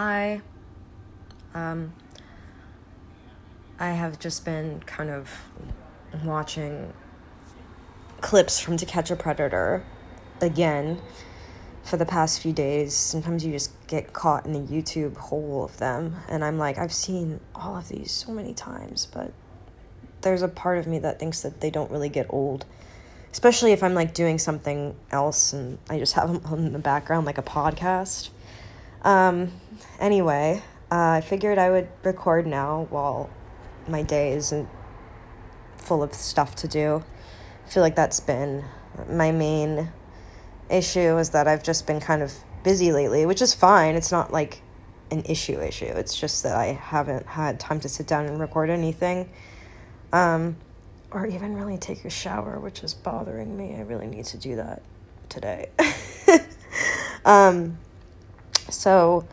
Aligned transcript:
Hi. 0.00 0.42
Um, 1.54 1.92
I 3.80 3.90
have 3.90 4.20
just 4.20 4.44
been 4.44 4.78
kind 4.86 5.10
of 5.10 5.28
watching 6.22 6.92
clips 8.20 8.60
from 8.60 8.76
To 8.76 8.86
Catch 8.86 9.10
a 9.10 9.16
Predator 9.16 9.84
again 10.40 11.00
for 11.82 11.96
the 11.96 12.06
past 12.06 12.40
few 12.40 12.52
days. 12.52 12.94
Sometimes 12.94 13.44
you 13.44 13.50
just 13.50 13.72
get 13.88 14.12
caught 14.12 14.46
in 14.46 14.52
the 14.52 14.60
YouTube 14.60 15.16
hole 15.16 15.64
of 15.64 15.76
them, 15.78 16.14
and 16.28 16.44
I'm 16.44 16.58
like, 16.58 16.78
I've 16.78 16.92
seen 16.92 17.40
all 17.56 17.76
of 17.76 17.88
these 17.88 18.12
so 18.12 18.30
many 18.30 18.54
times, 18.54 19.08
but 19.12 19.32
there's 20.20 20.42
a 20.42 20.48
part 20.48 20.78
of 20.78 20.86
me 20.86 21.00
that 21.00 21.18
thinks 21.18 21.42
that 21.42 21.60
they 21.60 21.70
don't 21.70 21.90
really 21.90 22.08
get 22.08 22.26
old. 22.30 22.66
Especially 23.32 23.72
if 23.72 23.82
I'm 23.82 23.94
like 23.94 24.14
doing 24.14 24.38
something 24.38 24.94
else 25.10 25.52
and 25.52 25.76
I 25.90 25.98
just 25.98 26.12
have 26.12 26.32
them 26.32 26.40
on 26.44 26.66
in 26.66 26.72
the 26.72 26.78
background, 26.78 27.26
like 27.26 27.38
a 27.38 27.42
podcast. 27.42 28.28
Um, 29.02 29.52
anyway, 30.00 30.62
uh, 30.90 31.10
I 31.10 31.20
figured 31.20 31.58
I 31.58 31.70
would 31.70 31.88
record 32.02 32.46
now 32.46 32.86
while 32.90 33.30
my 33.86 34.02
day 34.02 34.32
isn't 34.32 34.68
full 35.76 36.02
of 36.02 36.14
stuff 36.14 36.56
to 36.56 36.68
do. 36.68 37.02
I 37.66 37.68
feel 37.68 37.82
like 37.82 37.96
that's 37.96 38.20
been 38.20 38.64
my 39.08 39.30
main 39.30 39.90
issue 40.70 41.18
is 41.18 41.30
that 41.30 41.48
I've 41.48 41.62
just 41.62 41.86
been 41.86 42.00
kind 42.00 42.22
of 42.22 42.32
busy 42.62 42.92
lately, 42.92 43.26
which 43.26 43.40
is 43.42 43.54
fine. 43.54 43.94
It's 43.94 44.12
not 44.12 44.32
like 44.32 44.62
an 45.10 45.22
issue 45.24 45.60
issue. 45.60 45.86
It's 45.86 46.18
just 46.18 46.42
that 46.42 46.56
I 46.56 46.66
haven't 46.66 47.26
had 47.26 47.58
time 47.60 47.80
to 47.80 47.88
sit 47.88 48.06
down 48.06 48.26
and 48.26 48.38
record 48.38 48.70
anything. 48.70 49.28
Um, 50.12 50.56
or 51.10 51.26
even 51.26 51.54
really 51.54 51.78
take 51.78 52.04
a 52.04 52.10
shower, 52.10 52.58
which 52.58 52.82
is 52.82 52.92
bothering 52.92 53.56
me. 53.56 53.74
I 53.76 53.80
really 53.80 54.06
need 54.06 54.26
to 54.26 54.36
do 54.36 54.56
that 54.56 54.82
today. 55.28 55.70
um, 57.24 57.78
so 58.70 59.26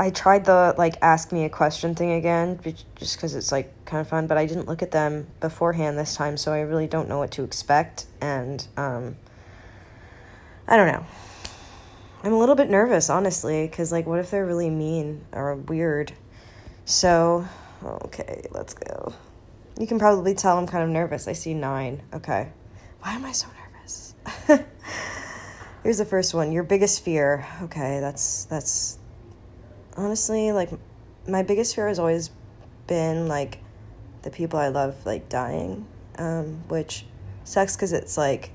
I 0.00 0.08
tried 0.10 0.46
the 0.46 0.74
like 0.78 0.96
ask 1.02 1.30
me 1.30 1.44
a 1.44 1.50
question 1.50 1.94
thing 1.94 2.12
again 2.12 2.58
just 2.94 3.16
because 3.16 3.34
it's 3.34 3.52
like 3.52 3.84
kind 3.84 4.00
of 4.00 4.08
fun, 4.08 4.26
but 4.26 4.38
I 4.38 4.46
didn't 4.46 4.66
look 4.66 4.82
at 4.82 4.92
them 4.92 5.26
beforehand 5.40 5.98
this 5.98 6.14
time, 6.14 6.36
so 6.36 6.52
I 6.52 6.60
really 6.60 6.86
don't 6.86 7.08
know 7.08 7.18
what 7.18 7.32
to 7.32 7.44
expect. 7.44 8.06
And 8.20 8.66
um, 8.76 9.16
I 10.66 10.76
don't 10.76 10.86
know. 10.86 11.04
I'm 12.22 12.32
a 12.32 12.38
little 12.38 12.54
bit 12.54 12.70
nervous, 12.70 13.10
honestly, 13.10 13.66
because 13.66 13.92
like, 13.92 14.06
what 14.06 14.18
if 14.20 14.30
they're 14.30 14.46
really 14.46 14.70
mean 14.70 15.24
or 15.32 15.54
weird? 15.56 16.12
So, 16.84 17.46
okay, 17.82 18.46
let's 18.52 18.74
go. 18.74 19.12
You 19.78 19.86
can 19.86 19.98
probably 19.98 20.34
tell 20.34 20.58
I'm 20.58 20.66
kind 20.66 20.84
of 20.84 20.90
nervous. 20.90 21.28
I 21.28 21.32
see 21.32 21.54
nine. 21.54 22.02
Okay. 22.14 22.48
Why 23.00 23.12
am 23.12 23.24
I 23.24 23.32
so 23.32 23.48
nervous? 23.48 24.14
Here's 25.82 25.98
the 25.98 26.04
first 26.04 26.34
one. 26.34 26.52
Your 26.52 26.62
biggest 26.62 27.02
fear. 27.02 27.46
Okay, 27.62 28.00
that's 28.00 28.44
that's 28.44 28.98
honestly 29.96 30.52
like 30.52 30.70
my 31.26 31.42
biggest 31.42 31.74
fear 31.74 31.88
has 31.88 31.98
always 31.98 32.30
been 32.86 33.28
like 33.28 33.58
the 34.22 34.30
people 34.30 34.58
I 34.58 34.68
love 34.68 35.06
like 35.06 35.30
dying, 35.30 35.86
um, 36.18 36.62
which 36.68 37.06
sucks 37.44 37.76
because 37.76 37.92
it's 37.94 38.18
like 38.18 38.50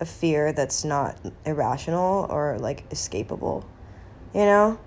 a 0.00 0.04
fear 0.04 0.52
that's 0.52 0.84
not 0.84 1.16
irrational 1.44 2.26
or 2.28 2.58
like 2.58 2.88
escapable, 2.90 3.64
you 4.34 4.44
know. 4.44 4.80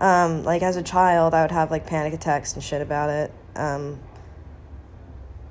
Um, 0.00 0.42
like 0.42 0.62
as 0.62 0.76
a 0.76 0.82
child, 0.82 1.32
I 1.32 1.42
would 1.42 1.52
have 1.52 1.70
like 1.70 1.86
panic 1.86 2.12
attacks 2.12 2.54
and 2.54 2.62
shit 2.62 2.82
about 2.82 3.10
it. 3.10 3.32
Um, 3.54 4.00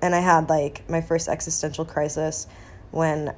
and 0.00 0.14
I 0.14 0.20
had 0.20 0.48
like 0.48 0.88
my 0.88 1.02
first 1.02 1.28
existential 1.28 1.84
crisis 1.84 2.46
when 2.92 3.34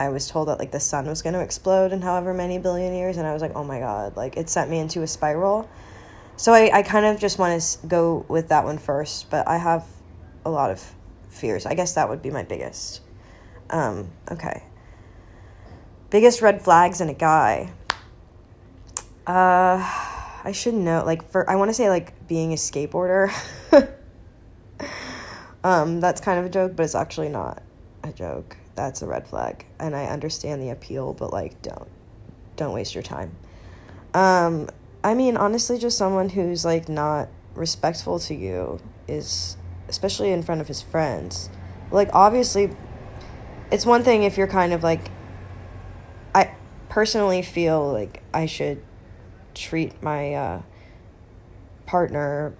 I 0.00 0.08
was 0.08 0.28
told 0.28 0.48
that 0.48 0.58
like 0.58 0.70
the 0.70 0.80
sun 0.80 1.06
was 1.06 1.20
going 1.20 1.34
to 1.34 1.40
explode 1.40 1.92
in 1.92 2.00
however 2.00 2.32
many 2.32 2.56
billion 2.56 2.94
years, 2.94 3.18
and 3.18 3.26
I 3.26 3.34
was 3.34 3.42
like, 3.42 3.52
oh 3.54 3.64
my 3.64 3.80
god, 3.80 4.16
like 4.16 4.38
it 4.38 4.48
sent 4.48 4.70
me 4.70 4.78
into 4.78 5.02
a 5.02 5.06
spiral. 5.06 5.68
So 6.38 6.54
I, 6.54 6.78
I 6.78 6.82
kind 6.82 7.04
of 7.04 7.20
just 7.20 7.38
want 7.38 7.60
to 7.60 7.86
go 7.86 8.24
with 8.26 8.48
that 8.48 8.64
one 8.64 8.78
first, 8.78 9.28
but 9.28 9.46
I 9.46 9.58
have 9.58 9.84
a 10.46 10.50
lot 10.50 10.70
of 10.70 10.82
fears. 11.28 11.66
I 11.66 11.74
guess 11.74 11.94
that 11.96 12.08
would 12.08 12.22
be 12.22 12.30
my 12.30 12.44
biggest. 12.44 13.02
Um, 13.68 14.10
okay. 14.32 14.62
Biggest 16.08 16.40
red 16.40 16.62
flags 16.62 17.02
in 17.02 17.10
a 17.10 17.14
guy. 17.14 17.70
Uh, 19.26 19.84
I 20.44 20.52
should 20.54 20.72
know. 20.72 21.04
Like 21.04 21.30
for, 21.30 21.48
I 21.48 21.56
want 21.56 21.68
to 21.68 21.74
say 21.74 21.90
like 21.90 22.26
being 22.26 22.54
a 22.54 22.56
skateboarder. 22.56 23.30
um, 25.62 26.00
that's 26.00 26.22
kind 26.22 26.40
of 26.40 26.46
a 26.46 26.48
joke, 26.48 26.74
but 26.74 26.84
it's 26.84 26.94
actually 26.94 27.28
not 27.28 27.62
a 28.02 28.14
joke 28.14 28.56
that's 28.80 29.02
a 29.02 29.06
red 29.06 29.26
flag. 29.26 29.66
And 29.78 29.94
I 29.94 30.06
understand 30.06 30.62
the 30.62 30.70
appeal, 30.70 31.12
but 31.12 31.32
like 31.32 31.60
don't 31.62 31.88
don't 32.56 32.72
waste 32.72 32.94
your 32.94 33.02
time. 33.02 33.36
Um 34.14 34.68
I 35.04 35.14
mean 35.14 35.36
honestly 35.36 35.78
just 35.78 35.96
someone 35.98 36.30
who's 36.30 36.64
like 36.64 36.88
not 36.88 37.28
respectful 37.54 38.18
to 38.20 38.34
you 38.34 38.80
is 39.06 39.56
especially 39.88 40.30
in 40.30 40.42
front 40.42 40.60
of 40.60 40.68
his 40.68 40.82
friends. 40.82 41.50
Like 41.90 42.10
obviously 42.12 42.70
it's 43.70 43.86
one 43.86 44.02
thing 44.02 44.22
if 44.22 44.36
you're 44.36 44.46
kind 44.46 44.72
of 44.72 44.82
like 44.82 45.10
I 46.34 46.54
personally 46.88 47.42
feel 47.42 47.92
like 47.92 48.22
I 48.32 48.46
should 48.46 48.82
treat 49.54 50.02
my 50.02 50.34
uh 50.34 50.62
partner 51.86 52.54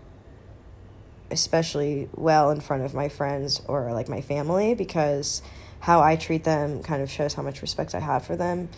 especially 1.30 2.08
well 2.14 2.50
in 2.50 2.60
front 2.60 2.84
of 2.84 2.94
my 2.94 3.08
friends 3.08 3.62
or 3.66 3.92
like 3.92 4.08
my 4.08 4.20
family 4.20 4.74
because 4.74 5.42
how 5.80 6.00
I 6.00 6.16
treat 6.16 6.44
them 6.44 6.82
kind 6.82 7.02
of 7.02 7.10
shows 7.10 7.34
how 7.34 7.42
much 7.42 7.62
respect 7.62 7.94
I 7.94 8.00
have 8.00 8.24
for 8.24 8.36
them. 8.36 8.68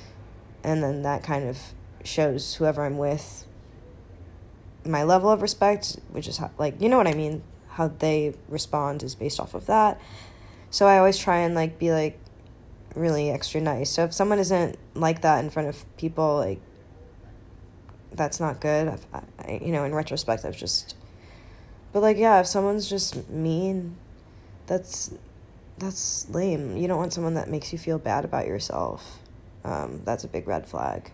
And 0.62 0.82
then 0.82 1.02
that 1.02 1.22
kind 1.22 1.48
of 1.48 1.58
shows 2.04 2.54
whoever 2.54 2.84
I'm 2.84 2.98
with 2.98 3.46
my 4.84 5.02
level 5.04 5.30
of 5.30 5.42
respect, 5.42 5.98
which 6.10 6.28
is 6.28 6.38
how, 6.38 6.50
like, 6.58 6.80
you 6.80 6.88
know 6.88 6.96
what 6.96 7.06
I 7.06 7.14
mean? 7.14 7.42
How 7.68 7.88
they 7.88 8.34
respond 8.48 9.02
is 9.02 9.14
based 9.14 9.40
off 9.40 9.54
of 9.54 9.66
that. 9.66 10.00
So 10.70 10.86
I 10.86 10.98
always 10.98 11.19
try 11.19 11.38
and 11.38 11.54
like 11.54 11.78
be 11.78 11.92
like 11.92 12.19
really 12.94 13.30
extra 13.30 13.60
nice. 13.60 13.90
So 13.90 14.04
if 14.04 14.12
someone 14.12 14.38
isn't 14.38 14.78
like 14.94 15.22
that 15.22 15.42
in 15.42 15.50
front 15.50 15.69
of 15.69 15.96
people, 15.96 16.36
like, 16.36 16.60
that's 18.12 18.40
not 18.40 18.60
good. 18.60 18.98
I, 19.12 19.60
you 19.62 19.72
know, 19.72 19.84
in 19.84 19.94
retrospect, 19.94 20.44
I've 20.44 20.56
just, 20.56 20.94
but 21.92 22.00
like, 22.00 22.16
yeah, 22.16 22.41
if 22.41 22.47
someone's 22.47 22.88
just 22.88 23.28
mean, 23.28 23.97
that's 24.66 25.12
that's 25.78 26.28
lame. 26.30 26.76
You 26.76 26.88
don't 26.88 26.98
want 26.98 27.12
someone 27.12 27.34
that 27.34 27.48
makes 27.48 27.72
you 27.72 27.78
feel 27.78 27.98
bad 27.98 28.25
about 28.25 28.47
yourself. 28.47 29.19
Um, 29.64 30.02
that's 30.04 30.25
a 30.25 30.28
big 30.28 30.47
red 30.47 30.66
flag. 30.66 31.10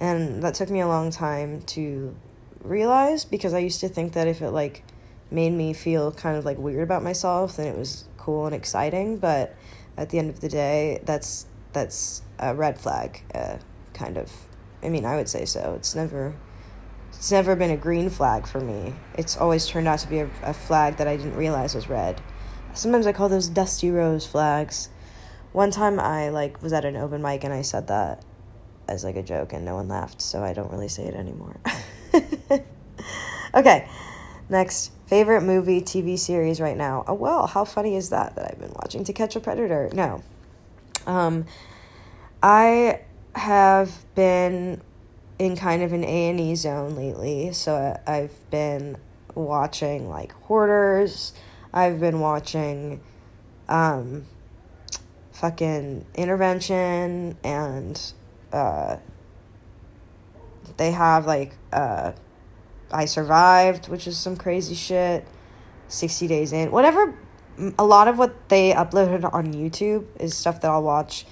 And 0.00 0.42
that 0.42 0.54
took 0.54 0.70
me 0.70 0.80
a 0.80 0.88
long 0.88 1.10
time 1.10 1.62
to 1.62 2.14
realize 2.62 3.24
because 3.24 3.54
I 3.54 3.58
used 3.58 3.80
to 3.80 3.88
think 3.88 4.12
that 4.12 4.28
if 4.28 4.42
it 4.42 4.50
like 4.50 4.82
made 5.30 5.52
me 5.52 5.72
feel 5.72 6.12
kind 6.12 6.36
of 6.36 6.44
like 6.44 6.58
weird 6.58 6.82
about 6.82 7.02
myself, 7.02 7.56
then 7.56 7.66
it 7.66 7.78
was 7.78 8.04
cool 8.16 8.46
and 8.46 8.54
exciting. 8.54 9.18
But 9.18 9.54
at 9.96 10.10
the 10.10 10.18
end 10.18 10.30
of 10.30 10.40
the 10.40 10.48
day, 10.48 11.00
that's 11.04 11.46
that's 11.72 12.22
a 12.38 12.54
red 12.54 12.78
flag, 12.78 13.22
uh, 13.34 13.58
kind 13.94 14.16
of. 14.16 14.30
I 14.82 14.88
mean, 14.88 15.04
I 15.04 15.16
would 15.16 15.28
say 15.28 15.44
so. 15.44 15.74
It's 15.76 15.94
never 15.94 16.34
it's 17.08 17.30
never 17.30 17.56
been 17.56 17.70
a 17.70 17.76
green 17.76 18.10
flag 18.10 18.46
for 18.46 18.60
me. 18.60 18.94
It's 19.14 19.36
always 19.36 19.66
turned 19.66 19.88
out 19.88 20.00
to 20.00 20.08
be 20.08 20.20
a, 20.20 20.30
a 20.42 20.54
flag 20.54 20.96
that 20.96 21.08
I 21.08 21.16
didn't 21.16 21.36
realize 21.36 21.74
was 21.74 21.88
red 21.88 22.20
sometimes 22.76 23.06
I 23.06 23.12
call 23.12 23.28
those 23.28 23.48
dusty 23.48 23.90
rose 23.90 24.26
flags. 24.26 24.88
One 25.52 25.70
time 25.70 25.98
I 25.98 26.28
like 26.28 26.62
was 26.62 26.72
at 26.72 26.84
an 26.84 26.96
open 26.96 27.22
mic 27.22 27.44
and 27.44 27.52
I 27.52 27.62
said 27.62 27.88
that 27.88 28.24
as 28.88 29.04
like 29.04 29.16
a 29.16 29.22
joke 29.22 29.52
and 29.52 29.64
no 29.64 29.74
one 29.74 29.88
laughed, 29.88 30.20
so 30.20 30.42
I 30.44 30.52
don't 30.52 30.70
really 30.70 30.88
say 30.88 31.04
it 31.04 31.14
anymore. 31.14 31.56
okay. 33.54 33.88
Next, 34.48 34.92
favorite 35.06 35.42
movie, 35.42 35.80
TV 35.80 36.16
series 36.18 36.60
right 36.60 36.76
now. 36.76 37.04
Oh 37.08 37.14
well, 37.14 37.46
how 37.46 37.64
funny 37.64 37.96
is 37.96 38.10
that 38.10 38.36
that 38.36 38.52
I've 38.52 38.60
been 38.60 38.74
watching 38.76 39.02
To 39.04 39.12
Catch 39.12 39.36
a 39.36 39.40
Predator? 39.40 39.90
No. 39.92 40.22
Um 41.06 41.46
I 42.42 43.00
have 43.34 43.90
been 44.14 44.82
in 45.38 45.56
kind 45.56 45.82
of 45.82 45.92
an 45.92 46.04
A&E 46.04 46.54
zone 46.54 46.94
lately, 46.96 47.52
so 47.52 47.98
I've 48.06 48.32
been 48.50 48.96
watching 49.34 50.08
like 50.08 50.32
Hoarders, 50.44 51.32
I've 51.72 52.00
been 52.00 52.20
watching 52.20 53.00
um, 53.68 54.26
fucking 55.32 56.06
Intervention 56.14 57.36
and 57.44 58.12
uh, 58.52 58.96
they 60.76 60.92
have 60.92 61.26
like 61.26 61.52
uh, 61.72 62.12
I 62.90 63.04
Survived, 63.04 63.88
which 63.88 64.06
is 64.06 64.16
some 64.16 64.36
crazy 64.36 64.74
shit. 64.74 65.26
60 65.88 66.26
Days 66.26 66.52
In. 66.52 66.70
Whatever, 66.70 67.16
a 67.78 67.84
lot 67.84 68.08
of 68.08 68.18
what 68.18 68.48
they 68.48 68.72
uploaded 68.72 69.30
on 69.32 69.52
YouTube 69.52 70.06
is 70.18 70.36
stuff 70.36 70.60
that 70.60 70.70
I'll 70.70 70.82
watch. 70.82 71.26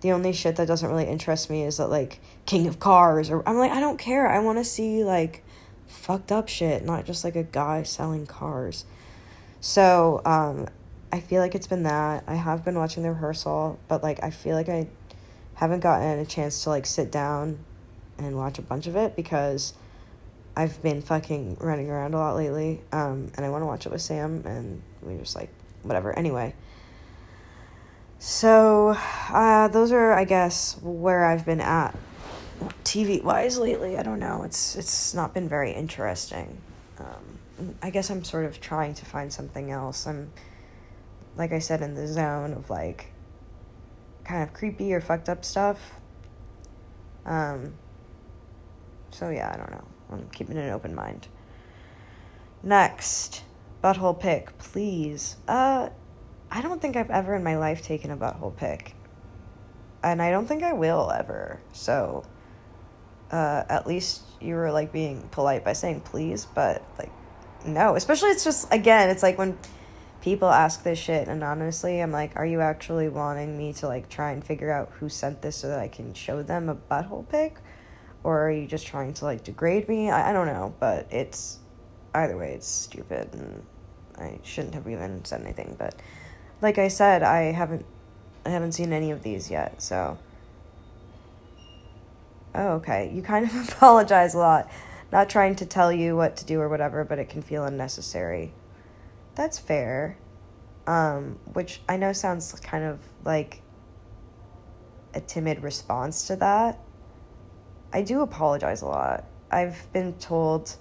The 0.00 0.12
only 0.12 0.32
shit 0.32 0.56
that 0.56 0.66
doesn't 0.66 0.88
really 0.88 1.06
interest 1.06 1.50
me 1.50 1.64
is 1.64 1.76
that 1.76 1.88
like 1.88 2.20
King 2.50 2.66
of 2.66 2.80
Cars 2.80 3.30
or 3.30 3.48
I'm 3.48 3.58
like 3.58 3.70
I 3.70 3.78
don't 3.78 3.96
care. 3.96 4.26
I 4.26 4.40
want 4.40 4.58
to 4.58 4.64
see 4.64 5.04
like 5.04 5.44
fucked 5.86 6.32
up 6.32 6.48
shit, 6.48 6.84
not 6.84 7.06
just 7.06 7.22
like 7.22 7.36
a 7.36 7.44
guy 7.44 7.84
selling 7.84 8.26
cars. 8.26 8.84
So 9.60 10.20
um, 10.24 10.66
I 11.12 11.20
feel 11.20 11.40
like 11.40 11.54
it's 11.54 11.68
been 11.68 11.84
that. 11.84 12.24
I 12.26 12.34
have 12.34 12.64
been 12.64 12.74
watching 12.74 13.04
the 13.04 13.10
rehearsal, 13.10 13.78
but 13.86 14.02
like 14.02 14.24
I 14.24 14.30
feel 14.30 14.56
like 14.56 14.68
I 14.68 14.88
haven't 15.54 15.78
gotten 15.78 16.18
a 16.18 16.26
chance 16.26 16.64
to 16.64 16.70
like 16.70 16.86
sit 16.86 17.12
down 17.12 17.60
and 18.18 18.36
watch 18.36 18.58
a 18.58 18.62
bunch 18.62 18.88
of 18.88 18.96
it 18.96 19.14
because 19.14 19.74
I've 20.56 20.82
been 20.82 21.02
fucking 21.02 21.58
running 21.60 21.88
around 21.88 22.14
a 22.14 22.16
lot 22.16 22.34
lately. 22.34 22.80
Um, 22.90 23.30
and 23.36 23.46
I 23.46 23.50
want 23.50 23.62
to 23.62 23.66
watch 23.66 23.86
it 23.86 23.92
with 23.92 24.02
Sam, 24.02 24.42
and 24.44 24.82
we 25.02 25.16
just 25.18 25.36
like, 25.36 25.50
whatever. 25.84 26.18
Anyway. 26.18 26.56
So, 28.18 28.96
uh, 29.28 29.68
those 29.68 29.92
are, 29.92 30.12
I 30.12 30.24
guess, 30.24 30.76
where 30.82 31.24
I've 31.24 31.46
been 31.46 31.60
at 31.60 31.94
TV 32.84 33.22
wise 33.22 33.58
lately. 33.58 33.96
I 33.96 34.02
don't 34.02 34.18
know. 34.18 34.42
It's 34.42 34.76
it's 34.76 35.14
not 35.14 35.34
been 35.34 35.48
very 35.48 35.72
interesting. 35.72 36.60
Um, 36.98 37.76
I 37.82 37.90
guess 37.90 38.10
I'm 38.10 38.24
sort 38.24 38.44
of 38.44 38.60
trying 38.60 38.94
to 38.94 39.04
find 39.04 39.32
something 39.32 39.70
else. 39.70 40.06
I'm, 40.06 40.32
like 41.36 41.52
I 41.52 41.58
said, 41.58 41.82
in 41.82 41.94
the 41.94 42.06
zone 42.06 42.52
of 42.52 42.70
like 42.70 43.12
kind 44.24 44.42
of 44.42 44.52
creepy 44.52 44.92
or 44.94 45.00
fucked 45.00 45.28
up 45.28 45.44
stuff. 45.44 45.78
Um, 47.26 47.74
so 49.10 49.30
yeah, 49.30 49.50
I 49.52 49.56
don't 49.56 49.70
know. 49.70 49.84
I'm 50.12 50.28
keeping 50.30 50.56
an 50.58 50.70
open 50.70 50.94
mind. 50.94 51.28
Next, 52.62 53.42
butthole 53.82 54.18
pick, 54.18 54.56
please. 54.58 55.36
Uh, 55.48 55.88
I 56.50 56.60
don't 56.62 56.82
think 56.82 56.96
I've 56.96 57.10
ever 57.10 57.34
in 57.34 57.42
my 57.42 57.56
life 57.56 57.82
taken 57.82 58.10
a 58.10 58.16
butthole 58.16 58.56
pick. 58.56 58.94
And 60.02 60.20
I 60.20 60.30
don't 60.30 60.46
think 60.46 60.62
I 60.62 60.72
will 60.72 61.10
ever. 61.10 61.60
So, 61.72 62.24
uh, 63.30 63.64
at 63.68 63.86
least 63.86 64.22
you 64.40 64.54
were 64.54 64.72
like 64.72 64.92
being 64.92 65.28
polite 65.30 65.64
by 65.64 65.72
saying 65.72 66.00
please, 66.00 66.46
but 66.46 66.82
like, 66.98 67.12
no. 67.64 67.94
Especially, 67.94 68.30
it's 68.30 68.44
just, 68.44 68.72
again, 68.72 69.10
it's 69.10 69.22
like 69.22 69.38
when 69.38 69.58
people 70.20 70.48
ask 70.48 70.82
this 70.82 70.98
shit 70.98 71.28
anonymously, 71.28 72.00
I'm 72.00 72.12
like, 72.12 72.36
are 72.36 72.46
you 72.46 72.60
actually 72.60 73.08
wanting 73.08 73.56
me 73.56 73.72
to 73.74 73.86
like 73.86 74.08
try 74.08 74.32
and 74.32 74.44
figure 74.44 74.70
out 74.70 74.90
who 74.98 75.08
sent 75.08 75.42
this 75.42 75.56
so 75.56 75.68
that 75.68 75.78
I 75.78 75.88
can 75.88 76.14
show 76.14 76.42
them 76.42 76.68
a 76.68 76.74
butthole 76.74 77.28
pic? 77.28 77.56
Or 78.22 78.46
are 78.46 78.50
you 78.50 78.66
just 78.66 78.86
trying 78.86 79.14
to 79.14 79.24
like 79.24 79.44
degrade 79.44 79.88
me? 79.88 80.10
I, 80.10 80.30
I 80.30 80.32
don't 80.32 80.46
know, 80.46 80.74
but 80.78 81.06
it's 81.10 81.58
either 82.14 82.36
way, 82.36 82.52
it's 82.52 82.68
stupid 82.68 83.34
and 83.34 83.64
I 84.18 84.38
shouldn't 84.42 84.74
have 84.74 84.86
even 84.88 85.24
said 85.24 85.40
anything. 85.40 85.76
But 85.78 85.94
like 86.60 86.78
I 86.78 86.88
said, 86.88 87.22
I 87.22 87.52
haven't 87.52 87.86
I 88.44 88.50
haven't 88.50 88.72
seen 88.72 88.92
any 88.92 89.10
of 89.10 89.22
these 89.22 89.50
yet, 89.50 89.82
so 89.82 90.18
Oh, 92.54 92.72
okay. 92.72 93.10
You 93.14 93.22
kind 93.22 93.46
of 93.46 93.68
apologize 93.72 94.34
a 94.34 94.38
lot. 94.38 94.70
Not 95.12 95.28
trying 95.28 95.56
to 95.56 95.66
tell 95.66 95.92
you 95.92 96.16
what 96.16 96.36
to 96.36 96.44
do 96.44 96.60
or 96.60 96.68
whatever, 96.68 97.04
but 97.04 97.18
it 97.18 97.28
can 97.28 97.42
feel 97.42 97.64
unnecessary. 97.64 98.52
That's 99.34 99.58
fair. 99.58 100.18
Um, 100.86 101.38
which 101.52 101.80
I 101.88 101.96
know 101.96 102.12
sounds 102.12 102.52
kind 102.60 102.84
of 102.84 103.00
like 103.24 103.62
a 105.14 105.20
timid 105.20 105.62
response 105.62 106.26
to 106.28 106.36
that. 106.36 106.78
I 107.92 108.02
do 108.02 108.20
apologize 108.20 108.82
a 108.82 108.86
lot. 108.86 109.24
I've 109.50 109.92
been 109.92 110.14
told 110.14 110.76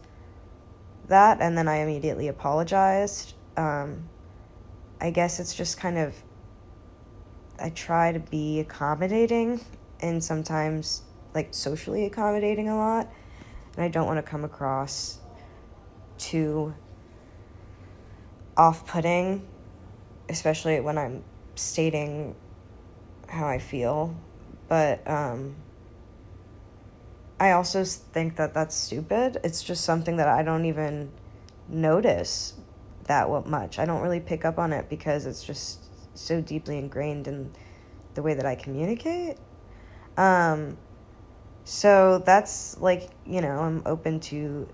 that, 1.08 1.42
and 1.42 1.58
then 1.58 1.68
I 1.68 1.78
immediately 1.78 2.28
apologized. 2.28 3.34
Um, 3.58 4.10
I 5.02 5.10
guess 5.10 5.40
it's 5.40 5.56
just 5.56 5.80
kind 5.80 5.98
of, 5.98 6.14
I 7.60 7.72
try 7.72 8.12
to 8.12 8.20
be 8.20 8.60
accommodating 8.60 9.62
and 10.02 10.24
sometimes 10.24 11.02
like 11.34 11.54
socially 11.54 12.06
accommodating 12.06 12.70
a 12.70 12.78
lot. 12.78 13.12
And 13.76 13.84
I 13.84 13.88
don't 13.88 14.08
want 14.08 14.18
to 14.18 14.30
come 14.30 14.44
across 14.44 15.20
too 16.18 16.74
off 18.58 18.86
putting, 18.86 19.48
especially 20.28 20.80
when 20.82 20.98
I'm 20.98 21.24
stating 21.56 22.36
how 23.28 23.48
I 23.48 23.60
feel. 23.60 24.16
But 24.68 25.08
um, 25.10 25.56
I 27.40 27.52
also 27.52 27.84
think 27.84 28.36
that 28.36 28.54
that's 28.54 28.76
stupid. 28.76 29.38
It's 29.44 29.64
just 29.64 29.84
something 29.84 30.18
that 30.18 30.28
I 30.28 30.44
don't 30.44 30.66
even 30.66 31.12
notice 31.70 32.54
that 33.06 33.30
much. 33.48 33.80
I 33.80 33.86
don't 33.86 34.02
really 34.02 34.20
pick 34.20 34.46
up 34.46 34.60
on 34.60 34.74
it 34.74 34.90
because 34.90 35.26
it's 35.26 35.44
just 35.44 35.80
so 36.18 36.42
deeply 36.42 36.78
ingrained 36.78 37.28
in 37.28 37.52
the 38.14 38.22
way 38.22 38.34
that 38.34 38.46
I 38.46 38.56
communicate. 38.56 39.38
Um, 40.18 40.78
so 41.64 42.22
that's 42.26 42.78
like, 42.80 43.10
you 43.26 43.42
know, 43.42 43.60
I'm 43.60 43.82
open 43.86 44.20
to 44.22 44.68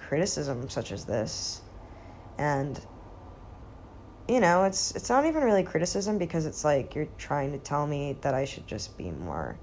criticism 0.00 0.68
such 0.68 0.92
as 0.92 1.04
this. 1.04 1.62
And 2.38 2.80
you 4.28 4.40
know, 4.40 4.64
it's 4.64 4.92
it's 4.92 5.08
not 5.08 5.26
even 5.26 5.42
really 5.42 5.62
criticism 5.62 6.16
because 6.18 6.46
it's 6.46 6.64
like 6.64 6.94
you're 6.94 7.08
trying 7.18 7.52
to 7.52 7.58
tell 7.58 7.86
me 7.86 8.16
that 8.22 8.34
I 8.34 8.44
should 8.44 8.66
just 8.66 8.96
be 8.96 9.10
more 9.10 9.58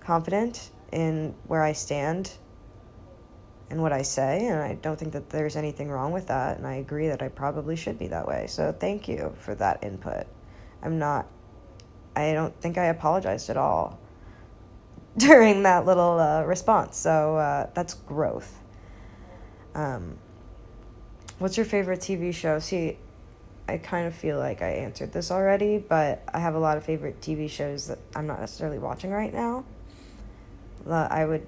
confident 0.00 0.70
in 0.90 1.34
where 1.46 1.62
I 1.62 1.72
stand 1.72 2.32
and 3.70 3.80
what 3.82 3.92
I 3.92 4.02
say, 4.02 4.46
and 4.46 4.60
I 4.60 4.74
don't 4.74 4.98
think 4.98 5.12
that 5.12 5.30
there's 5.30 5.54
anything 5.54 5.90
wrong 5.90 6.10
with 6.10 6.26
that, 6.26 6.56
and 6.56 6.66
I 6.66 6.74
agree 6.74 7.06
that 7.08 7.22
I 7.22 7.28
probably 7.28 7.76
should 7.76 7.98
be 7.98 8.08
that 8.08 8.26
way. 8.26 8.46
So 8.48 8.72
thank 8.72 9.06
you 9.06 9.36
for 9.38 9.54
that 9.56 9.84
input. 9.84 10.26
I'm 10.82 10.98
not 10.98 11.28
I 12.16 12.32
don't 12.32 12.58
think 12.60 12.78
I 12.78 12.86
apologized 12.86 13.50
at 13.50 13.56
all 13.56 13.98
during 15.16 15.62
that 15.64 15.86
little 15.86 16.18
uh, 16.18 16.42
response. 16.44 16.96
So 16.96 17.36
uh, 17.36 17.70
that's 17.74 17.94
growth. 17.94 18.58
Um, 19.74 20.18
What's 21.40 21.56
your 21.56 21.64
favorite 21.64 22.00
TV 22.00 22.34
show? 22.34 22.58
See, 22.58 22.98
I 23.66 23.78
kind 23.78 24.06
of 24.06 24.14
feel 24.14 24.38
like 24.38 24.60
I 24.60 24.72
answered 24.72 25.10
this 25.10 25.30
already, 25.30 25.78
but 25.78 26.22
I 26.34 26.38
have 26.38 26.54
a 26.54 26.58
lot 26.58 26.76
of 26.76 26.84
favorite 26.84 27.22
TV 27.22 27.48
shows 27.48 27.86
that 27.86 27.98
I'm 28.14 28.26
not 28.26 28.40
necessarily 28.40 28.78
watching 28.78 29.10
right 29.10 29.32
now. 29.32 29.64
I 30.86 31.24
would 31.24 31.46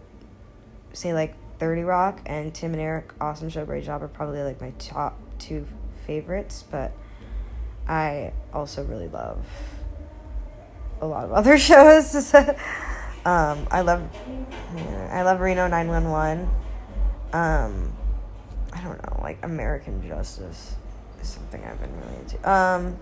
say 0.95 1.13
like 1.13 1.35
30 1.59 1.83
Rock 1.83 2.23
and 2.25 2.55
Tim 2.55 2.73
and 2.73 2.81
Eric, 2.81 3.13
awesome 3.21 3.51
show, 3.51 3.67
great 3.67 3.85
job, 3.85 4.03
are 4.03 4.09
probably 4.09 4.43
like 4.43 4.63
my 4.63 4.71
top 4.79 5.19
two 5.39 5.67
favorites, 6.07 6.65
but 6.71 6.93
I 7.87 8.33
also 8.55 8.85
really 8.85 9.09
love 9.09 9.45
a 11.03 11.07
lot 11.07 11.25
of 11.25 11.33
other 11.35 11.59
shows. 11.59 12.35
um, 13.25 13.67
I 13.71 13.81
love, 13.83 14.09
I 15.11 15.23
love 15.23 15.41
Reno 15.41 15.69
911. 15.69 16.49
Um, 17.33 17.93
I 18.73 18.81
don't 18.83 19.03
know, 19.03 19.21
like 19.23 19.39
American 19.43 20.07
Justice 20.07 20.77
is 21.21 21.29
something 21.29 21.65
I've 21.65 21.81
been 21.81 21.95
really 22.01 22.17
into. 22.21 22.51
Um, 22.51 22.97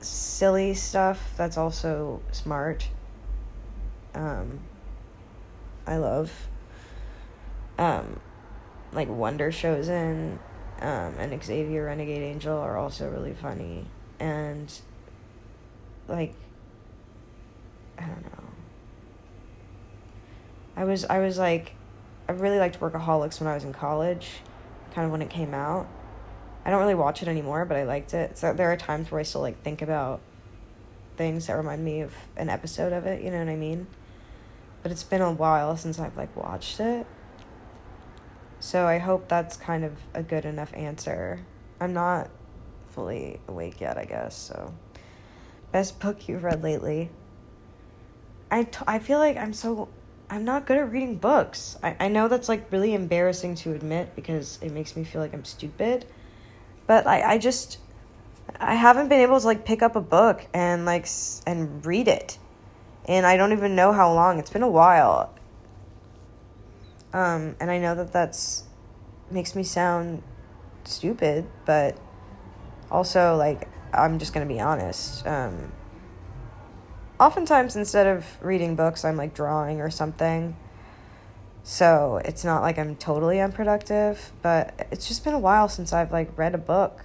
silly 0.00 0.74
stuff 0.74 1.32
that's 1.36 1.56
also 1.56 2.22
smart. 2.32 2.88
Um, 4.14 4.60
I 5.86 5.96
love. 5.96 6.32
Um, 7.78 8.20
like 8.92 9.08
Wonder 9.08 9.50
Showzen, 9.50 10.38
um, 10.80 11.14
and 11.18 11.42
Xavier 11.44 11.84
Renegade 11.86 12.22
Angel 12.22 12.56
are 12.56 12.76
also 12.76 13.10
really 13.10 13.34
funny, 13.34 13.84
and 14.18 14.72
like, 16.08 16.34
I 17.98 18.06
don't 18.06 18.22
know. 18.22 18.45
I 20.76 20.84
was 20.84 21.04
I 21.04 21.18
was 21.18 21.38
like 21.38 21.72
I 22.28 22.32
really 22.32 22.58
liked 22.58 22.80
Workaholics 22.80 23.40
when 23.40 23.48
I 23.48 23.54
was 23.54 23.64
in 23.64 23.72
college, 23.72 24.28
kind 24.92 25.06
of 25.06 25.12
when 25.12 25.22
it 25.22 25.30
came 25.30 25.54
out. 25.54 25.86
I 26.64 26.70
don't 26.70 26.80
really 26.80 26.94
watch 26.94 27.22
it 27.22 27.28
anymore, 27.28 27.64
but 27.64 27.76
I 27.76 27.84
liked 27.84 28.12
it. 28.12 28.36
So 28.36 28.52
there 28.52 28.72
are 28.72 28.76
times 28.76 29.10
where 29.10 29.20
I 29.20 29.22
still 29.22 29.40
like 29.40 29.62
think 29.62 29.82
about 29.82 30.20
things 31.16 31.46
that 31.46 31.54
remind 31.54 31.84
me 31.84 32.00
of 32.00 32.12
an 32.36 32.48
episode 32.48 32.92
of 32.92 33.06
it, 33.06 33.22
you 33.22 33.30
know 33.30 33.38
what 33.38 33.48
I 33.48 33.56
mean? 33.56 33.86
But 34.82 34.92
it's 34.92 35.04
been 35.04 35.22
a 35.22 35.32
while 35.32 35.76
since 35.76 35.98
I've 35.98 36.16
like 36.16 36.36
watched 36.36 36.80
it. 36.80 37.06
So 38.60 38.86
I 38.86 38.98
hope 38.98 39.28
that's 39.28 39.56
kind 39.56 39.84
of 39.84 39.92
a 40.14 40.22
good 40.22 40.44
enough 40.44 40.72
answer. 40.74 41.40
I'm 41.80 41.92
not 41.92 42.30
fully 42.88 43.40
awake 43.46 43.80
yet, 43.80 43.96
I 43.96 44.04
guess. 44.04 44.34
So 44.36 44.74
best 45.72 46.00
book 46.00 46.28
you've 46.28 46.44
read 46.44 46.62
lately. 46.62 47.10
I, 48.50 48.64
t- 48.64 48.84
I 48.86 48.98
feel 48.98 49.18
like 49.18 49.36
I'm 49.36 49.52
so 49.52 49.88
I'm 50.28 50.44
not 50.44 50.66
good 50.66 50.76
at 50.76 50.90
reading 50.90 51.16
books. 51.16 51.78
I, 51.82 51.96
I 52.00 52.08
know 52.08 52.26
that's 52.28 52.48
like 52.48 52.70
really 52.72 52.94
embarrassing 52.94 53.54
to 53.56 53.74
admit 53.74 54.16
because 54.16 54.58
it 54.60 54.72
makes 54.72 54.96
me 54.96 55.04
feel 55.04 55.20
like 55.20 55.32
I'm 55.32 55.44
stupid. 55.44 56.04
But 56.86 57.06
I, 57.06 57.34
I 57.34 57.38
just 57.38 57.78
I 58.58 58.74
haven't 58.74 59.08
been 59.08 59.20
able 59.20 59.38
to 59.38 59.46
like 59.46 59.64
pick 59.64 59.82
up 59.82 59.94
a 59.94 60.00
book 60.00 60.46
and 60.52 60.84
like 60.84 61.06
and 61.46 61.84
read 61.86 62.08
it. 62.08 62.38
And 63.06 63.24
I 63.24 63.36
don't 63.36 63.52
even 63.52 63.76
know 63.76 63.92
how 63.92 64.12
long. 64.12 64.38
It's 64.38 64.50
been 64.50 64.62
a 64.62 64.68
while. 64.68 65.32
Um 67.12 67.54
and 67.60 67.70
I 67.70 67.78
know 67.78 67.94
that 67.94 68.12
that's 68.12 68.64
makes 69.30 69.54
me 69.54 69.62
sound 69.62 70.24
stupid, 70.84 71.46
but 71.64 71.96
also 72.90 73.36
like 73.36 73.68
I'm 73.92 74.18
just 74.18 74.32
to 74.46 74.52
be 74.52 74.60
honest. 74.60 75.24
Um 75.24 75.72
oftentimes 77.18 77.76
instead 77.76 78.06
of 78.06 78.26
reading 78.42 78.76
books, 78.76 79.04
I'm 79.04 79.16
like 79.16 79.34
drawing 79.34 79.80
or 79.80 79.90
something. 79.90 80.56
So 81.62 82.20
it's 82.24 82.44
not 82.44 82.62
like 82.62 82.78
I'm 82.78 82.96
totally 82.96 83.40
unproductive, 83.40 84.32
but 84.42 84.86
it's 84.92 85.08
just 85.08 85.24
been 85.24 85.34
a 85.34 85.38
while 85.38 85.68
since 85.68 85.92
I've 85.92 86.12
like 86.12 86.36
read 86.38 86.54
a 86.54 86.58
book. 86.58 87.04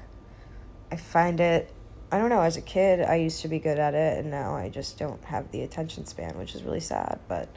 I 0.91 0.97
find 0.97 1.39
it 1.39 1.73
I 2.11 2.17
don't 2.17 2.29
know. 2.29 2.41
As 2.41 2.57
a 2.57 2.61
kid, 2.61 2.99
I 2.99 3.15
used 3.15 3.41
to 3.41 3.47
be 3.47 3.57
good 3.57 3.79
at 3.79 3.93
it, 3.93 4.19
and 4.19 4.29
now 4.29 4.53
I 4.53 4.67
just 4.67 4.99
don't 4.99 5.23
have 5.25 5.49
the 5.51 5.61
attention 5.61 6.05
span, 6.05 6.37
which 6.37 6.53
is 6.55 6.63
really 6.63 6.81
sad. 6.81 7.19
But 7.29 7.47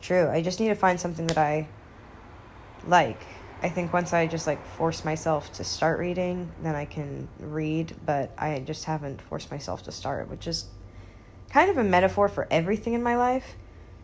true, 0.00 0.28
I 0.28 0.42
just 0.42 0.58
need 0.58 0.68
to 0.68 0.74
find 0.74 0.98
something 0.98 1.28
that 1.28 1.38
I 1.38 1.68
like. 2.88 3.20
I 3.62 3.68
think 3.68 3.92
once 3.92 4.12
I 4.12 4.26
just 4.26 4.48
like 4.48 4.64
force 4.66 5.04
myself 5.04 5.52
to 5.54 5.64
start 5.64 6.00
reading, 6.00 6.50
then 6.60 6.74
I 6.74 6.86
can 6.86 7.28
read. 7.38 7.94
But 8.04 8.32
I 8.36 8.58
just 8.58 8.84
haven't 8.84 9.22
forced 9.22 9.52
myself 9.52 9.84
to 9.84 9.92
start, 9.92 10.28
which 10.28 10.48
is 10.48 10.66
kind 11.50 11.70
of 11.70 11.78
a 11.78 11.84
metaphor 11.84 12.28
for 12.28 12.46
everything 12.50 12.94
in 12.94 13.02
my 13.02 13.16
life. 13.16 13.56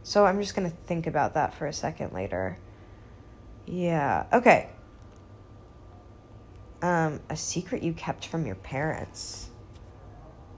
So 0.03 0.27
I'm 0.27 0.41
just 0.41 0.55
gonna 0.55 0.71
think 0.71 1.07
about 1.07 1.35
that 1.35 1.55
for 1.55 1.67
a 1.67 1.73
second 1.73 2.13
later. 2.13 2.59
Yeah. 3.67 4.27
Okay. 4.33 4.69
Um, 6.83 7.21
a 7.31 7.37
secret 7.37 7.83
you 7.83 7.95
kept 7.95 8.27
from 8.27 8.45
your 8.45 8.57
parents. 8.57 9.49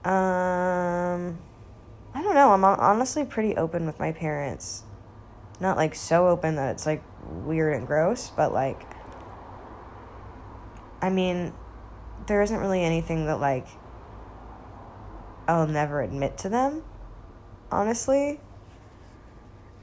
Um, 0.03 1.37
I 2.13 2.21
don't 2.21 2.35
know. 2.35 2.51
I'm 2.51 2.63
honestly 2.63 3.23
pretty 3.25 3.55
open 3.55 3.85
with 3.85 3.99
my 3.99 4.11
parents. 4.11 4.83
Not 5.59 5.77
like 5.77 5.95
so 5.95 6.27
open 6.27 6.55
that 6.55 6.71
it's 6.71 6.85
like 6.85 7.01
weird 7.45 7.73
and 7.73 7.87
gross, 7.87 8.31
but 8.35 8.53
like, 8.53 8.81
I 11.01 11.09
mean, 11.09 11.53
there 12.27 12.41
isn't 12.41 12.59
really 12.59 12.83
anything 12.83 13.25
that 13.27 13.39
like 13.39 13.67
I'll 15.47 15.67
never 15.67 16.01
admit 16.01 16.37
to 16.39 16.49
them, 16.49 16.83
honestly. 17.71 18.39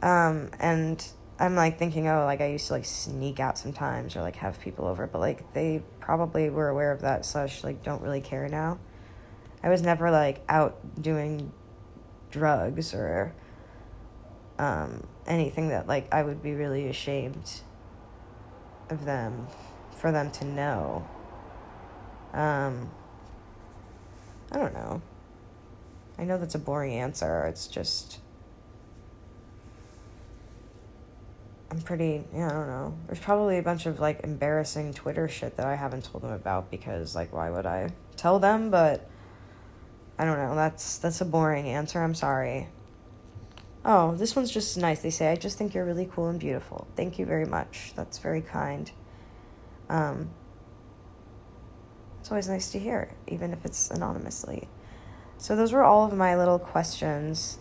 Um, 0.03 0.51
and 0.61 1.07
I'm 1.39 1.55
like 1.55 1.79
thinking, 1.79 2.07
oh, 2.09 2.25
like 2.25 2.41
I 2.41 2.49
used 2.49 2.67
to 2.67 2.75
like 2.75 2.85
sneak 2.85 3.41
out 3.41 3.59
sometimes 3.59 4.15
or 4.17 4.21
like 4.21 4.37
have 4.37 4.61
people 4.61 4.87
over, 4.87 5.07
but 5.07 5.21
like 5.21 5.53
they 5.55 5.83
probably 6.01 6.51
were 6.51 6.69
aware 6.69 6.93
of 6.93 7.01
that, 7.01 7.25
slash, 7.25 7.65
like 7.65 7.83
don't 7.83 8.03
really 8.03 8.21
care 8.21 8.49
now. 8.49 8.79
I 9.63 9.71
was 9.71 9.81
never 9.81 10.11
like 10.11 10.43
out 10.49 10.77
doing 11.01 11.51
drugs 12.31 12.93
or 12.93 13.35
um, 14.59 15.07
anything 15.27 15.69
that 15.69 15.87
like 15.87 16.13
I 16.13 16.23
would 16.23 16.43
be 16.43 16.53
really 16.53 16.89
ashamed 16.89 17.51
of 18.91 19.05
them 19.07 19.47
for 19.97 20.13
them 20.13 20.31
to 20.33 20.45
know. 20.45 21.09
Um, 22.35 22.91
I 24.53 24.59
don't 24.59 24.75
know. 24.75 25.01
I 26.19 26.25
know 26.25 26.39
that's 26.39 26.55
a 26.55 26.59
boring 26.59 26.95
answer. 26.95 27.45
It's 27.45 27.67
just 27.67 28.21
I'm 31.75 31.81
pretty, 31.81 32.23
yeah, 32.33 32.47
I 32.47 32.53
don't 32.53 32.69
know. 32.69 32.95
There's 33.07 33.19
probably 33.19 33.59
a 33.59 33.63
bunch 33.63 33.87
of 33.87 33.99
like 33.99 34.21
embarrassing 34.23 34.95
Twitter 34.95 35.27
shit 35.29 35.57
that 35.57 35.67
I 35.67 35.75
haven't 35.75 36.05
told 36.05 36.23
them 36.23 36.31
about 36.31 36.71
because 36.71 37.17
like 37.17 37.33
why 37.33 37.51
would 37.51 37.67
I 37.67 37.91
tell 38.17 38.39
them? 38.39 38.71
But 38.71 39.09
I 40.17 40.25
don't 40.25 40.39
know. 40.39 40.55
That's 40.55 40.99
that's 40.99 41.21
a 41.21 41.25
boring 41.25 41.69
answer. 41.69 42.01
I'm 42.01 42.15
sorry. 42.15 42.69
Oh, 43.85 44.15
this 44.15 44.37
one's 44.37 44.53
just 44.53 44.79
nice. 44.79 45.03
They 45.03 45.11
say, 45.11 45.33
I 45.33 45.37
just 45.37 45.59
think 45.59 45.75
you're 45.75 45.85
really 45.85 46.09
cool 46.11 46.29
and 46.29 46.39
beautiful. 46.39 46.87
Thank 46.97 47.19
you 47.19 47.27
very 47.27 47.45
much. 47.45 47.93
That's 47.97 48.19
very 48.19 48.41
kind. 48.41 48.91
Um, 49.91 50.31
it's 52.21 52.31
always 52.31 52.49
nice 52.49 52.71
to 52.71 52.79
hear, 52.79 53.13
even 53.27 53.53
if 53.53 53.65
it's 53.65 53.91
anonymously. 53.91 54.69
So, 55.39 55.57
those 55.57 55.73
were 55.73 55.83
all 55.83 56.07
of 56.07 56.13
my 56.15 56.37
little 56.37 56.59
questions. 56.59 57.59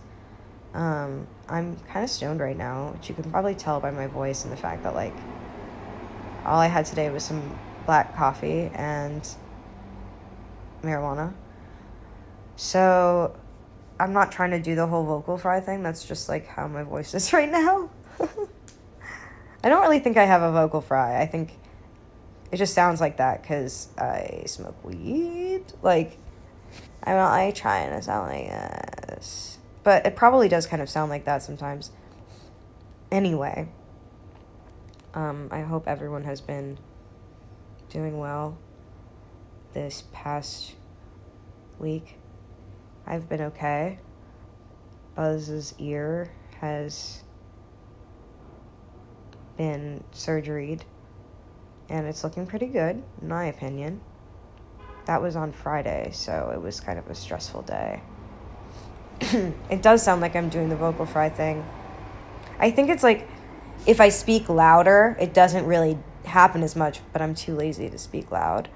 Um, 0.74 1.28
I'm 1.48 1.78
kind 1.92 2.04
of 2.04 2.10
stoned 2.10 2.40
right 2.40 2.58
now, 2.58 2.94
which 2.94 3.10
you 3.10 3.16
can 3.16 3.30
probably 3.30 3.56
tell 3.56 3.80
by 3.80 3.92
my 3.92 4.08
voice 4.08 4.44
and 4.44 4.52
the 4.52 4.58
fact 4.58 4.84
that, 4.84 4.96
like, 4.96 5.14
all 6.46 6.60
I 6.60 6.68
had 6.68 6.86
today 6.86 7.10
was 7.10 7.24
some 7.24 7.58
black 7.86 8.16
coffee 8.16 8.72
and 8.74 9.28
marijuana. 10.82 11.34
So 12.56 13.36
I'm 14.00 14.14
not 14.14 14.32
trying 14.32 14.52
to 14.52 14.60
do 14.60 14.76
the 14.76 14.88
whole 14.88 15.06
vocal 15.06 15.38
fry 15.38 15.60
thing. 15.60 15.84
That's 15.84 16.06
just 16.06 16.30
like 16.30 16.46
how 16.48 16.68
my 16.68 16.84
voice 16.84 17.14
is 17.14 17.32
right 17.34 17.50
now. 17.50 17.90
I 19.64 19.70
don't 19.70 19.82
really 19.82 20.00
think 20.00 20.18
I 20.18 20.26
have 20.26 20.42
a 20.42 20.52
vocal 20.52 20.82
fry. 20.82 21.22
I 21.22 21.26
think 21.26 21.54
it 22.52 22.58
just 22.58 22.74
sounds 22.74 23.00
like 23.00 23.18
that 23.18 23.42
because 23.42 23.88
I 23.98 24.44
smoke 24.46 24.84
weed. 24.84 25.64
Like, 25.82 26.18
I'm 27.06 27.16
not 27.16 27.32
like 27.32 27.56
trying 27.56 27.90
to 27.90 28.02
sound 28.02 28.30
like 28.30 28.48
this. 29.08 29.58
But 29.84 30.06
it 30.06 30.16
probably 30.16 30.48
does 30.48 30.66
kind 30.66 30.82
of 30.82 30.90
sound 30.90 31.10
like 31.10 31.26
that 31.26 31.44
sometimes. 31.44 31.92
Anyway, 33.12 33.68
um, 35.14 35.50
I 35.52 35.62
hope 35.62 35.88
everyone 35.88 36.24
has 36.24 36.42
been 36.42 36.78
doing 37.90 38.18
well 38.18 38.58
this 39.74 40.06
past 40.14 40.76
week. 41.78 42.18
I've 43.06 43.28
been 43.28 43.42
okay. 43.42 44.00
Buzz's 45.16 45.76
ear 45.78 46.32
has 46.62 47.24
been 49.58 50.04
surgeried, 50.12 50.86
and 51.90 52.08
it's 52.08 52.24
looking 52.24 52.48
pretty 52.48 52.68
good, 52.68 53.04
in 53.22 53.28
my 53.28 53.46
opinion. 53.46 54.02
That 55.06 55.22
was 55.22 55.36
on 55.36 55.52
Friday, 55.52 56.12
so 56.14 56.52
it 56.54 56.62
was 56.62 56.80
kind 56.80 56.98
of 56.98 57.10
a 57.10 57.16
stressful 57.16 57.64
day. 57.64 58.02
it 59.70 59.82
does 59.82 60.02
sound 60.02 60.22
like 60.22 60.36
I'm 60.36 60.50
doing 60.50 60.70
the 60.70 60.76
vocal 60.76 61.06
fry 61.06 61.30
thing. 61.30 61.66
I 62.60 62.72
think 62.72 62.90
it's 62.90 63.04
like 63.04 63.28
if 63.86 64.00
I 64.00 64.10
speak 64.10 64.50
louder, 64.50 65.18
it 65.20 65.34
doesn't 65.34 65.66
really 65.66 65.98
happen 66.26 66.64
as 66.64 66.76
much, 66.76 67.02
but 67.12 67.22
I'm 67.22 67.36
too 67.36 67.56
lazy 67.56 67.90
to 67.90 67.98
speak 67.98 68.32
loud, 68.32 68.70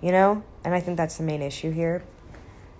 you 0.00 0.10
know? 0.10 0.42
And 0.64 0.74
I 0.74 0.80
think 0.80 0.96
that's 0.96 1.16
the 1.16 1.22
main 1.22 1.42
issue 1.42 1.70
here. 1.70 2.02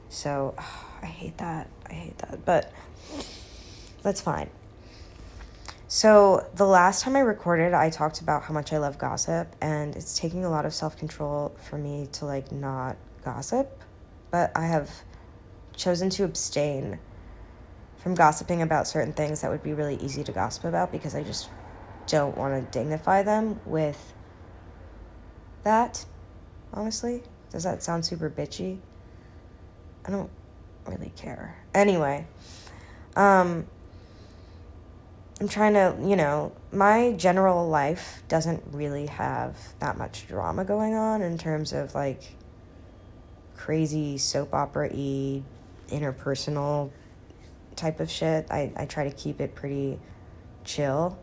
So 0.08 0.54
oh, 0.58 0.88
I 1.02 1.06
hate 1.06 1.38
that. 1.38 1.68
I 1.88 1.92
hate 1.92 2.18
that. 2.18 2.44
But 2.44 2.72
that's 4.02 4.20
fine. 4.20 4.50
So 5.94 6.48
the 6.54 6.64
last 6.66 7.02
time 7.02 7.16
I 7.16 7.20
recorded, 7.20 7.74
I 7.74 7.90
talked 7.90 8.22
about 8.22 8.44
how 8.44 8.54
much 8.54 8.72
I 8.72 8.78
love 8.78 8.96
gossip, 8.96 9.54
and 9.60 9.94
it's 9.94 10.18
taking 10.18 10.42
a 10.42 10.48
lot 10.48 10.64
of 10.64 10.72
self 10.72 10.96
control 10.96 11.54
for 11.68 11.76
me 11.76 12.08
to 12.12 12.24
like 12.24 12.50
not 12.50 12.96
gossip. 13.22 13.82
But 14.30 14.52
I 14.56 14.68
have 14.68 14.90
chosen 15.76 16.08
to 16.08 16.24
abstain 16.24 16.98
from 17.98 18.14
gossiping 18.14 18.62
about 18.62 18.88
certain 18.88 19.12
things 19.12 19.42
that 19.42 19.50
would 19.50 19.62
be 19.62 19.74
really 19.74 19.96
easy 19.96 20.24
to 20.24 20.32
gossip 20.32 20.64
about 20.64 20.92
because 20.92 21.14
I 21.14 21.22
just 21.22 21.50
don't 22.06 22.38
want 22.38 22.54
to 22.54 22.78
dignify 22.78 23.22
them 23.22 23.60
with 23.66 24.14
that, 25.62 26.06
honestly. 26.72 27.22
Does 27.50 27.64
that 27.64 27.82
sound 27.82 28.06
super 28.06 28.30
bitchy? 28.30 28.78
I 30.06 30.10
don't 30.10 30.30
really 30.86 31.12
care. 31.16 31.62
Anyway, 31.74 32.26
um, 33.14 33.66
I'm 35.42 35.48
trying 35.48 35.74
to, 35.74 35.96
you 36.00 36.14
know, 36.14 36.52
my 36.70 37.14
general 37.14 37.68
life 37.68 38.22
doesn't 38.28 38.62
really 38.70 39.06
have 39.06 39.56
that 39.80 39.98
much 39.98 40.28
drama 40.28 40.64
going 40.64 40.94
on 40.94 41.20
in 41.20 41.36
terms 41.36 41.72
of 41.72 41.96
like 41.96 42.36
crazy 43.56 44.18
soap 44.18 44.54
opera 44.54 44.88
y 44.94 45.42
interpersonal 45.88 46.92
type 47.74 47.98
of 47.98 48.08
shit. 48.08 48.46
I, 48.52 48.72
I 48.76 48.86
try 48.86 49.02
to 49.02 49.10
keep 49.10 49.40
it 49.40 49.56
pretty 49.56 49.98
chill. 50.62 51.18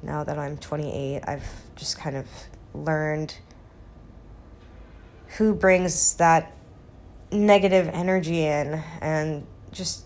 Now 0.00 0.22
that 0.22 0.38
I'm 0.38 0.56
28, 0.56 1.22
I've 1.26 1.42
just 1.74 1.98
kind 1.98 2.16
of 2.16 2.28
learned 2.72 3.34
who 5.38 5.56
brings 5.56 6.14
that 6.14 6.54
negative 7.32 7.88
energy 7.88 8.44
in 8.44 8.80
and 9.00 9.44
just 9.72 10.04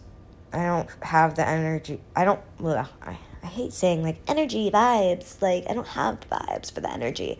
I 0.50 0.64
don't 0.64 0.88
have 1.02 1.34
the 1.34 1.46
energy. 1.46 2.00
I 2.16 2.24
don't 2.24 2.40
ugh, 2.64 2.88
I, 3.02 3.18
I 3.44 3.46
hate 3.46 3.74
saying 3.74 4.02
like 4.02 4.16
energy 4.26 4.70
vibes. 4.70 5.40
Like 5.42 5.66
I 5.68 5.74
don't 5.74 5.86
have 5.88 6.18
vibes 6.30 6.72
for 6.72 6.80
the 6.80 6.90
energy. 6.90 7.38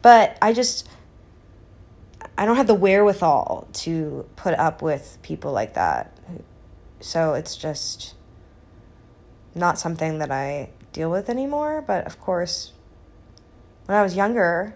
But 0.00 0.38
I 0.40 0.54
just 0.54 0.88
I 2.38 2.46
don't 2.46 2.56
have 2.56 2.66
the 2.66 2.74
wherewithal 2.74 3.68
to 3.72 4.26
put 4.36 4.54
up 4.54 4.80
with 4.80 5.18
people 5.22 5.52
like 5.52 5.74
that. 5.74 6.16
So 7.00 7.34
it's 7.34 7.54
just 7.54 8.14
not 9.54 9.78
something 9.78 10.18
that 10.18 10.30
I 10.30 10.70
deal 10.92 11.10
with 11.10 11.28
anymore, 11.28 11.84
but 11.86 12.06
of 12.06 12.18
course 12.18 12.72
when 13.84 13.96
I 13.96 14.02
was 14.02 14.16
younger 14.16 14.74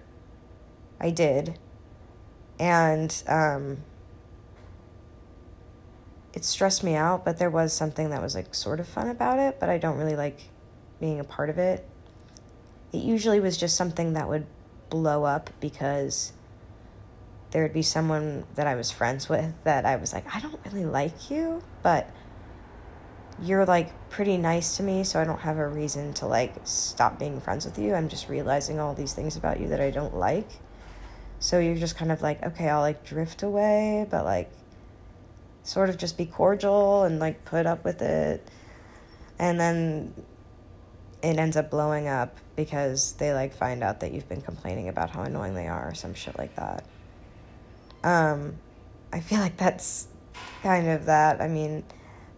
I 1.00 1.10
did. 1.10 1.58
And 2.58 3.22
um 3.26 3.78
it 6.32 6.44
stressed 6.44 6.84
me 6.84 6.94
out, 6.94 7.24
but 7.24 7.38
there 7.38 7.50
was 7.50 7.72
something 7.72 8.10
that 8.10 8.22
was 8.22 8.34
like 8.34 8.54
sort 8.54 8.80
of 8.80 8.86
fun 8.86 9.08
about 9.08 9.38
it, 9.38 9.58
but 9.58 9.68
I 9.68 9.78
don't 9.78 9.98
really 9.98 10.16
like 10.16 10.40
being 11.00 11.20
a 11.20 11.24
part 11.24 11.50
of 11.50 11.58
it. 11.58 11.86
It 12.92 12.98
usually 12.98 13.40
was 13.40 13.56
just 13.56 13.76
something 13.76 14.12
that 14.14 14.28
would 14.28 14.46
blow 14.90 15.24
up 15.24 15.50
because 15.60 16.32
there 17.50 17.62
would 17.62 17.72
be 17.72 17.82
someone 17.82 18.44
that 18.54 18.66
I 18.66 18.74
was 18.74 18.90
friends 18.90 19.28
with 19.28 19.52
that 19.64 19.84
I 19.84 19.96
was 19.96 20.12
like, 20.12 20.34
I 20.34 20.40
don't 20.40 20.58
really 20.66 20.84
like 20.84 21.30
you, 21.30 21.62
but 21.82 22.08
you're 23.42 23.64
like 23.64 23.90
pretty 24.10 24.36
nice 24.36 24.76
to 24.76 24.82
me, 24.82 25.02
so 25.02 25.20
I 25.20 25.24
don't 25.24 25.40
have 25.40 25.58
a 25.58 25.66
reason 25.66 26.12
to 26.14 26.26
like 26.26 26.54
stop 26.64 27.18
being 27.18 27.40
friends 27.40 27.64
with 27.64 27.78
you. 27.78 27.94
I'm 27.94 28.08
just 28.08 28.28
realizing 28.28 28.78
all 28.78 28.94
these 28.94 29.14
things 29.14 29.36
about 29.36 29.58
you 29.58 29.68
that 29.68 29.80
I 29.80 29.90
don't 29.90 30.14
like. 30.14 30.48
So 31.40 31.58
you're 31.58 31.76
just 31.76 31.96
kind 31.96 32.12
of 32.12 32.22
like, 32.22 32.42
okay, 32.44 32.68
I'll 32.68 32.80
like 32.80 33.04
drift 33.04 33.42
away, 33.42 34.06
but 34.10 34.24
like 34.24 34.52
sort 35.70 35.88
of 35.88 35.96
just 35.96 36.18
be 36.18 36.26
cordial 36.26 37.04
and 37.04 37.20
like 37.20 37.44
put 37.44 37.64
up 37.64 37.84
with 37.84 38.02
it. 38.02 38.44
And 39.38 39.58
then 39.60 40.12
it 41.22 41.38
ends 41.38 41.56
up 41.56 41.70
blowing 41.70 42.08
up 42.08 42.36
because 42.56 43.12
they 43.12 43.32
like 43.32 43.54
find 43.54 43.84
out 43.84 44.00
that 44.00 44.12
you've 44.12 44.28
been 44.28 44.42
complaining 44.42 44.88
about 44.88 45.10
how 45.10 45.22
annoying 45.22 45.54
they 45.54 45.68
are 45.68 45.90
or 45.90 45.94
some 45.94 46.12
shit 46.12 46.36
like 46.36 46.56
that. 46.56 46.84
Um, 48.02 48.56
I 49.12 49.20
feel 49.20 49.38
like 49.38 49.56
that's 49.58 50.08
kind 50.64 50.88
of 50.88 51.06
that. 51.06 51.40
I 51.40 51.46
mean, 51.46 51.84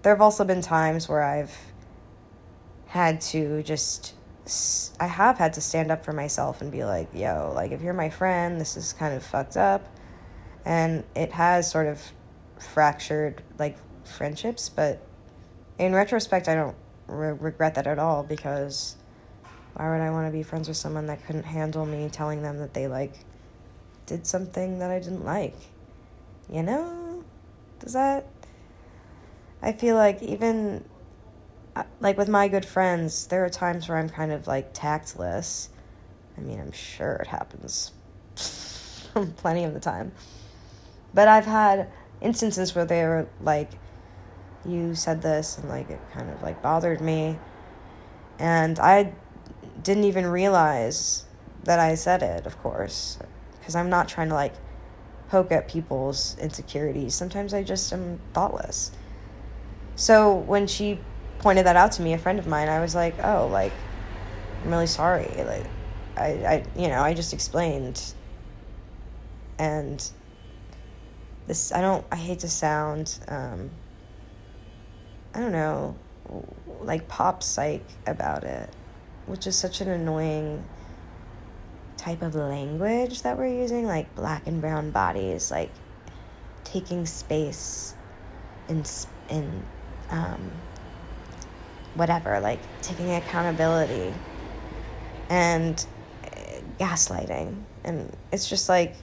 there 0.02 0.12
have 0.12 0.20
also 0.20 0.44
been 0.44 0.60
times 0.60 1.08
where 1.08 1.22
I've 1.22 1.56
had 2.88 3.22
to 3.32 3.62
just 3.62 4.14
I 5.00 5.06
have 5.06 5.38
had 5.38 5.54
to 5.54 5.62
stand 5.62 5.90
up 5.90 6.04
for 6.04 6.12
myself 6.12 6.60
and 6.60 6.70
be 6.70 6.84
like, 6.84 7.08
yo, 7.14 7.52
like 7.54 7.72
if 7.72 7.80
you're 7.80 7.94
my 7.94 8.10
friend, 8.10 8.60
this 8.60 8.76
is 8.76 8.92
kind 8.92 9.14
of 9.14 9.24
fucked 9.24 9.56
up. 9.56 9.88
And 10.66 11.04
it 11.14 11.32
has 11.32 11.70
sort 11.70 11.86
of 11.86 12.12
fractured 12.62 13.42
like 13.58 13.76
friendships, 14.04 14.68
but 14.68 15.00
in 15.78 15.94
retrospect, 15.94 16.48
I 16.48 16.54
don't 16.54 16.76
re- 17.06 17.32
regret 17.32 17.74
that 17.74 17.86
at 17.86 17.98
all 17.98 18.22
because 18.22 18.96
why 19.74 19.90
would 19.90 20.02
I 20.02 20.10
want 20.10 20.26
to 20.26 20.32
be 20.32 20.42
friends 20.42 20.68
with 20.68 20.76
someone 20.76 21.06
that 21.06 21.24
couldn't 21.26 21.44
handle 21.44 21.86
me 21.86 22.08
telling 22.10 22.42
them 22.42 22.58
that 22.58 22.74
they 22.74 22.86
like 22.86 23.14
did 24.06 24.26
something 24.26 24.78
that 24.78 24.90
I 24.90 24.98
didn't 24.98 25.24
like? 25.24 25.56
You 26.50 26.62
know? 26.62 27.24
Does 27.80 27.94
that 27.94 28.26
I 29.62 29.72
feel 29.72 29.96
like 29.96 30.22
even 30.22 30.84
uh, 31.76 31.84
like 32.00 32.18
with 32.18 32.28
my 32.28 32.48
good 32.48 32.64
friends, 32.64 33.26
there 33.28 33.44
are 33.44 33.50
times 33.50 33.88
where 33.88 33.96
I'm 33.96 34.08
kind 34.08 34.32
of 34.32 34.46
like 34.46 34.72
tactless. 34.74 35.68
I 36.36 36.40
mean, 36.40 36.60
I'm 36.60 36.72
sure 36.72 37.14
it 37.14 37.28
happens 37.28 37.92
plenty 39.36 39.64
of 39.64 39.72
the 39.72 39.80
time. 39.80 40.12
But 41.14 41.28
I've 41.28 41.46
had 41.46 41.90
instances 42.22 42.74
where 42.74 42.84
they 42.84 43.02
were 43.04 43.26
like, 43.42 43.70
you 44.64 44.94
said 44.94 45.22
this, 45.22 45.58
and 45.58 45.68
like 45.68 45.90
it 45.90 46.00
kind 46.12 46.30
of 46.30 46.42
like 46.42 46.62
bothered 46.62 47.00
me. 47.00 47.38
And 48.38 48.78
I 48.78 49.12
didn't 49.82 50.04
even 50.04 50.26
realize 50.26 51.24
that 51.64 51.78
I 51.78 51.94
said 51.94 52.22
it, 52.22 52.46
of 52.46 52.58
course, 52.62 53.18
because 53.58 53.74
I'm 53.74 53.90
not 53.90 54.08
trying 54.08 54.28
to 54.28 54.34
like 54.34 54.54
poke 55.28 55.52
at 55.52 55.68
people's 55.68 56.36
insecurities. 56.38 57.14
Sometimes 57.14 57.54
I 57.54 57.62
just 57.62 57.92
am 57.92 58.20
thoughtless. 58.32 58.92
So 59.96 60.34
when 60.34 60.66
she 60.66 60.98
pointed 61.38 61.66
that 61.66 61.76
out 61.76 61.92
to 61.92 62.02
me, 62.02 62.12
a 62.12 62.18
friend 62.18 62.38
of 62.38 62.46
mine, 62.46 62.68
I 62.68 62.80
was 62.80 62.94
like, 62.94 63.14
oh, 63.22 63.48
like, 63.48 63.72
I'm 64.62 64.70
really 64.70 64.86
sorry. 64.86 65.30
Like, 65.36 65.66
I, 66.16 66.26
I, 66.26 66.64
you 66.76 66.88
know, 66.88 67.00
I 67.00 67.14
just 67.14 67.32
explained. 67.32 68.02
And 69.58 70.10
this, 71.46 71.72
I 71.72 71.80
don't, 71.80 72.04
I 72.10 72.16
hate 72.16 72.40
to 72.40 72.48
sound, 72.48 73.18
um, 73.28 73.70
I 75.34 75.40
don't 75.40 75.52
know, 75.52 75.96
like 76.80 77.08
pop 77.08 77.42
psych 77.42 77.84
about 78.06 78.44
it, 78.44 78.70
which 79.26 79.46
is 79.46 79.56
such 79.56 79.80
an 79.80 79.88
annoying 79.88 80.64
type 81.96 82.22
of 82.22 82.34
language 82.34 83.22
that 83.22 83.36
we're 83.38 83.46
using, 83.46 83.86
like 83.86 84.14
black 84.14 84.46
and 84.46 84.60
brown 84.60 84.90
bodies, 84.90 85.50
like 85.50 85.70
taking 86.64 87.06
space 87.06 87.94
in, 88.68 88.84
in, 89.28 89.62
um, 90.10 90.50
whatever, 91.94 92.40
like 92.40 92.60
taking 92.80 93.12
accountability 93.12 94.12
and 95.28 95.86
uh, 96.24 96.28
gaslighting. 96.78 97.62
And 97.84 98.14
it's 98.32 98.48
just 98.48 98.68
like, 98.68 98.96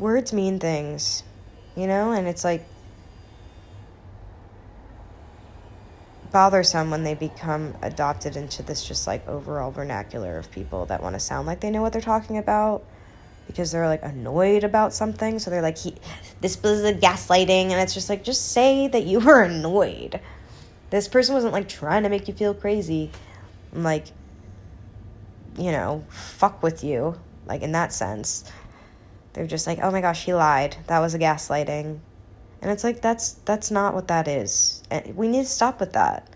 words 0.00 0.32
mean 0.32 0.58
things, 0.58 1.22
you 1.76 1.86
know? 1.86 2.12
And 2.12 2.26
it's 2.26 2.42
like 2.42 2.66
bothersome 6.32 6.90
when 6.90 7.02
they 7.04 7.14
become 7.14 7.74
adopted 7.82 8.36
into 8.36 8.62
this 8.62 8.86
just 8.86 9.06
like 9.06 9.26
overall 9.28 9.70
vernacular 9.70 10.38
of 10.38 10.50
people 10.50 10.86
that 10.86 11.02
want 11.02 11.14
to 11.14 11.20
sound 11.20 11.46
like 11.46 11.60
they 11.60 11.70
know 11.70 11.82
what 11.82 11.92
they're 11.92 12.00
talking 12.00 12.38
about 12.38 12.84
because 13.50 13.72
they're 13.72 13.88
like 13.88 14.02
annoyed 14.02 14.64
about 14.64 14.94
something. 14.94 15.38
So 15.38 15.50
they're 15.50 15.62
like, 15.62 15.78
he, 15.78 15.94
this 16.40 16.62
was 16.62 16.84
a 16.84 16.94
gaslighting. 16.94 17.70
And 17.70 17.80
it's 17.80 17.94
just 17.94 18.08
like, 18.08 18.24
just 18.24 18.52
say 18.52 18.88
that 18.88 19.04
you 19.04 19.20
were 19.20 19.42
annoyed. 19.44 20.20
This 20.90 21.08
person 21.08 21.34
wasn't 21.34 21.52
like 21.52 21.68
trying 21.68 22.04
to 22.04 22.08
make 22.08 22.28
you 22.28 22.34
feel 22.34 22.54
crazy. 22.54 23.10
Like, 23.72 24.06
you 25.58 25.72
know, 25.72 26.04
fuck 26.08 26.62
with 26.62 26.84
you. 26.84 27.18
Like, 27.46 27.62
in 27.62 27.72
that 27.72 27.92
sense. 27.92 28.44
They're 29.32 29.46
just 29.46 29.66
like, 29.66 29.78
oh 29.82 29.90
my 29.90 30.00
gosh, 30.00 30.24
he 30.24 30.34
lied. 30.34 30.76
That 30.86 30.98
was 31.00 31.14
a 31.14 31.18
gaslighting. 31.18 32.00
And 32.62 32.70
it's 32.70 32.84
like, 32.84 33.00
that's, 33.00 33.32
that's 33.44 33.70
not 33.70 33.94
what 33.94 34.08
that 34.08 34.28
is. 34.28 34.82
And 34.90 35.16
we 35.16 35.28
need 35.28 35.44
to 35.44 35.48
stop 35.48 35.80
with 35.80 35.92
that. 35.94 36.28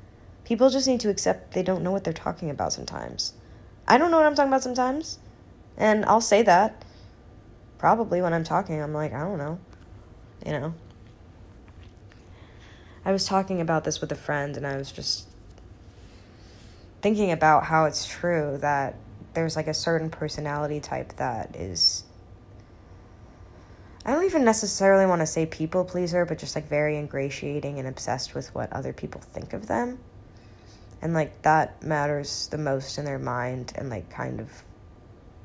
People 0.45 0.71
just 0.71 0.87
need 0.87 1.01
to 1.01 1.11
accept 1.11 1.53
they 1.53 1.63
don't 1.63 1.83
know 1.83 1.91
what 1.91 2.05
they're 2.05 2.13
talking 2.13 2.51
about 2.51 2.73
sometimes. 2.73 3.33
I 3.87 3.99
don't 3.99 4.11
know 4.11 4.19
what 4.19 4.27
I'm 4.27 4.35
talking 4.35 4.51
about 4.51 4.63
sometimes. 4.63 5.19
And 5.77 6.05
I'll 6.05 6.21
say 6.21 6.43
that 6.43 6.85
probably 7.79 8.23
when 8.23 8.33
I'm 8.33 8.45
talking, 8.45 8.81
I'm 8.81 8.95
like, 8.95 9.13
I 9.13 9.21
don't 9.21 9.39
know. 9.39 9.59
You 10.47 10.53
know? 10.53 10.75
I 13.05 13.13
was 13.13 13.27
talking 13.27 13.61
about 13.61 13.85
this 13.85 14.01
with 14.01 14.11
a 14.13 14.17
friend 14.17 14.57
and 14.57 14.67
I 14.67 14.77
was 14.77 14.91
just 14.91 15.29
thinking 17.03 17.33
about 17.33 17.65
how 17.65 17.85
it's 17.85 18.07
true 18.07 18.57
that 18.63 18.97
there's 19.35 19.57
like 19.57 19.67
a 19.67 19.75
certain 19.75 20.09
personality 20.09 20.81
type 20.81 21.17
that 21.17 21.55
is 21.55 22.05
I 24.05 24.13
don't 24.13 24.25
even 24.25 24.45
necessarily 24.45 25.07
want 25.07 25.21
to 25.23 25.27
say 25.27 25.47
people 25.47 25.85
pleaser, 25.85 26.27
but 26.27 26.39
just 26.39 26.55
like 26.55 26.69
very 26.69 26.99
ingratiating 26.99 27.79
and 27.79 27.89
obsessed 27.89 28.35
with 28.35 28.55
what 28.55 28.71
other 28.73 28.93
people 28.93 29.21
think 29.21 29.55
of 29.55 29.67
them. 29.67 29.99
And 31.01 31.15
like 31.15 31.43
that 31.43 31.83
matters 31.83 32.49
the 32.49 32.59
most 32.59 32.99
in 32.99 33.05
their 33.05 33.19
mind 33.19 33.73
and 33.77 33.89
like 33.89 34.11
kind 34.11 34.41
of 34.41 34.63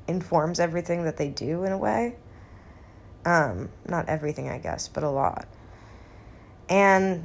informs 0.08 0.60
everything 0.60 1.04
that 1.04 1.16
they 1.16 1.28
do 1.28 1.64
in 1.64 1.72
a 1.72 1.78
way. 1.78 2.16
Um, 3.24 3.70
not 3.86 4.08
everything, 4.08 4.48
I 4.48 4.58
guess, 4.58 4.88
but 4.88 5.04
a 5.04 5.10
lot. 5.10 5.46
And 6.68 7.24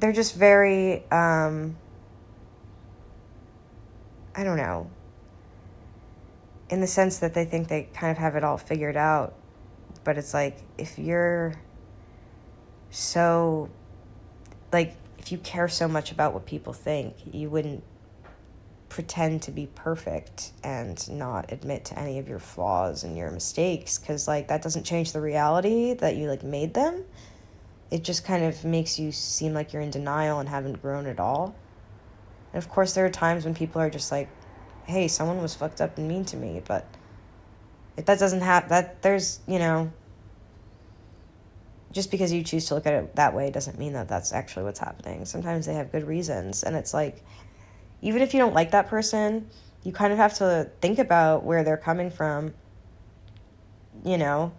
they're 0.00 0.12
just 0.12 0.34
very, 0.34 1.04
um, 1.10 1.76
I 4.34 4.44
don't 4.44 4.56
know, 4.56 4.90
in 6.74 6.80
the 6.80 6.86
sense 6.88 7.18
that 7.18 7.34
they 7.34 7.44
think 7.44 7.68
they 7.68 7.88
kind 7.94 8.10
of 8.10 8.18
have 8.18 8.34
it 8.34 8.42
all 8.42 8.58
figured 8.58 8.96
out. 8.96 9.34
But 10.02 10.18
it's 10.18 10.34
like, 10.34 10.58
if 10.76 10.98
you're 10.98 11.54
so, 12.90 13.70
like, 14.72 14.96
if 15.18 15.30
you 15.30 15.38
care 15.38 15.68
so 15.68 15.86
much 15.86 16.10
about 16.10 16.34
what 16.34 16.46
people 16.46 16.72
think, 16.72 17.14
you 17.32 17.48
wouldn't 17.48 17.84
pretend 18.88 19.42
to 19.42 19.52
be 19.52 19.68
perfect 19.74 20.50
and 20.64 21.08
not 21.08 21.52
admit 21.52 21.84
to 21.84 21.98
any 21.98 22.18
of 22.18 22.28
your 22.28 22.40
flaws 22.40 23.04
and 23.04 23.16
your 23.16 23.30
mistakes 23.30 23.98
because 23.98 24.28
like 24.28 24.46
that 24.46 24.62
doesn't 24.62 24.84
change 24.84 25.10
the 25.10 25.20
reality 25.20 25.94
that 25.94 26.14
you 26.14 26.28
like 26.28 26.44
made 26.44 26.72
them 26.74 27.02
it 27.90 28.04
just 28.04 28.24
kind 28.24 28.44
of 28.44 28.64
makes 28.64 28.96
you 28.96 29.10
seem 29.10 29.52
like 29.52 29.72
you're 29.72 29.82
in 29.82 29.90
denial 29.90 30.38
and 30.38 30.48
haven't 30.48 30.80
grown 30.80 31.06
at 31.06 31.18
all 31.18 31.56
and 32.52 32.62
of 32.62 32.68
course 32.68 32.94
there 32.94 33.04
are 33.04 33.10
times 33.10 33.44
when 33.44 33.52
people 33.52 33.80
are 33.80 33.90
just 33.90 34.12
like 34.12 34.28
hey 34.86 35.08
someone 35.08 35.40
was 35.40 35.54
fucked 35.54 35.80
up 35.80 35.96
and 35.98 36.08
mean 36.08 36.24
to 36.24 36.36
me 36.36 36.62
but 36.66 36.86
if 37.96 38.04
that 38.06 38.18
doesn't 38.18 38.40
have 38.40 38.68
that 38.68 39.02
there's 39.02 39.40
you 39.46 39.58
know 39.58 39.90
just 41.92 42.10
because 42.10 42.32
you 42.32 42.42
choose 42.42 42.66
to 42.66 42.74
look 42.74 42.86
at 42.86 42.92
it 42.92 43.16
that 43.16 43.34
way 43.34 43.50
doesn't 43.50 43.78
mean 43.78 43.92
that 43.92 44.08
that's 44.08 44.32
actually 44.32 44.64
what's 44.64 44.80
happening 44.80 45.24
sometimes 45.24 45.66
they 45.66 45.74
have 45.74 45.92
good 45.92 46.06
reasons 46.06 46.62
and 46.62 46.76
it's 46.76 46.92
like 46.92 47.22
even 48.04 48.20
if 48.20 48.34
you 48.34 48.38
don't 48.38 48.52
like 48.52 48.72
that 48.72 48.88
person, 48.88 49.48
you 49.82 49.90
kind 49.90 50.12
of 50.12 50.18
have 50.18 50.34
to 50.34 50.70
think 50.82 50.98
about 50.98 51.42
where 51.42 51.64
they're 51.64 51.78
coming 51.78 52.10
from. 52.10 52.52
You 54.04 54.18
know, 54.18 54.52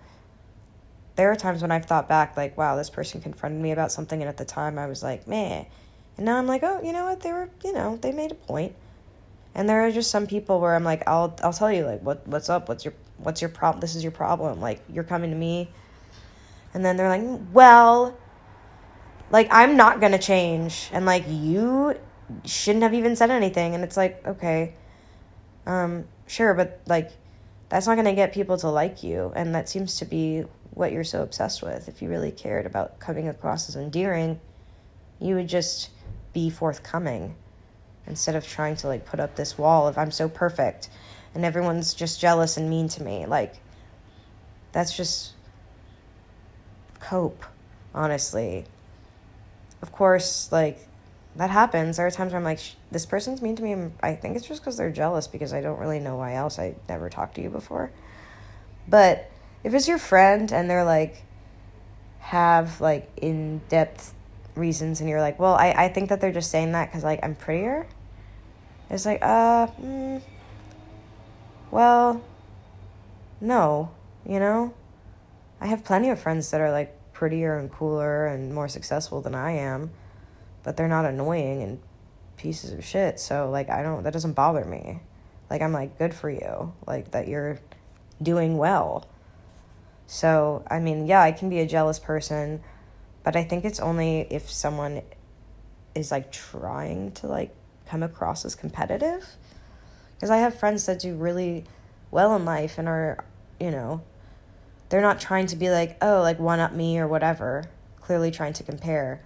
there 1.15 1.31
are 1.31 1.35
times 1.35 1.61
when 1.61 1.71
I've 1.71 1.85
thought 1.85 2.09
back, 2.09 2.35
like, 2.35 2.57
wow, 2.57 2.75
this 2.75 2.89
person 2.89 3.21
confronted 3.21 3.61
me 3.61 3.71
about 3.71 3.91
something, 3.91 4.19
and 4.19 4.27
at 4.27 4.37
the 4.37 4.45
time 4.45 4.79
I 4.79 4.87
was 4.87 5.03
like, 5.03 5.27
meh. 5.27 5.65
And 6.17 6.25
now 6.25 6.37
I'm 6.39 6.47
like, 6.47 6.63
oh, 6.63 6.81
you 6.81 6.91
know 6.91 7.05
what? 7.05 7.21
They 7.21 7.31
were, 7.31 7.47
you 7.63 7.71
know, 7.71 7.97
they 7.97 8.11
made 8.11 8.31
a 8.31 8.35
point. 8.35 8.75
And 9.55 9.67
there 9.69 9.85
are 9.85 9.91
just 9.91 10.11
some 10.11 10.27
people 10.27 10.59
where 10.59 10.75
I'm 10.75 10.83
like, 10.83 11.07
I'll, 11.07 11.35
I'll 11.41 11.53
tell 11.53 11.71
you, 11.71 11.85
like, 11.85 12.01
what, 12.01 12.27
what's 12.27 12.49
up? 12.49 12.67
What's 12.67 12.83
your, 12.85 12.93
what's 13.17 13.41
your 13.41 13.49
problem? 13.49 13.79
This 13.79 13.95
is 13.95 14.03
your 14.03 14.11
problem. 14.11 14.59
Like, 14.59 14.81
you're 14.91 15.05
coming 15.05 15.31
to 15.31 15.35
me. 15.35 15.69
And 16.73 16.83
then 16.83 16.97
they're 16.97 17.09
like, 17.09 17.23
well, 17.53 18.17
like, 19.31 19.47
I'm 19.51 19.77
not 19.77 20.01
gonna 20.01 20.19
change. 20.19 20.89
And 20.91 21.05
like, 21.05 21.23
you 21.29 21.95
shouldn't 22.43 22.83
have 22.83 22.93
even 22.93 23.15
said 23.15 23.29
anything 23.29 23.75
and 23.75 23.83
it's 23.83 23.97
like 23.97 24.25
okay 24.25 24.73
um 25.65 26.05
sure 26.27 26.53
but 26.53 26.81
like 26.87 27.11
that's 27.69 27.87
not 27.87 27.95
going 27.95 28.05
to 28.05 28.13
get 28.13 28.33
people 28.33 28.57
to 28.57 28.69
like 28.69 29.03
you 29.03 29.31
and 29.35 29.55
that 29.55 29.67
seems 29.67 29.97
to 29.97 30.05
be 30.05 30.43
what 30.71 30.91
you're 30.91 31.03
so 31.03 31.21
obsessed 31.21 31.61
with 31.63 31.87
if 31.87 32.01
you 32.01 32.09
really 32.09 32.31
cared 32.31 32.65
about 32.65 32.99
coming 32.99 33.27
across 33.27 33.69
as 33.69 33.75
endearing 33.75 34.39
you 35.19 35.35
would 35.35 35.47
just 35.47 35.89
be 36.33 36.49
forthcoming 36.49 37.35
instead 38.07 38.35
of 38.35 38.47
trying 38.47 38.75
to 38.75 38.87
like 38.87 39.05
put 39.05 39.19
up 39.19 39.35
this 39.35 39.57
wall 39.57 39.87
of 39.87 39.97
i'm 39.97 40.11
so 40.11 40.29
perfect 40.29 40.89
and 41.35 41.43
everyone's 41.43 41.93
just 41.93 42.19
jealous 42.19 42.55
and 42.57 42.69
mean 42.69 42.87
to 42.87 43.03
me. 43.03 43.25
Like, 43.25 43.53
that's 44.71 44.95
just 44.95 45.33
cope, 47.01 47.43
honestly. 47.93 48.65
Of 49.81 49.91
course, 49.91 50.49
like, 50.51 50.79
that 51.35 51.49
happens. 51.49 51.97
There 51.97 52.07
are 52.07 52.11
times 52.11 52.31
where 52.31 52.39
I'm 52.39 52.45
like, 52.45 52.61
this 52.89 53.05
person's 53.05 53.41
mean 53.41 53.57
to 53.57 53.63
me. 53.63 53.91
I 54.01 54.15
think 54.15 54.37
it's 54.37 54.47
just 54.47 54.61
because 54.61 54.77
they're 54.77 54.89
jealous 54.89 55.27
because 55.27 55.53
I 55.53 55.59
don't 55.59 55.77
really 55.77 55.99
know 55.99 56.15
why 56.15 56.35
else. 56.35 56.57
I 56.57 56.75
never 56.87 57.09
talked 57.09 57.35
to 57.35 57.41
you 57.41 57.49
before. 57.49 57.91
But 58.87 59.29
if 59.65 59.73
it's 59.73 59.89
your 59.89 59.97
friend 59.97 60.51
and 60.53 60.69
they're 60.69 60.85
like, 60.85 61.21
have 62.19 62.81
like 62.81 63.07
in 63.17 63.61
depth 63.69 64.13
reasons 64.55 65.01
and 65.01 65.09
you're 65.09 65.21
like, 65.21 65.39
well, 65.39 65.55
I, 65.55 65.71
I 65.71 65.89
think 65.89 66.09
that 66.09 66.21
they're 66.21 66.31
just 66.31 66.51
saying 66.51 66.71
that 66.73 66.87
because 66.87 67.03
like 67.03 67.19
I'm 67.23 67.35
prettier. 67.35 67.87
It's 68.89 69.05
like, 69.05 69.19
uh, 69.21 69.67
mm, 69.81 70.21
well, 71.71 72.23
no, 73.41 73.91
you 74.27 74.39
know? 74.39 74.73
I 75.59 75.67
have 75.67 75.83
plenty 75.83 76.09
of 76.09 76.19
friends 76.19 76.51
that 76.51 76.61
are 76.61 76.71
like 76.71 76.95
prettier 77.13 77.57
and 77.57 77.71
cooler 77.71 78.27
and 78.27 78.53
more 78.53 78.67
successful 78.67 79.21
than 79.21 79.33
I 79.33 79.51
am, 79.51 79.91
but 80.63 80.77
they're 80.77 80.87
not 80.87 81.05
annoying 81.05 81.63
and 81.63 81.79
pieces 82.37 82.71
of 82.73 82.83
shit. 82.85 83.19
So, 83.19 83.49
like, 83.49 83.69
I 83.69 83.81
don't, 83.81 84.03
that 84.03 84.13
doesn't 84.13 84.33
bother 84.33 84.65
me. 84.65 84.99
Like, 85.49 85.61
I'm 85.61 85.73
like, 85.73 85.97
good 85.97 86.13
for 86.13 86.29
you. 86.29 86.73
Like, 86.85 87.11
that 87.11 87.27
you're 87.27 87.59
doing 88.21 88.57
well. 88.57 89.07
So, 90.07 90.63
I 90.69 90.79
mean, 90.79 91.07
yeah, 91.07 91.21
I 91.21 91.31
can 91.31 91.49
be 91.49 91.59
a 91.59 91.65
jealous 91.65 91.97
person, 91.97 92.61
but 93.25 93.35
I 93.35 93.43
think 93.43 93.65
it's 93.65 93.79
only 93.79 94.27
if 94.29 94.51
someone 94.51 95.01
is 95.95 96.11
like 96.11 96.31
trying 96.31 97.11
to 97.13 97.27
like 97.27 97.49
come 97.87 98.03
across 98.03 98.45
as 98.45 98.53
competitive. 98.53 99.25
Because 100.15 100.29
I 100.29 100.37
have 100.37 100.59
friends 100.59 100.85
that 100.85 100.99
do 100.99 101.15
really 101.15 101.65
well 102.11 102.35
in 102.35 102.45
life 102.45 102.77
and 102.77 102.87
are, 102.87 103.25
you 103.59 103.71
know, 103.71 104.01
they're 104.89 105.01
not 105.01 105.19
trying 105.19 105.47
to 105.47 105.55
be 105.55 105.71
like, 105.71 105.97
oh, 106.03 106.21
like 106.21 106.39
one 106.39 106.59
up 106.59 106.71
me 106.73 106.99
or 106.99 107.07
whatever, 107.07 107.65
clearly 107.99 108.29
trying 108.29 108.53
to 108.53 108.63
compare. 108.63 109.21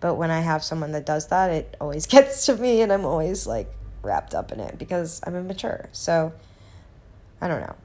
But 0.00 0.16
when 0.16 0.32
I 0.32 0.40
have 0.40 0.64
someone 0.64 0.90
that 0.92 1.06
does 1.06 1.28
that, 1.28 1.52
it 1.52 1.76
always 1.80 2.06
gets 2.08 2.46
to 2.46 2.56
me 2.56 2.82
and 2.82 2.92
I'm 2.92 3.04
always 3.04 3.46
like 3.46 3.72
wrapped 4.02 4.34
up 4.34 4.50
in 4.50 4.58
it 4.58 4.78
because 4.78 5.20
I'm 5.24 5.36
immature. 5.36 5.88
So 5.92 6.32
I 7.40 7.46
don't 7.46 7.60
know. 7.60 7.76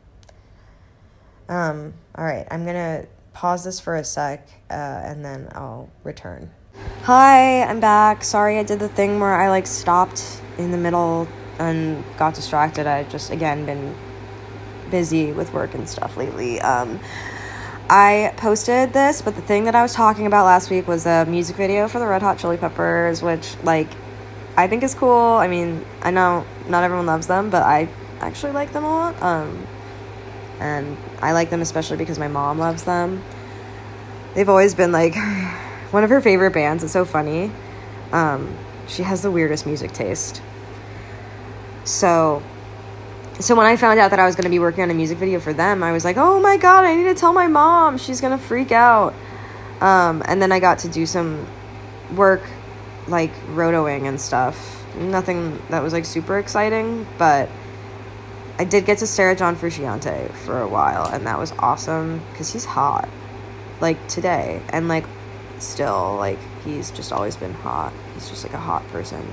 Um, 1.48 1.94
all 2.16 2.26
right, 2.26 2.48
I'm 2.50 2.66
gonna 2.66 3.06
pause 3.34 3.64
this 3.64 3.80
for 3.80 3.96
a 3.96 4.04
sec 4.04 4.48
uh, 4.70 4.74
and 4.74 5.24
then 5.26 5.50
I'll 5.54 5.90
return. 6.04 6.52
Hi, 7.04 7.64
I'm 7.64 7.80
back. 7.80 8.24
Sorry 8.24 8.58
I 8.58 8.64
did 8.64 8.80
the 8.80 8.90
thing 8.90 9.20
where 9.20 9.34
I 9.34 9.50
like 9.50 9.68
stopped 9.68 10.42
in 10.58 10.72
the 10.72 10.78
middle 10.78 11.28
and 11.60 12.04
got 12.18 12.34
distracted. 12.34 12.88
I've 12.88 13.10
just 13.10 13.32
again 13.32 13.66
been 13.66 13.96
busy 14.90 15.32
with 15.32 15.54
work 15.54 15.74
and 15.74 15.88
stuff 15.88 16.18
lately. 16.18 16.62
Um, 16.62 17.00
I 17.90 18.34
posted 18.38 18.94
this, 18.94 19.22
but 19.22 19.36
the 19.36 19.42
thing 19.42 19.66
that 19.66 19.76
I 19.76 19.82
was 19.82 19.94
talking 19.94 20.26
about 20.26 20.46
last 20.46 20.70
week 20.70 20.88
was 20.88 21.06
a 21.06 21.26
music 21.26 21.56
video 21.58 21.88
for 21.88 22.00
the 22.00 22.08
Red 22.08 22.22
Hot 22.22 22.38
Chili 22.40 22.58
Peppers, 22.58 23.22
which 23.22 23.56
like 23.64 23.90
I 24.56 24.68
think 24.68 24.84
is 24.84 24.96
cool. 24.96 25.12
I 25.12 25.48
mean, 25.48 25.86
I 26.02 26.12
know 26.12 26.46
not 26.68 26.84
everyone 26.84 27.06
loves 27.06 27.28
them, 27.28 27.50
but 27.50 27.64
I 27.64 27.90
actually 28.20 28.54
like 28.54 28.72
them 28.72 28.84
a 28.84 28.90
lot. 28.90 29.22
Um, 29.22 29.68
and 30.60 30.98
I 31.22 31.32
like 31.34 31.50
them 31.50 31.62
especially 31.62 31.98
because 31.98 32.20
my 32.20 32.28
mom 32.28 32.60
loves 32.60 32.84
them. 32.84 33.24
They've 34.34 34.50
always 34.50 34.76
been 34.76 34.92
like 34.92 35.16
one 35.92 36.04
of 36.04 36.10
her 36.10 36.22
favorite 36.22 36.54
bands. 36.54 36.84
It's 36.84 36.94
so 36.94 37.06
funny. 37.06 37.52
Um, 38.12 38.56
she 38.88 39.04
has 39.04 39.22
the 39.22 39.32
weirdest 39.32 39.66
music 39.66 39.92
taste. 39.92 40.42
So, 41.84 42.42
so 43.40 43.56
when 43.56 43.66
I 43.66 43.76
found 43.76 44.00
out 44.00 44.12
that 44.12 44.20
I 44.20 44.26
was 44.26 44.36
going 44.36 44.44
to 44.44 44.50
be 44.50 44.60
working 44.60 44.84
on 44.84 44.92
a 44.92 44.94
music 44.94 45.18
video 45.18 45.40
for 45.40 45.54
them, 45.54 45.84
I 45.84 45.92
was 45.92 46.06
like, 46.06 46.18
oh 46.18 46.40
my 46.40 46.58
god, 46.58 46.86
I 46.86 46.96
need 46.96 47.06
to 47.06 47.16
tell 47.16 47.34
my 47.34 47.48
mom. 47.48 47.98
She's 47.98 48.22
going 48.22 48.38
to 48.38 48.44
freak 48.44 48.72
out. 48.72 49.14
Um, 49.82 50.24
and 50.26 50.42
then 50.42 50.52
I 50.52 50.60
got 50.60 50.80
to 50.80 50.88
do 50.88 51.06
some 51.06 51.46
work 52.16 52.42
like 53.08 53.34
rotoing 53.48 54.08
and 54.08 54.20
stuff. 54.20 54.86
Nothing 54.96 55.62
that 55.70 55.82
was 55.82 55.94
like 55.94 56.06
super 56.06 56.38
exciting, 56.38 57.06
but 57.18 57.50
I 58.60 58.66
did 58.66 58.86
get 58.86 59.00
to 59.00 59.08
stare 59.08 59.32
at 59.32 59.40
John 59.40 59.56
Frusciante 59.56 60.32
for 60.32 60.62
a 60.62 60.68
while, 60.68 61.08
and 61.08 61.26
that 61.26 61.40
was 61.40 61.52
awesome 61.54 62.22
because 62.32 62.54
he's 62.54 62.66
hot, 62.66 63.10
like 63.82 64.08
today, 64.08 64.62
and 64.70 64.88
like 64.88 65.06
still, 65.60 66.16
like 66.18 66.40
he's 66.64 66.92
just 66.92 67.12
always 67.12 67.36
been 67.36 67.54
hot. 67.54 67.94
He's 68.14 68.30
just 68.30 68.44
like 68.44 68.54
a 68.54 68.60
hot 68.60 68.88
person. 68.90 69.26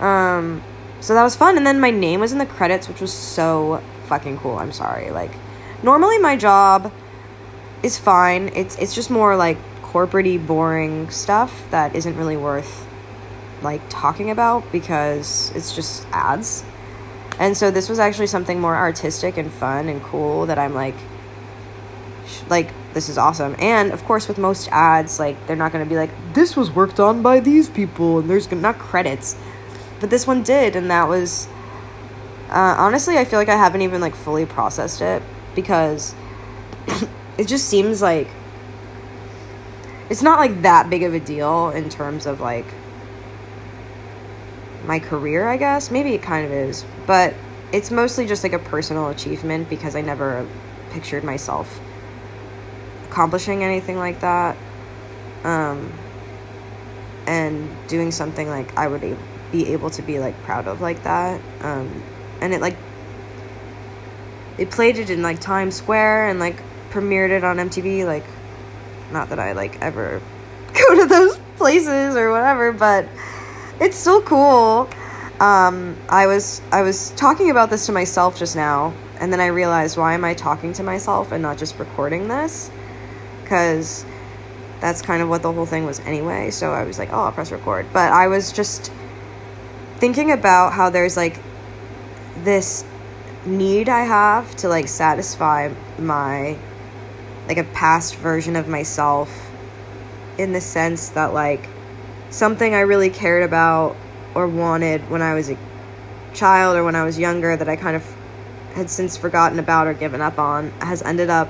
Um, 0.00 0.62
so 1.00 1.14
that 1.14 1.22
was 1.22 1.36
fun, 1.36 1.58
and 1.58 1.66
then 1.66 1.80
my 1.80 1.90
name 1.90 2.20
was 2.20 2.32
in 2.32 2.38
the 2.38 2.46
credits, 2.46 2.88
which 2.88 3.00
was 3.00 3.12
so 3.12 3.82
fucking 4.06 4.38
cool. 4.38 4.56
I'm 4.56 4.72
sorry, 4.72 5.10
like 5.10 5.32
normally 5.82 6.18
my 6.18 6.36
job 6.36 6.90
is 7.82 7.98
fine. 7.98 8.48
It's 8.54 8.76
it's 8.78 8.94
just 8.94 9.10
more 9.10 9.36
like 9.36 9.58
corporatey, 9.82 10.44
boring 10.44 11.10
stuff 11.10 11.66
that 11.70 11.94
isn't 11.94 12.16
really 12.16 12.38
worth 12.38 12.86
like 13.62 13.82
talking 13.90 14.30
about 14.30 14.70
because 14.72 15.52
it's 15.54 15.74
just 15.74 16.06
ads 16.12 16.64
and 17.38 17.56
so 17.56 17.70
this 17.70 17.88
was 17.88 17.98
actually 17.98 18.28
something 18.28 18.60
more 18.60 18.76
artistic 18.76 19.36
and 19.36 19.50
fun 19.50 19.88
and 19.88 20.02
cool 20.02 20.46
that 20.46 20.58
I'm 20.58 20.74
like, 20.74 20.94
like, 22.48 22.70
this 22.92 23.08
is 23.08 23.18
awesome. 23.18 23.56
And 23.58 23.92
of 23.92 24.04
course, 24.04 24.28
with 24.28 24.38
most 24.38 24.68
ads, 24.70 25.18
like, 25.18 25.46
they're 25.46 25.56
not 25.56 25.72
going 25.72 25.84
to 25.84 25.88
be 25.88 25.96
like, 25.96 26.10
this 26.32 26.56
was 26.56 26.70
worked 26.70 27.00
on 27.00 27.22
by 27.22 27.40
these 27.40 27.68
people, 27.68 28.20
and 28.20 28.30
there's 28.30 28.50
not 28.50 28.78
credits. 28.78 29.36
But 30.00 30.10
this 30.10 30.26
one 30.26 30.42
did, 30.42 30.76
and 30.76 30.90
that 30.90 31.08
was, 31.08 31.48
uh, 32.50 32.76
honestly, 32.78 33.18
I 33.18 33.24
feel 33.24 33.38
like 33.38 33.48
I 33.48 33.56
haven't 33.56 33.82
even, 33.82 34.00
like, 34.00 34.14
fully 34.14 34.46
processed 34.46 35.00
it 35.00 35.22
because 35.54 36.14
it 37.38 37.46
just 37.46 37.68
seems 37.68 38.02
like 38.02 38.28
it's 40.10 40.22
not, 40.22 40.38
like, 40.38 40.62
that 40.62 40.90
big 40.90 41.02
of 41.02 41.14
a 41.14 41.20
deal 41.20 41.70
in 41.70 41.88
terms 41.88 42.26
of, 42.26 42.40
like, 42.40 42.66
my 44.86 44.98
career, 44.98 45.48
I 45.48 45.56
guess. 45.56 45.90
Maybe 45.90 46.14
it 46.14 46.22
kind 46.22 46.46
of 46.46 46.52
is, 46.52 46.84
but 47.06 47.34
it's 47.72 47.90
mostly 47.90 48.26
just 48.26 48.42
like 48.42 48.52
a 48.52 48.58
personal 48.58 49.08
achievement 49.08 49.68
because 49.68 49.96
I 49.96 50.00
never 50.00 50.46
pictured 50.90 51.24
myself 51.24 51.80
accomplishing 53.08 53.64
anything 53.64 53.96
like 53.96 54.20
that. 54.20 54.56
Um, 55.44 55.92
and 57.26 57.68
doing 57.88 58.10
something 58.10 58.48
like 58.48 58.76
I 58.76 58.86
would 58.86 59.16
be 59.52 59.72
able 59.72 59.90
to 59.90 60.02
be 60.02 60.18
like 60.18 60.40
proud 60.42 60.66
of 60.66 60.80
like 60.80 61.02
that. 61.04 61.40
Um, 61.60 62.02
and 62.40 62.52
it 62.52 62.60
like 62.60 62.76
they 64.56 64.66
played 64.66 64.98
it 64.98 65.10
in 65.10 65.22
like 65.22 65.40
Times 65.40 65.74
Square 65.74 66.28
and 66.28 66.38
like 66.38 66.62
premiered 66.90 67.30
it 67.30 67.44
on 67.44 67.56
MTV. 67.56 68.04
Like, 68.04 68.24
not 69.12 69.30
that 69.30 69.38
I 69.38 69.52
like 69.52 69.80
ever 69.80 70.20
go 70.72 70.94
to 70.96 71.06
those 71.06 71.38
places 71.56 72.16
or 72.16 72.30
whatever, 72.30 72.72
but 72.72 73.08
it's 73.80 73.96
still 73.96 74.22
cool. 74.22 74.88
Um, 75.40 75.96
I 76.08 76.26
was 76.26 76.62
I 76.70 76.82
was 76.82 77.10
talking 77.12 77.50
about 77.50 77.70
this 77.70 77.86
to 77.86 77.92
myself 77.92 78.38
just 78.38 78.54
now, 78.54 78.94
and 79.20 79.32
then 79.32 79.40
I 79.40 79.46
realized 79.46 79.96
why 79.96 80.14
am 80.14 80.24
I 80.24 80.34
talking 80.34 80.72
to 80.74 80.82
myself 80.82 81.32
and 81.32 81.42
not 81.42 81.58
just 81.58 81.78
recording 81.78 82.28
this? 82.28 82.70
Because 83.42 84.04
that's 84.80 85.02
kind 85.02 85.22
of 85.22 85.28
what 85.28 85.42
the 85.42 85.52
whole 85.52 85.66
thing 85.66 85.86
was 85.86 86.00
anyway. 86.00 86.50
So 86.50 86.72
I 86.72 86.84
was 86.84 86.98
like, 86.98 87.12
oh, 87.12 87.22
I'll 87.22 87.32
press 87.32 87.50
record. 87.50 87.86
But 87.92 88.12
I 88.12 88.28
was 88.28 88.52
just 88.52 88.92
thinking 89.96 90.30
about 90.30 90.72
how 90.72 90.90
there's 90.90 91.16
like 91.16 91.40
this 92.38 92.84
need 93.46 93.88
I 93.88 94.04
have 94.04 94.54
to 94.56 94.68
like 94.68 94.88
satisfy 94.88 95.72
my 95.98 96.56
like 97.48 97.58
a 97.58 97.64
past 97.64 98.16
version 98.16 98.56
of 98.56 98.68
myself 98.68 99.30
in 100.38 100.52
the 100.52 100.60
sense 100.60 101.10
that 101.10 101.34
like 101.34 101.68
something 102.34 102.74
I 102.74 102.80
really 102.80 103.10
cared 103.10 103.44
about 103.44 103.96
or 104.34 104.48
wanted 104.48 105.08
when 105.08 105.22
I 105.22 105.34
was 105.34 105.50
a 105.50 105.56
child 106.34 106.76
or 106.76 106.82
when 106.82 106.96
I 106.96 107.04
was 107.04 107.16
younger 107.16 107.56
that 107.56 107.68
I 107.68 107.76
kind 107.76 107.94
of 107.94 108.04
had 108.74 108.90
since 108.90 109.16
forgotten 109.16 109.60
about 109.60 109.86
or 109.86 109.94
given 109.94 110.20
up 110.20 110.36
on 110.36 110.70
has 110.80 111.00
ended 111.02 111.30
up, 111.30 111.48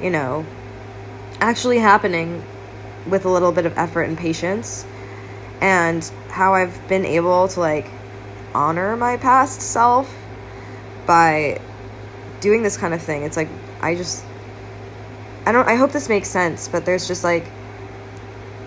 you 0.00 0.10
know, 0.10 0.44
actually 1.40 1.78
happening 1.78 2.44
with 3.08 3.24
a 3.24 3.28
little 3.28 3.52
bit 3.52 3.64
of 3.64 3.78
effort 3.78 4.02
and 4.02 4.18
patience. 4.18 4.84
And 5.60 6.02
how 6.28 6.54
I've 6.54 6.88
been 6.88 7.06
able 7.06 7.46
to 7.46 7.60
like 7.60 7.88
honor 8.56 8.96
my 8.96 9.16
past 9.18 9.60
self 9.60 10.12
by 11.06 11.60
doing 12.40 12.64
this 12.64 12.76
kind 12.76 12.92
of 12.92 13.00
thing. 13.00 13.22
It's 13.22 13.36
like 13.36 13.48
I 13.80 13.94
just 13.94 14.24
I 15.46 15.52
don't 15.52 15.68
I 15.68 15.76
hope 15.76 15.92
this 15.92 16.08
makes 16.08 16.28
sense, 16.28 16.66
but 16.66 16.84
there's 16.84 17.06
just 17.06 17.22
like 17.22 17.46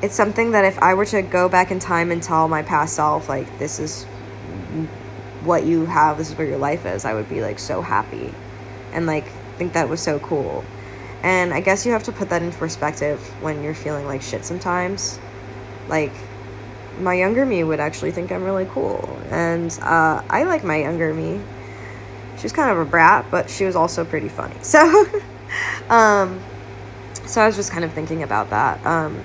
it's 0.01 0.15
something 0.15 0.51
that 0.51 0.65
if 0.65 0.77
I 0.79 0.93
were 0.93 1.05
to 1.05 1.21
go 1.21 1.49
back 1.49 1.71
in 1.71 1.79
time 1.79 2.12
and 2.12 2.21
tell 2.21 2.47
my 2.47 2.62
past 2.62 2.95
self, 2.95 3.29
like, 3.29 3.60
this 3.60 3.79
is 3.79 4.05
what 5.43 5.65
you 5.65 5.86
have, 5.86 6.17
this 6.17 6.31
is 6.31 6.38
where 6.38 6.47
your 6.47 6.58
life 6.58 6.86
is, 6.86 7.05
I 7.05 7.13
would 7.13 7.29
be 7.29 7.41
like 7.41 7.60
so 7.60 7.81
happy 7.81 8.34
and 8.91 9.05
like 9.05 9.25
think 9.58 9.73
that 9.73 9.88
was 9.88 10.01
so 10.01 10.19
cool. 10.19 10.63
And 11.23 11.53
I 11.53 11.60
guess 11.60 11.86
you 11.86 11.91
have 11.91 12.03
to 12.03 12.12
put 12.12 12.29
that 12.29 12.41
into 12.41 12.58
perspective 12.58 13.19
when 13.41 13.63
you're 13.63 13.75
feeling 13.75 14.05
like 14.05 14.21
shit 14.21 14.45
sometimes. 14.45 15.19
Like, 15.88 16.13
my 16.99 17.13
younger 17.13 17.45
me 17.45 17.63
would 17.63 17.79
actually 17.79 18.12
think 18.12 18.31
I'm 18.31 18.43
really 18.43 18.65
cool. 18.65 19.19
And 19.31 19.71
uh, 19.81 20.21
I 20.29 20.43
like 20.43 20.63
my 20.63 20.77
younger 20.77 21.13
me. 21.13 21.41
She 22.38 22.43
was 22.43 22.51
kind 22.51 22.69
of 22.69 22.77
a 22.77 22.86
brat, 22.86 23.25
but 23.31 23.49
she 23.49 23.65
was 23.65 23.75
also 23.75 24.05
pretty 24.05 24.29
funny. 24.29 24.55
So, 24.62 25.05
um, 25.89 26.41
so 27.25 27.41
I 27.41 27.47
was 27.47 27.55
just 27.55 27.71
kind 27.71 27.84
of 27.84 27.93
thinking 27.93 28.23
about 28.23 28.51
that. 28.51 28.86
Um, 28.86 29.23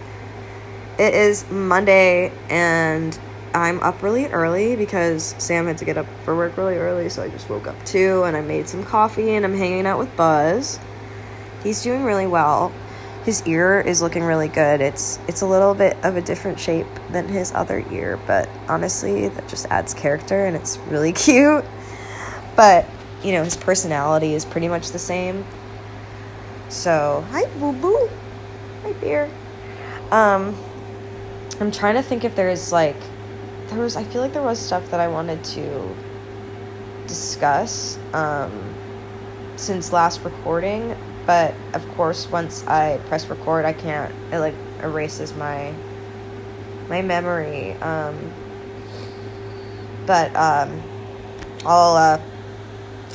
it 1.00 1.14
is 1.14 1.50
Monday, 1.50 2.30
and 2.50 3.18
I'm 3.54 3.80
up 3.80 4.02
really 4.02 4.26
early 4.26 4.76
because 4.76 5.34
Sam 5.38 5.66
had 5.66 5.78
to 5.78 5.86
get 5.86 5.96
up 5.96 6.06
for 6.26 6.36
work 6.36 6.58
really 6.58 6.76
early, 6.76 7.08
so 7.08 7.22
I 7.22 7.30
just 7.30 7.48
woke 7.48 7.66
up 7.66 7.86
too, 7.86 8.24
and 8.24 8.36
I 8.36 8.42
made 8.42 8.68
some 8.68 8.84
coffee, 8.84 9.30
and 9.30 9.46
I'm 9.46 9.56
hanging 9.56 9.86
out 9.86 9.98
with 9.98 10.14
Buzz. 10.14 10.78
He's 11.62 11.82
doing 11.82 12.04
really 12.04 12.26
well. 12.26 12.70
His 13.24 13.42
ear 13.46 13.80
is 13.80 14.02
looking 14.02 14.24
really 14.24 14.48
good. 14.48 14.82
It's 14.82 15.18
it's 15.26 15.40
a 15.40 15.46
little 15.46 15.72
bit 15.72 15.96
of 16.04 16.18
a 16.18 16.20
different 16.20 16.60
shape 16.60 16.86
than 17.10 17.28
his 17.28 17.50
other 17.52 17.82
ear, 17.90 18.18
but 18.26 18.50
honestly, 18.68 19.28
that 19.28 19.48
just 19.48 19.64
adds 19.70 19.94
character 19.94 20.44
and 20.44 20.54
it's 20.54 20.76
really 20.88 21.12
cute. 21.14 21.64
But, 22.56 22.86
you 23.22 23.32
know, 23.32 23.42
his 23.42 23.56
personality 23.56 24.34
is 24.34 24.44
pretty 24.44 24.68
much 24.68 24.90
the 24.90 24.98
same. 24.98 25.46
So, 26.68 27.24
hi 27.30 27.46
boo 27.58 27.72
boo. 27.72 28.10
Hi 28.82 28.92
beer. 28.92 29.30
Um 30.10 30.54
I'm 31.61 31.70
trying 31.70 31.96
to 31.96 32.03
think 32.03 32.25
if 32.25 32.35
there's 32.35 32.73
like 32.73 32.96
there 33.68 33.79
was 33.79 33.94
I 33.94 34.03
feel 34.03 34.23
like 34.23 34.33
there 34.33 34.42
was 34.42 34.59
stuff 34.59 34.90
that 34.90 34.99
I 34.99 35.09
wanted 35.09 35.44
to 35.44 35.94
discuss 37.07 37.99
um 38.14 38.75
since 39.57 39.92
last 39.92 40.25
recording, 40.25 40.96
but 41.27 41.55
of 41.75 41.87
course 41.96 42.33
once 42.33 42.66
I 42.66 42.99
press 43.09 43.29
record 43.29 43.66
I 43.66 43.75
can't 43.75 44.11
it 44.33 44.38
like 44.38 44.55
erases 44.83 45.35
my 45.35 45.75
my 46.88 47.03
memory. 47.03 47.73
Um 47.75 48.33
but 50.07 50.35
um 50.35 50.83
I'll 51.66 51.94
uh 51.94 52.20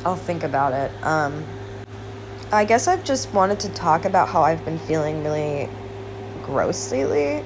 I'll 0.04 0.14
think 0.14 0.44
about 0.44 0.72
it. 0.72 0.92
Um 1.04 1.44
I 2.52 2.64
guess 2.64 2.86
I've 2.86 3.02
just 3.02 3.34
wanted 3.34 3.58
to 3.60 3.70
talk 3.70 4.04
about 4.04 4.28
how 4.28 4.42
I've 4.42 4.64
been 4.64 4.78
feeling 4.78 5.24
really 5.24 5.68
gross 6.44 6.92
lately. 6.92 7.42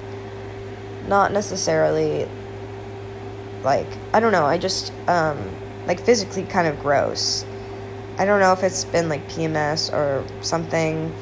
Not 1.11 1.33
necessarily 1.33 2.25
like 3.63 3.87
I 4.13 4.21
don't 4.21 4.31
know, 4.31 4.45
I 4.45 4.57
just 4.57 4.93
um 5.09 5.37
like 5.85 5.99
physically 5.99 6.43
kind 6.43 6.67
of 6.67 6.79
gross. 6.79 7.45
I 8.17 8.23
don't 8.25 8.39
know 8.39 8.53
if 8.53 8.63
it's 8.63 8.85
been 8.85 9.09
like 9.09 9.27
PMS 9.27 9.91
or 9.91 10.25
something. 10.41 11.13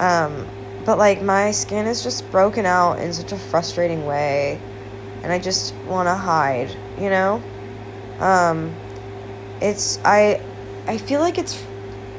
Um 0.00 0.48
but 0.86 0.96
like 0.96 1.20
my 1.20 1.50
skin 1.50 1.86
is 1.86 2.02
just 2.02 2.30
broken 2.30 2.64
out 2.64 2.98
in 2.98 3.12
such 3.12 3.32
a 3.32 3.36
frustrating 3.36 4.06
way 4.06 4.58
and 5.22 5.30
I 5.30 5.38
just 5.38 5.74
want 5.86 6.08
to 6.08 6.14
hide, 6.14 6.74
you 6.98 7.10
know? 7.10 7.42
Um 8.20 8.74
it's 9.60 9.98
I 10.02 10.40
I 10.86 10.96
feel 10.96 11.20
like 11.20 11.36
it's 11.36 11.62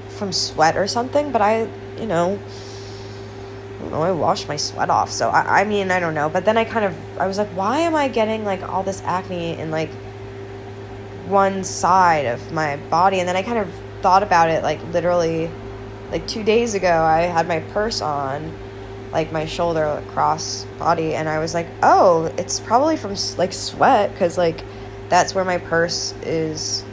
from 0.10 0.32
sweat 0.32 0.78
or 0.78 0.86
something, 0.86 1.32
but 1.32 1.41
I, 1.41 1.67
you 2.00 2.06
know, 2.06 2.38
know, 3.95 4.03
I 4.03 4.12
washed 4.12 4.47
my 4.47 4.58
sweat 4.58 4.89
off. 4.89 5.12
So 5.12 5.29
I, 5.29 5.62
I 5.62 5.63
mean, 5.63 5.91
I 5.91 5.99
don't 5.99 6.13
know. 6.13 6.29
But 6.29 6.45
then 6.45 6.58
I 6.58 6.65
kind 6.65 6.86
of, 6.86 6.95
I 7.19 7.27
was 7.27 7.38
like, 7.38 7.49
why 7.49 7.79
am 7.79 7.95
I 7.95 8.08
getting 8.08 8.43
like 8.45 8.62
all 8.63 8.84
this 8.84 9.01
acne 9.03 9.58
in 9.58 9.71
like 9.71 9.89
one 11.27 11.63
side 11.63 12.25
of 12.25 12.51
my 12.51 12.77
body? 12.89 13.19
And 13.19 13.27
then 13.27 13.36
I 13.36 13.43
kind 13.43 13.58
of 13.58 13.69
thought 14.01 14.23
about 14.23 14.49
it 14.49 14.63
like 14.63 14.84
literally 14.93 15.49
like 16.12 16.27
two 16.27 16.43
days 16.43 16.75
ago, 16.75 17.01
I 17.01 17.21
had 17.21 17.47
my 17.47 17.60
purse 17.60 18.01
on 18.01 18.53
like 19.12 19.31
my 19.31 19.45
shoulder 19.45 19.84
across 19.84 20.65
body 20.77 21.15
and 21.15 21.27
I 21.29 21.39
was 21.39 21.53
like, 21.53 21.67
oh, 21.81 22.25
it's 22.38 22.60
probably 22.60 22.97
from 22.97 23.15
like 23.38 23.53
sweat 23.53 24.12
because 24.12 24.38
like 24.38 24.63
that's 25.10 25.34
where 25.34 25.45
my 25.45 25.58
purse 25.58 26.13
is 26.23 26.84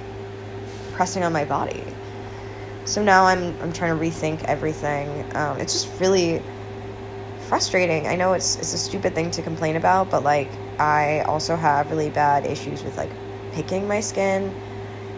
pressing 0.93 1.25
on 1.25 1.33
my 1.33 1.45
body. 1.45 1.85
So 2.85 3.03
now 3.03 3.27
I'm 3.27 3.61
I'm 3.61 3.73
trying 3.73 3.99
to 3.99 4.05
rethink 4.05 4.45
everything. 4.45 5.09
Um, 5.37 5.59
it's 5.59 5.73
just 5.73 6.01
really 6.01 6.43
frustrating. 7.53 8.07
I 8.07 8.17
know 8.17 8.33
it's 8.33 8.57
it's 8.57 8.73
a 8.73 8.79
stupid 8.79 9.15
thing 9.15 9.31
to 9.33 9.43
complain 9.43 9.77
about, 9.77 10.09
but 10.09 10.25
like 10.25 10.51
I 10.79 11.21
also 11.21 11.55
have 11.55 11.91
really 11.91 12.09
bad 12.09 12.47
issues 12.47 12.83
with 12.83 12.97
like 12.97 13.11
picking 13.53 13.87
my 13.87 14.01
skin, 14.01 14.51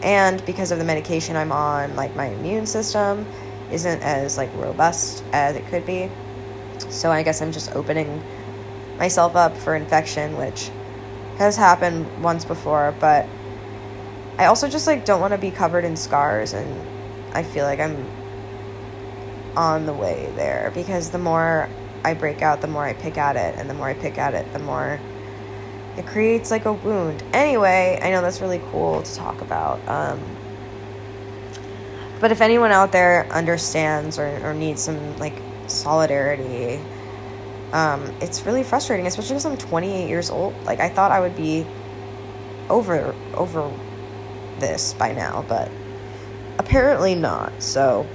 and 0.03 0.45
because 0.45 0.73
of 0.73 0.79
the 0.79 0.85
medication 0.85 1.37
I'm 1.37 1.53
on, 1.53 1.95
like 1.95 2.17
my 2.17 2.27
immune 2.27 2.67
system 2.67 3.25
isn't 3.71 4.03
as 4.03 4.37
like 4.37 4.53
robust 4.57 5.23
as 5.33 5.55
it 5.55 5.65
could 5.69 5.87
be. 5.87 6.11
So 6.91 7.13
I 7.13 7.23
guess 7.23 7.41
I'm 7.41 7.53
just 7.53 7.71
opening 7.77 8.21
myself 8.99 9.37
up 9.37 9.57
for 9.57 9.77
infection, 9.77 10.37
which 10.37 10.73
has 11.37 11.55
happened 11.57 12.21
once 12.21 12.45
before, 12.45 12.97
but 12.99 13.29
I 14.39 14.47
also 14.47 14.69
just 14.69 14.89
like 14.89 15.05
don't 15.05 15.21
want 15.21 15.35
to 15.35 15.39
be 15.39 15.53
covered 15.53 15.85
in 15.85 15.95
scars 15.95 16.53
and 16.53 16.69
I 17.33 17.45
feel 17.45 17.65
like 17.65 17.79
I'm 17.79 18.11
on 19.57 19.87
the 19.87 19.93
way 19.93 20.33
there 20.35 20.73
because 20.75 21.11
the 21.11 21.19
more 21.19 21.69
I 22.05 22.15
break 22.15 22.43
out, 22.43 22.61
the 22.61 22.69
more 22.69 22.85
I 22.85 22.93
pick 22.93 23.17
at 23.17 23.37
it, 23.37 23.59
and 23.59 23.69
the 23.69 23.75
more 23.75 23.89
I 23.89 23.95
pick 23.95 24.19
at 24.19 24.35
it, 24.35 24.53
the 24.53 24.59
more 24.59 25.01
it 25.97 26.07
creates 26.07 26.51
like 26.51 26.67
a 26.67 26.73
wound. 26.73 27.23
Anyway, 27.33 27.99
I 28.03 28.11
know 28.11 28.21
that's 28.21 28.41
really 28.41 28.61
cool 28.71 29.03
to 29.03 29.15
talk 29.15 29.41
about. 29.41 29.87
Um, 29.89 30.21
but 32.21 32.33
if 32.33 32.41
anyone 32.41 32.73
out 32.73 32.93
there 32.93 33.27
understands 33.31 34.19
or, 34.19 34.27
or 34.45 34.55
needs 34.55 34.83
some 34.83 35.19
like 35.19 35.35
solidarity, 35.67 36.81
um, 37.73 38.13
it's 38.21 38.47
really 38.47 38.63
frustrating, 38.63 39.07
especially 39.07 39.35
because 39.35 39.47
I'm 39.47 39.57
28 39.57 40.09
years 40.09 40.31
old. 40.31 40.55
Like 40.65 40.81
I 40.81 40.89
thought 40.89 41.11
I 41.11 41.21
would 41.21 41.37
be 41.37 41.67
over 42.71 43.15
over 43.35 43.71
this 44.59 44.95
by 44.95 45.13
now, 45.13 45.45
but 45.49 45.71
apparently 46.59 47.15
not. 47.15 47.63
So, 47.63 48.07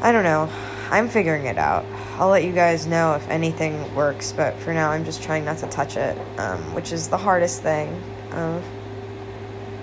I 0.00 0.12
don't 0.12 0.24
know. 0.24 0.50
I'm 0.90 1.08
figuring 1.08 1.46
it 1.46 1.56
out. 1.58 1.84
I'll 2.18 2.28
let 2.28 2.44
you 2.44 2.52
guys 2.52 2.86
know 2.86 3.14
if 3.14 3.28
anything 3.28 3.94
works, 3.94 4.32
but 4.32 4.54
for 4.56 4.74
now, 4.74 4.90
I'm 4.90 5.04
just 5.04 5.22
trying 5.22 5.44
not 5.44 5.58
to 5.58 5.66
touch 5.68 5.96
it, 5.96 6.18
um, 6.38 6.74
which 6.74 6.92
is 6.92 7.08
the 7.08 7.16
hardest 7.16 7.62
thing. 7.62 8.02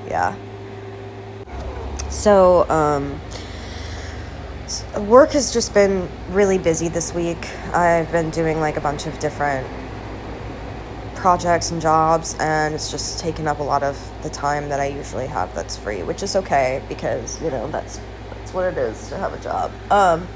Yeah. 0.07 0.35
So, 2.09 2.69
um, 2.69 3.19
work 5.07 5.31
has 5.31 5.53
just 5.53 5.73
been 5.73 6.09
really 6.29 6.57
busy 6.57 6.87
this 6.87 7.13
week. 7.13 7.47
I've 7.73 8.11
been 8.11 8.29
doing 8.29 8.59
like 8.59 8.77
a 8.77 8.81
bunch 8.81 9.07
of 9.07 9.17
different 9.19 9.67
projects 11.15 11.71
and 11.71 11.81
jobs, 11.81 12.35
and 12.39 12.73
it's 12.73 12.91
just 12.91 13.19
taken 13.19 13.47
up 13.47 13.59
a 13.59 13.63
lot 13.63 13.83
of 13.83 13.97
the 14.23 14.29
time 14.29 14.69
that 14.69 14.79
I 14.79 14.87
usually 14.87 15.27
have 15.27 15.53
that's 15.55 15.75
free, 15.77 16.03
which 16.03 16.23
is 16.23 16.35
okay 16.35 16.81
because 16.87 17.41
you 17.41 17.49
know 17.49 17.67
that's 17.69 17.99
that's 18.29 18.53
what 18.53 18.65
it 18.65 18.77
is 18.77 19.09
to 19.09 19.17
have 19.17 19.33
a 19.33 19.39
job. 19.39 19.71
Um, 19.91 20.27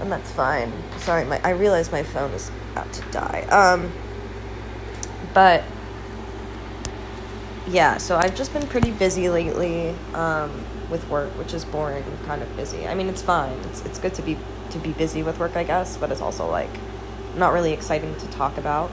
and 0.00 0.10
that's 0.10 0.30
fine. 0.32 0.72
Sorry, 0.98 1.24
my 1.24 1.40
I 1.42 1.50
realize 1.50 1.90
my 1.90 2.02
phone 2.02 2.30
is 2.32 2.50
about 2.72 2.92
to 2.92 3.02
die. 3.10 3.46
Um, 3.50 3.92
but 5.34 5.64
yeah, 7.68 7.98
so 7.98 8.16
I've 8.16 8.34
just 8.34 8.52
been 8.52 8.66
pretty 8.66 8.90
busy 8.90 9.28
lately 9.28 9.94
um, 10.14 10.64
with 10.90 11.08
work, 11.08 11.30
which 11.38 11.52
is 11.52 11.64
boring, 11.64 12.04
kind 12.26 12.42
of 12.42 12.56
busy. 12.56 12.86
I 12.86 12.94
mean, 12.94 13.08
it's 13.08 13.22
fine. 13.22 13.58
It's 13.70 13.84
it's 13.84 13.98
good 13.98 14.14
to 14.14 14.22
be 14.22 14.36
to 14.70 14.78
be 14.78 14.92
busy 14.92 15.22
with 15.22 15.38
work, 15.38 15.56
I 15.56 15.64
guess, 15.64 15.96
but 15.96 16.10
it's 16.10 16.20
also 16.20 16.48
like 16.48 16.70
not 17.36 17.52
really 17.52 17.72
exciting 17.72 18.14
to 18.16 18.26
talk 18.28 18.56
about 18.58 18.90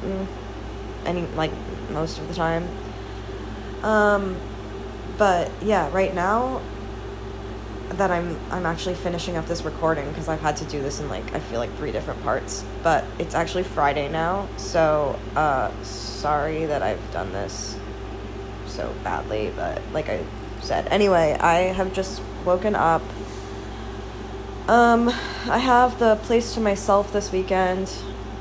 mm, 0.00 0.26
any 1.04 1.22
like 1.36 1.52
most 1.90 2.18
of 2.18 2.28
the 2.28 2.34
time. 2.34 2.68
Um, 3.82 4.36
but 5.18 5.50
yeah, 5.62 5.90
right 5.92 6.14
now 6.14 6.60
that 7.90 8.10
I'm 8.10 8.38
I'm 8.50 8.66
actually 8.66 8.94
finishing 8.94 9.36
up 9.36 9.46
this 9.46 9.62
recording 9.62 10.08
because 10.08 10.28
I've 10.28 10.40
had 10.40 10.56
to 10.58 10.64
do 10.64 10.80
this 10.82 11.00
in 11.00 11.08
like 11.08 11.34
I 11.34 11.40
feel 11.40 11.60
like 11.60 11.74
three 11.76 11.92
different 11.92 12.22
parts. 12.22 12.64
But 12.82 13.04
it's 13.18 13.34
actually 13.34 13.64
Friday 13.64 14.08
now, 14.08 14.48
so 14.56 15.18
uh, 15.36 15.70
sorry 15.82 16.66
that 16.66 16.82
I've 16.82 17.12
done 17.12 17.32
this 17.32 17.78
so 18.66 18.92
badly. 19.04 19.52
But 19.54 19.80
like 19.92 20.08
I 20.08 20.24
said, 20.60 20.88
anyway, 20.88 21.36
I 21.38 21.72
have 21.72 21.92
just 21.92 22.22
woken 22.44 22.74
up. 22.74 23.02
Um, 24.66 25.08
I 25.08 25.58
have 25.58 25.98
the 25.98 26.16
place 26.22 26.54
to 26.54 26.60
myself 26.60 27.12
this 27.12 27.30
weekend 27.30 27.92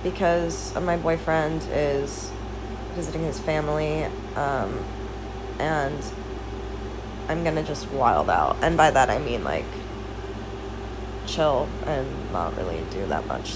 because 0.03 0.73
my 0.75 0.97
boyfriend 0.97 1.65
is 1.71 2.31
visiting 2.95 3.23
his 3.23 3.39
family, 3.39 4.05
um, 4.35 4.85
and 5.59 6.01
I'm 7.27 7.43
gonna 7.43 7.63
just 7.63 7.89
wild 7.91 8.29
out. 8.29 8.57
And 8.61 8.77
by 8.77 8.91
that 8.91 9.09
I 9.09 9.19
mean 9.19 9.43
like 9.43 9.65
chill 11.25 11.67
and 11.85 12.31
not 12.31 12.55
really 12.57 12.83
do 12.91 13.05
that 13.07 13.25
much 13.27 13.53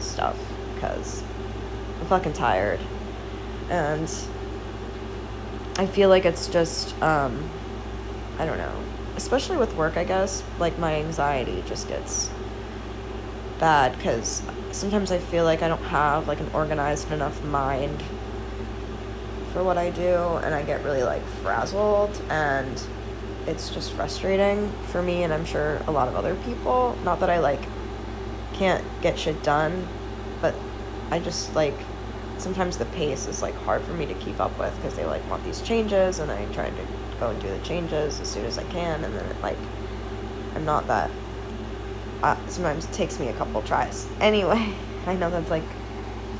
stuff 0.00 0.38
because 0.74 1.22
I'm 2.00 2.06
fucking 2.06 2.32
tired. 2.32 2.80
And 3.70 4.10
I 5.76 5.86
feel 5.86 6.08
like 6.08 6.24
it's 6.24 6.48
just, 6.48 7.00
um, 7.02 7.48
I 8.38 8.46
don't 8.46 8.58
know, 8.58 8.72
especially 9.16 9.56
with 9.56 9.74
work, 9.76 9.96
I 9.96 10.04
guess, 10.04 10.42
like 10.58 10.78
my 10.78 10.94
anxiety 10.96 11.62
just 11.66 11.88
gets 11.88 12.30
bad 13.58 13.96
because 13.96 14.42
sometimes 14.70 15.10
I 15.10 15.18
feel 15.18 15.44
like 15.44 15.62
I 15.62 15.68
don't 15.68 15.82
have 15.82 16.28
like 16.28 16.40
an 16.40 16.50
organized 16.54 17.10
enough 17.10 17.42
mind 17.44 18.02
for 19.52 19.62
what 19.64 19.78
I 19.78 19.90
do 19.90 20.14
and 20.42 20.54
I 20.54 20.62
get 20.62 20.84
really 20.84 21.02
like 21.02 21.24
frazzled 21.42 22.20
and 22.28 22.82
it's 23.46 23.70
just 23.70 23.92
frustrating 23.92 24.70
for 24.88 25.02
me 25.02 25.22
and 25.22 25.32
I'm 25.32 25.44
sure 25.44 25.80
a 25.86 25.90
lot 25.90 26.08
of 26.08 26.14
other 26.14 26.34
people. 26.44 26.96
Not 27.04 27.20
that 27.20 27.30
I 27.30 27.38
like 27.38 27.62
can't 28.54 28.84
get 29.00 29.18
shit 29.18 29.42
done, 29.42 29.86
but 30.40 30.54
I 31.10 31.18
just 31.18 31.54
like 31.54 31.74
sometimes 32.36 32.76
the 32.78 32.84
pace 32.86 33.26
is 33.26 33.42
like 33.42 33.54
hard 33.54 33.82
for 33.82 33.92
me 33.92 34.06
to 34.06 34.14
keep 34.14 34.38
up 34.40 34.56
with 34.58 34.74
because 34.76 34.94
they 34.94 35.04
like 35.04 35.28
want 35.30 35.44
these 35.44 35.60
changes 35.62 36.18
and 36.18 36.30
I 36.30 36.44
try 36.52 36.68
to 36.68 36.86
go 37.18 37.30
and 37.30 37.40
do 37.40 37.48
the 37.48 37.58
changes 37.60 38.20
as 38.20 38.28
soon 38.28 38.44
as 38.44 38.58
I 38.58 38.64
can 38.64 39.02
and 39.02 39.14
then 39.14 39.24
it 39.26 39.42
like 39.42 39.58
I'm 40.54 40.64
not 40.64 40.86
that 40.88 41.10
uh, 42.22 42.36
sometimes 42.48 42.84
it 42.84 42.92
takes 42.92 43.18
me 43.20 43.28
a 43.28 43.32
couple 43.34 43.62
tries. 43.62 44.06
Anyway, 44.20 44.74
I 45.06 45.14
know 45.14 45.30
that's 45.30 45.50
like 45.50 45.62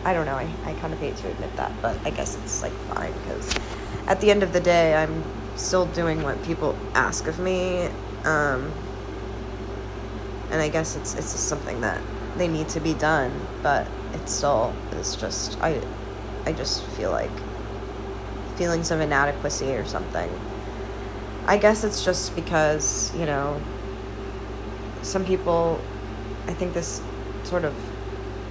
I 0.08 0.14
don't 0.14 0.24
know. 0.24 0.36
I, 0.36 0.48
I 0.64 0.72
kind 0.80 0.94
of 0.94 1.00
hate 1.00 1.16
to 1.16 1.28
admit 1.28 1.54
that, 1.56 1.70
but 1.82 1.94
I 2.02 2.08
guess 2.08 2.34
it's 2.36 2.62
like 2.62 2.72
fine 2.94 3.12
because 3.12 3.54
at 4.06 4.22
the 4.22 4.30
end 4.30 4.42
of 4.42 4.54
the 4.54 4.60
day, 4.60 4.94
I'm 4.94 5.22
still 5.54 5.84
doing 5.84 6.22
what 6.22 6.42
people 6.44 6.74
ask 6.94 7.26
of 7.26 7.38
me. 7.38 7.88
Um, 8.24 8.72
and 10.50 10.62
I 10.62 10.70
guess 10.70 10.96
it's 10.96 11.12
it's 11.12 11.32
just 11.32 11.46
something 11.46 11.82
that 11.82 12.00
they 12.38 12.48
need 12.48 12.70
to 12.70 12.80
be 12.80 12.94
done, 12.94 13.30
but 13.62 13.86
it 14.14 14.26
still 14.30 14.74
is 14.92 15.14
just 15.14 15.60
I 15.60 15.78
I 16.46 16.52
just 16.54 16.86
feel 16.96 17.10
like 17.10 17.36
feelings 18.56 18.90
of 18.90 19.00
inadequacy 19.00 19.72
or 19.74 19.84
something. 19.84 20.30
I 21.46 21.58
guess 21.58 21.84
it's 21.84 22.02
just 22.02 22.34
because, 22.34 23.14
you 23.14 23.26
know, 23.26 23.60
some 25.02 25.26
people 25.26 25.78
I 26.46 26.54
think 26.54 26.72
this 26.72 27.02
sort 27.44 27.66
of 27.66 27.74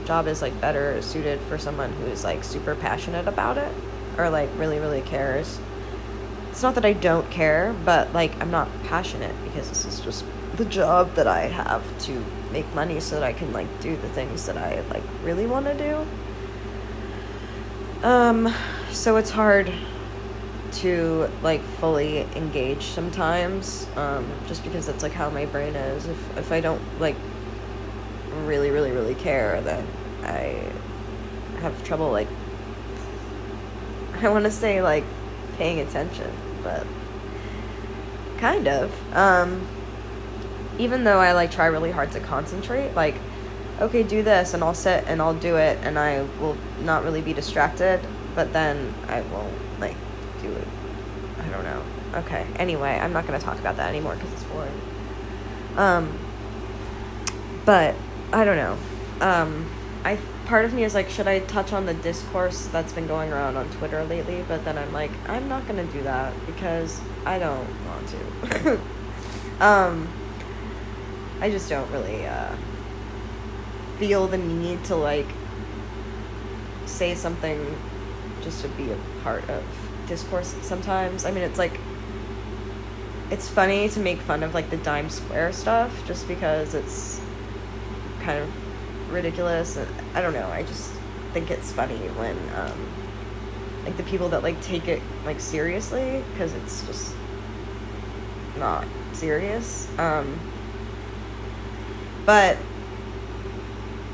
job 0.07 0.25
is 0.25 0.41
like 0.41 0.59
better 0.61 1.01
suited 1.01 1.39
for 1.41 1.57
someone 1.57 1.91
who's 1.93 2.23
like 2.23 2.41
super 2.43 2.73
passionate 2.75 3.27
about 3.27 3.57
it 3.57 3.71
or 4.17 4.29
like 4.29 4.49
really 4.57 4.79
really 4.79 5.01
cares. 5.01 5.59
It's 6.49 6.63
not 6.63 6.75
that 6.75 6.85
I 6.85 6.93
don't 6.93 7.29
care, 7.29 7.75
but 7.85 8.13
like 8.13 8.39
I'm 8.41 8.49
not 8.49 8.69
passionate 8.85 9.35
because 9.43 9.67
this 9.69 9.85
is 9.85 9.99
just 9.99 10.23
the 10.55 10.65
job 10.65 11.13
that 11.15 11.27
I 11.27 11.41
have 11.41 11.83
to 12.05 12.25
make 12.51 12.73
money 12.73 12.99
so 13.01 13.19
that 13.19 13.23
I 13.23 13.33
can 13.33 13.51
like 13.51 13.67
do 13.81 13.95
the 13.97 14.09
things 14.09 14.45
that 14.47 14.57
I 14.57 14.79
like 14.89 15.03
really 15.23 15.45
want 15.45 15.65
to 15.65 16.07
do. 18.01 18.07
Um 18.07 18.53
so 18.91 19.17
it's 19.17 19.31
hard 19.31 19.71
to 20.71 21.29
like 21.43 21.61
fully 21.79 22.21
engage 22.35 22.83
sometimes 22.83 23.87
um 23.95 24.29
just 24.47 24.63
because 24.63 24.85
that's 24.85 25.03
like 25.03 25.11
how 25.11 25.29
my 25.29 25.45
brain 25.45 25.75
is. 25.75 26.05
If 26.05 26.37
if 26.37 26.51
I 26.53 26.61
don't 26.61 26.81
like 26.99 27.17
really 28.45 28.69
really 28.69 28.91
really 28.91 29.15
care 29.15 29.61
then 29.61 29.85
I 30.23 30.71
have 31.59 31.83
trouble 31.83 32.11
like 32.11 32.27
I 34.21 34.29
want 34.29 34.45
to 34.45 34.51
say 34.51 34.81
like 34.81 35.03
paying 35.57 35.79
attention, 35.79 36.31
but 36.63 36.85
kind 38.37 38.67
of. 38.67 38.93
Um 39.15 39.67
even 40.79 41.03
though 41.03 41.19
I 41.19 41.33
like 41.33 41.51
try 41.51 41.65
really 41.65 41.91
hard 41.91 42.11
to 42.11 42.19
concentrate, 42.19 42.95
like 42.95 43.15
okay, 43.79 44.03
do 44.03 44.23
this 44.23 44.53
and 44.53 44.63
I'll 44.63 44.73
sit 44.73 45.03
and 45.07 45.21
I'll 45.21 45.35
do 45.35 45.57
it 45.57 45.77
and 45.83 45.99
I 45.99 46.23
will 46.39 46.57
not 46.81 47.03
really 47.03 47.21
be 47.21 47.33
distracted, 47.33 47.99
but 48.35 48.53
then 48.53 48.93
I 49.07 49.21
won't 49.21 49.53
like 49.79 49.95
do 50.41 50.51
it. 50.51 50.67
I 51.39 51.49
don't 51.49 51.63
know. 51.63 51.83
Okay. 52.15 52.45
Anyway, 52.55 52.89
I'm 52.89 53.13
not 53.13 53.27
going 53.27 53.39
to 53.39 53.45
talk 53.45 53.59
about 53.59 53.77
that 53.77 53.89
anymore 53.89 54.15
cuz 54.15 54.31
it's 54.33 54.43
boring. 54.45 54.81
Um 55.75 56.17
but 57.65 57.95
I 58.33 58.45
don't 58.45 58.57
know. 58.57 58.77
Um 59.21 59.67
I 60.07 60.17
part 60.45 60.63
of 60.63 60.73
me 60.73 60.85
is 60.85 60.93
like, 60.93 61.09
should 61.09 61.27
I 61.27 61.39
touch 61.39 61.73
on 61.73 61.85
the 61.85 61.93
discourse 61.93 62.67
that's 62.67 62.93
been 62.93 63.07
going 63.07 63.33
around 63.33 63.57
on 63.57 63.69
Twitter 63.71 64.05
lately? 64.05 64.41
But 64.47 64.63
then 64.63 64.77
I'm 64.77 64.93
like, 64.93 65.11
I'm 65.27 65.49
not 65.49 65.67
gonna 65.67 65.83
do 65.83 66.01
that 66.03 66.33
because 66.45 67.01
I 67.25 67.37
don't 67.37 67.67
want 67.85 68.07
to. 68.07 68.79
um, 69.59 70.07
I 71.41 71.51
just 71.51 71.69
don't 71.69 71.91
really 71.91 72.25
uh, 72.25 72.55
feel 73.99 74.27
the 74.27 74.37
need 74.37 74.85
to 74.85 74.95
like 74.95 75.27
say 76.85 77.13
something 77.13 77.75
just 78.41 78.61
to 78.61 78.69
be 78.69 78.89
a 78.89 78.97
part 79.23 79.49
of 79.49 79.65
discourse 80.07 80.55
sometimes. 80.61 81.25
I 81.25 81.31
mean, 81.31 81.43
it's 81.43 81.59
like 81.59 81.81
it's 83.29 83.49
funny 83.49 83.89
to 83.89 83.99
make 83.99 84.21
fun 84.21 84.41
of 84.41 84.53
like 84.53 84.69
the 84.69 84.77
Dimes 84.77 85.15
Square 85.15 85.51
stuff 85.51 86.07
just 86.07 86.29
because 86.29 86.75
it's 86.75 87.19
kind 88.21 88.39
of 88.39 88.66
ridiculous. 89.09 89.77
I 90.13 90.21
don't 90.21 90.33
know. 90.33 90.47
I 90.49 90.63
just 90.63 90.91
think 91.33 91.51
it's 91.51 91.71
funny 91.71 91.97
when 92.09 92.37
um, 92.55 92.93
like 93.85 93.97
the 93.97 94.03
people 94.03 94.29
that 94.29 94.43
like 94.43 94.61
take 94.61 94.87
it 94.87 95.01
like 95.25 95.39
seriously 95.39 96.23
because 96.31 96.53
it's 96.53 96.85
just 96.85 97.15
not 98.57 98.85
serious. 99.13 99.87
Um, 99.97 100.39
but 102.25 102.57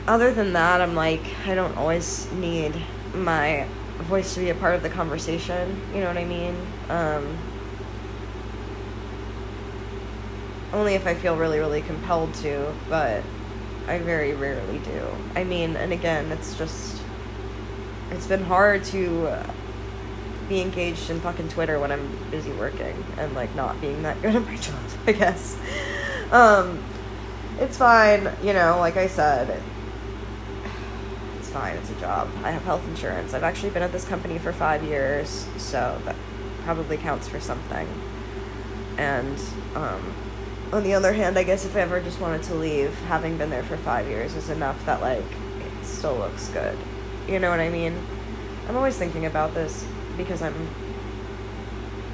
other 0.07 0.33
than 0.33 0.53
that, 0.53 0.81
I'm 0.81 0.95
like 0.95 1.23
I 1.45 1.55
don't 1.55 1.75
always 1.77 2.31
need 2.33 2.75
my 3.13 3.67
voice 3.99 4.33
to 4.33 4.39
be 4.39 4.49
a 4.49 4.55
part 4.55 4.75
of 4.75 4.83
the 4.83 4.89
conversation. 4.89 5.81
You 5.93 6.01
know 6.01 6.07
what 6.07 6.17
I 6.17 6.25
mean? 6.25 6.55
Um, 6.89 7.37
only 10.73 10.95
if 10.95 11.05
I 11.05 11.13
feel 11.13 11.37
really, 11.37 11.59
really 11.59 11.81
compelled 11.81 12.33
to, 12.35 12.73
but 12.89 13.23
I 13.87 13.99
very 13.99 14.33
rarely 14.33 14.79
do. 14.79 15.07
I 15.35 15.43
mean, 15.43 15.75
and 15.75 15.91
again, 15.91 16.31
it's 16.31 16.57
just 16.57 17.01
it's 18.11 18.27
been 18.27 18.43
hard 18.43 18.83
to 18.85 19.43
be 20.47 20.61
engaged 20.61 21.09
in 21.09 21.19
fucking 21.19 21.49
Twitter 21.49 21.79
when 21.79 21.91
I'm 21.91 22.09
busy 22.29 22.51
working 22.51 23.03
and 23.17 23.33
like 23.33 23.53
not 23.55 23.79
being 23.81 24.03
that 24.03 24.21
good 24.21 24.35
at 24.35 24.45
my 24.45 24.55
job, 24.57 24.79
I 25.07 25.11
guess. 25.11 25.57
Um 26.31 26.83
it's 27.59 27.77
fine, 27.77 28.29
you 28.43 28.53
know, 28.53 28.77
like 28.79 28.97
I 28.97 29.07
said, 29.07 29.61
it's 31.37 31.49
fine, 31.49 31.75
it's 31.77 31.91
a 31.91 31.95
job. 31.95 32.29
I 32.43 32.51
have 32.51 32.63
health 32.63 32.85
insurance. 32.87 33.33
I've 33.33 33.43
actually 33.43 33.69
been 33.69 33.83
at 33.83 33.91
this 33.91 34.05
company 34.05 34.39
for 34.39 34.51
5 34.51 34.83
years, 34.83 35.47
so 35.57 36.01
that 36.05 36.15
probably 36.63 36.97
counts 36.97 37.27
for 37.27 37.39
something. 37.39 37.87
And 38.97 39.39
um 39.75 40.13
on 40.73 40.83
the 40.83 40.95
other 40.95 41.13
hand, 41.13 41.37
I 41.37 41.43
guess 41.43 41.65
if 41.65 41.75
I 41.75 41.81
ever 41.81 42.01
just 42.01 42.19
wanted 42.19 42.41
to 42.43 42.55
leave, 42.55 42.91
having 43.01 43.37
been 43.37 43.51
there 43.51 43.61
for 43.63 43.77
five 43.77 44.07
years 44.07 44.33
is 44.33 44.49
enough 44.49 44.83
that 44.87 45.01
like 45.01 45.19
it 45.19 45.85
still 45.85 46.15
looks 46.15 46.47
good. 46.49 46.75
You 47.27 47.39
know 47.39 47.51
what 47.51 47.59
I 47.59 47.69
mean? 47.69 47.95
I'm 48.67 48.75
always 48.75 48.97
thinking 48.97 49.27
about 49.27 49.53
this 49.53 49.85
because 50.17 50.41
I'm 50.41 50.55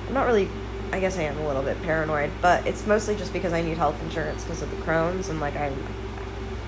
I'm 0.08 0.14
not 0.14 0.26
really 0.26 0.50
I 0.92 1.00
guess 1.00 1.18
I 1.18 1.22
am 1.22 1.38
a 1.38 1.48
little 1.48 1.64
bit 1.64 1.82
paranoid, 1.84 2.32
but 2.42 2.68
it's 2.68 2.86
mostly 2.86 3.16
just 3.16 3.32
because 3.32 3.54
I 3.54 3.62
need 3.62 3.78
health 3.78 4.02
insurance 4.04 4.44
because 4.44 4.62
of 4.62 4.70
the 4.72 4.78
Crohn's 4.78 5.30
and 5.30 5.40
like 5.40 5.56
I'm 5.56 5.78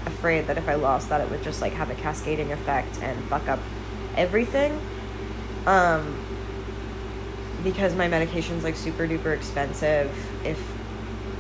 afraid 0.06 0.48
that 0.48 0.58
if 0.58 0.70
I 0.70 0.76
lost 0.76 1.10
that 1.10 1.20
it 1.20 1.30
would 1.30 1.44
just 1.44 1.60
like 1.60 1.74
have 1.74 1.90
a 1.90 1.96
cascading 1.96 2.54
effect 2.54 3.02
and 3.02 3.22
fuck 3.26 3.50
up 3.50 3.60
everything. 4.16 4.80
Um 5.66 6.26
because 7.66 7.96
my 7.96 8.08
medication's 8.08 8.64
like 8.64 8.78
super 8.78 9.06
duper 9.06 9.36
expensive 9.36 10.10
if 10.46 10.58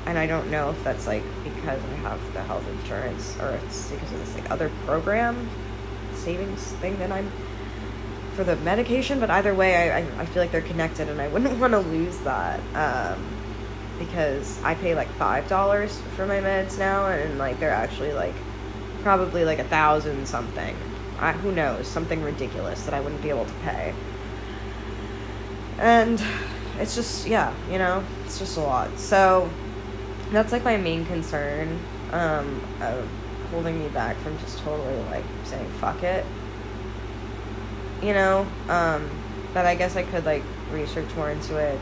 and 0.05 0.17
I 0.17 0.25
don't 0.25 0.49
know 0.49 0.71
if 0.71 0.83
that's 0.83 1.07
like 1.07 1.23
because 1.43 1.79
I 1.83 1.95
have 1.97 2.33
the 2.33 2.41
health 2.43 2.67
insurance 2.67 3.37
or 3.39 3.51
it's 3.51 3.91
because 3.91 4.11
of 4.11 4.19
this 4.19 4.35
like 4.35 4.49
other 4.49 4.71
program 4.85 5.49
savings 6.13 6.61
thing 6.63 6.97
that 6.99 7.11
I'm 7.11 7.31
for 8.33 8.43
the 8.43 8.55
medication. 8.57 9.19
But 9.19 9.29
either 9.29 9.53
way, 9.53 9.91
I 9.91 9.99
I, 9.99 10.21
I 10.21 10.25
feel 10.25 10.41
like 10.41 10.51
they're 10.51 10.61
connected, 10.61 11.09
and 11.09 11.21
I 11.21 11.27
wouldn't 11.27 11.59
want 11.59 11.73
to 11.73 11.79
lose 11.79 12.17
that 12.19 12.59
um, 12.75 13.23
because 13.99 14.61
I 14.63 14.75
pay 14.75 14.95
like 14.95 15.09
five 15.13 15.47
dollars 15.47 16.01
for 16.15 16.25
my 16.25 16.39
meds 16.39 16.77
now, 16.77 17.07
and 17.07 17.37
like 17.37 17.59
they're 17.59 17.69
actually 17.69 18.13
like 18.13 18.35
probably 19.03 19.45
like 19.45 19.59
a 19.59 19.65
thousand 19.65 20.27
something. 20.27 20.75
I, 21.19 21.33
who 21.33 21.51
knows? 21.51 21.87
Something 21.87 22.23
ridiculous 22.23 22.83
that 22.83 22.95
I 22.95 22.99
wouldn't 22.99 23.21
be 23.21 23.29
able 23.29 23.45
to 23.45 23.53
pay. 23.63 23.93
And 25.77 26.23
it's 26.79 26.95
just 26.95 27.27
yeah, 27.27 27.53
you 27.69 27.77
know, 27.77 28.03
it's 28.25 28.39
just 28.39 28.57
a 28.57 28.61
lot. 28.61 28.97
So 28.97 29.49
that's 30.31 30.51
like 30.51 30.63
my 30.63 30.77
main 30.77 31.05
concern 31.05 31.79
um, 32.11 32.61
of 32.81 33.07
holding 33.51 33.79
me 33.81 33.89
back 33.89 34.15
from 34.17 34.37
just 34.39 34.59
totally 34.59 34.97
like 35.09 35.25
saying 35.43 35.69
fuck 35.79 36.01
it. 36.03 36.25
You 38.01 38.13
know? 38.13 38.47
Um, 38.69 39.09
but 39.53 39.65
i 39.65 39.75
guess 39.75 39.97
i 39.97 40.03
could 40.03 40.25
like 40.25 40.43
research 40.71 41.13
more 41.15 41.29
into 41.29 41.57
it. 41.57 41.79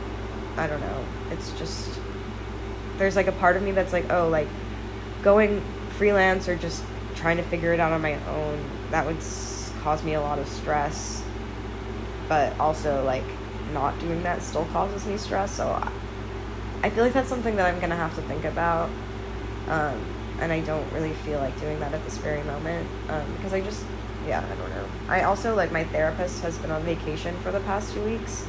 I 0.56 0.66
don't 0.66 0.80
know. 0.80 1.04
It's 1.30 1.52
just 1.58 1.98
there's 2.98 3.16
like 3.16 3.28
a 3.28 3.32
part 3.32 3.56
of 3.56 3.62
me 3.62 3.70
that's 3.70 3.92
like 3.92 4.10
oh 4.12 4.28
like 4.28 4.48
going 5.22 5.62
freelance 5.96 6.48
or 6.48 6.56
just 6.56 6.82
trying 7.14 7.36
to 7.36 7.42
figure 7.44 7.72
it 7.72 7.80
out 7.80 7.92
on 7.92 8.02
my 8.02 8.14
own 8.26 8.64
that 8.90 9.06
would 9.06 9.16
s- 9.16 9.72
cause 9.82 10.02
me 10.02 10.14
a 10.14 10.20
lot 10.20 10.38
of 10.38 10.48
stress. 10.48 11.22
But 12.28 12.58
also 12.58 13.04
like 13.04 13.24
not 13.72 13.98
doing 14.00 14.22
that 14.24 14.42
still 14.42 14.64
causes 14.66 15.06
me 15.06 15.16
stress 15.16 15.52
so 15.52 15.68
I 15.68 15.92
feel 16.88 17.04
like 17.04 17.12
that's 17.12 17.28
something 17.28 17.56
that 17.56 17.66
I'm 17.66 17.78
gonna 17.80 17.96
have 17.96 18.14
to 18.16 18.22
think 18.22 18.44
about. 18.44 18.88
Um, 19.68 20.02
and 20.40 20.50
I 20.50 20.60
don't 20.60 20.90
really 20.92 21.12
feel 21.12 21.38
like 21.38 21.58
doing 21.60 21.78
that 21.80 21.92
at 21.92 22.02
this 22.04 22.16
very 22.16 22.42
moment 22.44 22.88
um, 23.10 23.22
because 23.36 23.52
I 23.52 23.60
just 23.60 23.84
yeah 24.26 24.40
I 24.40 24.54
don't 24.56 24.70
know. 24.70 24.84
I 25.08 25.22
also 25.22 25.54
like 25.54 25.70
my 25.70 25.84
therapist 25.84 26.42
has 26.42 26.56
been 26.58 26.70
on 26.70 26.82
vacation 26.82 27.36
for 27.42 27.52
the 27.52 27.60
past 27.60 27.92
two 27.92 28.02
weeks, 28.02 28.46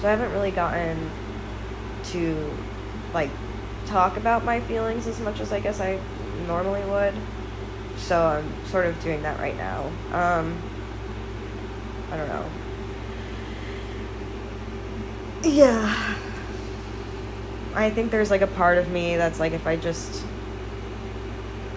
so 0.00 0.06
I 0.08 0.10
haven't 0.10 0.32
really 0.32 0.50
gotten 0.50 1.10
to 2.04 2.56
like 3.12 3.30
talk 3.86 4.16
about 4.16 4.44
my 4.44 4.60
feelings 4.60 5.06
as 5.06 5.20
much 5.20 5.40
as 5.40 5.52
I 5.52 5.60
guess 5.60 5.80
I 5.80 6.00
normally 6.46 6.82
would. 6.84 7.14
So 7.96 8.20
I'm 8.26 8.66
sort 8.66 8.86
of 8.86 9.00
doing 9.02 9.22
that 9.22 9.38
right 9.38 9.56
now. 9.56 9.84
Um, 10.12 10.60
I 12.10 12.16
don't 12.16 12.28
know. 12.28 12.46
Yeah. 15.42 16.16
I 17.74 17.90
think 17.90 18.10
there's 18.10 18.30
like 18.30 18.42
a 18.42 18.46
part 18.46 18.78
of 18.78 18.88
me 18.90 19.16
that's 19.16 19.40
like 19.40 19.52
if 19.52 19.66
I 19.66 19.76
just 19.76 20.24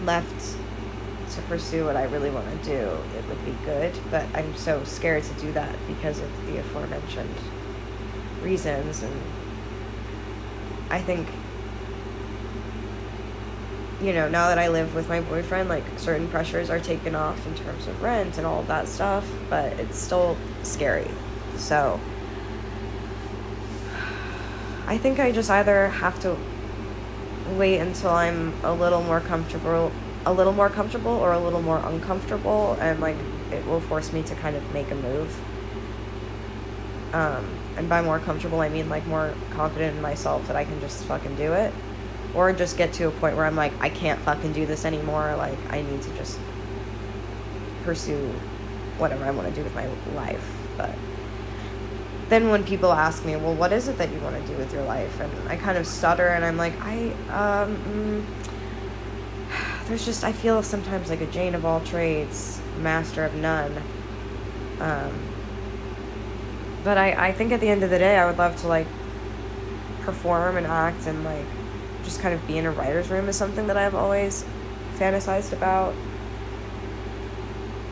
left 0.04 0.56
to 1.32 1.42
pursue 1.44 1.86
what 1.86 1.96
I 1.96 2.04
really 2.04 2.30
want 2.30 2.50
to 2.50 2.70
do, 2.70 2.98
it 3.18 3.28
would 3.28 3.44
be 3.46 3.56
good. 3.66 3.98
But 4.12 4.26
I'm 4.34 4.56
so 4.56 4.84
scared 4.84 5.24
to 5.24 5.34
do 5.36 5.52
that 5.54 5.76
because 5.88 6.20
of 6.20 6.46
the 6.46 6.58
aforementioned 6.60 7.36
reasons. 8.42 9.02
And 9.02 9.22
I 10.90 11.02
think, 11.02 11.28
you 14.00 14.14
know, 14.14 14.30
now 14.30 14.50
that 14.50 14.60
I 14.60 14.68
live 14.70 14.94
with 14.94 15.10
my 15.10 15.22
boyfriend, 15.22 15.68
like 15.68 15.84
certain 15.98 16.28
pressures 16.28 16.70
are 16.70 16.80
taken 16.80 17.16
off 17.16 17.46
in 17.48 17.56
terms 17.56 17.88
of 17.88 18.02
rent 18.04 18.38
and 18.38 18.46
all 18.46 18.60
of 18.60 18.68
that 18.68 18.88
stuff, 18.88 19.28
but 19.50 19.74
it's 19.74 19.98
still 19.98 20.38
scary. 20.62 21.10
So 21.58 22.00
I 24.88 24.98
think 24.98 25.20
I 25.20 25.34
just 25.34 25.50
either 25.50 25.90
have 25.90 26.18
to 26.22 26.38
wait 27.58 27.80
until 27.80 28.12
I'm 28.12 28.54
a 28.64 28.74
little 28.74 29.04
more 29.04 29.20
comfortable 29.20 29.92
a 30.26 30.34
little 30.34 30.52
more 30.52 30.70
comfortable 30.70 31.12
or 31.12 31.32
a 31.32 31.40
little 31.40 31.62
more 31.62 31.78
uncomfortable 31.78 32.78
and 32.82 33.00
like 33.00 33.16
it 33.52 33.66
will 33.66 33.80
force 33.80 34.12
me 34.12 34.24
to 34.24 34.36
kind 34.36 34.56
of 34.56 34.74
make 34.74 34.92
a 34.92 34.96
move. 34.96 35.34
Um, 37.14 37.48
and 37.78 37.88
by 37.88 38.02
more 38.02 38.20
comfortable 38.20 38.62
I 38.62 38.70
mean 38.70 38.90
like 38.90 39.06
more 39.08 39.34
confident 39.52 39.96
in 39.96 40.02
myself 40.02 40.48
that 40.48 40.56
I 40.56 40.64
can 40.64 40.80
just 40.80 41.04
fucking 41.06 41.36
do 41.36 41.54
it. 41.54 41.74
Or 42.34 42.52
just 42.54 42.78
get 42.78 42.94
to 42.94 43.08
a 43.08 43.12
point 43.12 43.36
where 43.36 43.46
I'm 43.46 43.56
like, 43.56 43.72
I 43.80 43.90
can't 43.90 44.20
fucking 44.22 44.54
do 44.54 44.66
this 44.66 44.86
anymore, 44.86 45.36
like 45.38 45.58
I 45.70 45.82
need 45.82 46.02
to 46.02 46.10
just 46.16 46.38
pursue 47.84 48.34
whatever 48.98 49.24
I 49.24 49.32
want 49.32 49.48
to 49.48 49.56
do 49.56 49.64
with 49.64 49.74
my 49.74 49.88
life. 50.14 50.46
But 50.76 50.94
then 52.30 52.50
when 52.50 52.64
people 52.64 52.92
ask 52.92 53.26
me, 53.26 53.36
well, 53.36 53.54
what 53.54 53.72
is 53.72 53.88
it 53.88 53.98
that 53.98 54.12
you 54.12 54.20
want 54.20 54.42
to 54.42 54.52
do 54.52 54.58
with 54.58 54.74
your 54.74 54.84
life? 54.84 55.20
And 55.20 55.50
I 55.50 55.56
kind 55.56 55.78
of 55.78 55.88
stutter 55.88 56.28
and 56.28 56.44
I'm 56.44 56.58
like, 56.58 56.74
I, 56.82 57.12
um, 57.30 57.78
mm, 57.78 58.24
there's 59.88 60.04
just, 60.04 60.24
I 60.24 60.34
feel 60.34 60.62
sometimes 60.62 61.10
like 61.10 61.22
a 61.22 61.26
Jane 61.28 61.56
of 61.56 61.66
all 61.66 61.80
trades, 61.82 62.60
master 62.82 63.24
of 63.24 63.34
none. 63.36 63.82
Um, 64.82 65.14
but 66.84 66.98
I, 66.98 67.30
I 67.30 67.34
think 67.34 67.54
at 67.54 67.62
the 67.62 67.70
end 67.70 67.84
of 67.84 67.90
the 67.90 68.00
day, 68.00 68.18
I 68.18 68.26
would 68.26 68.38
love 68.38 68.58
to 68.58 68.68
like 68.68 68.88
perform 70.02 70.58
and 70.58 70.68
act 70.68 71.08
and 71.08 71.24
like 71.24 71.46
just 72.04 72.20
kind 72.20 72.34
of 72.34 72.46
be 72.46 72.58
in 72.58 72.66
a 72.66 72.72
writer's 72.72 73.10
room 73.10 73.30
is 73.30 73.38
something 73.38 73.68
that 73.68 73.78
I've 73.78 73.96
always 73.96 74.44
fantasized 74.98 75.54
about. 75.54 75.94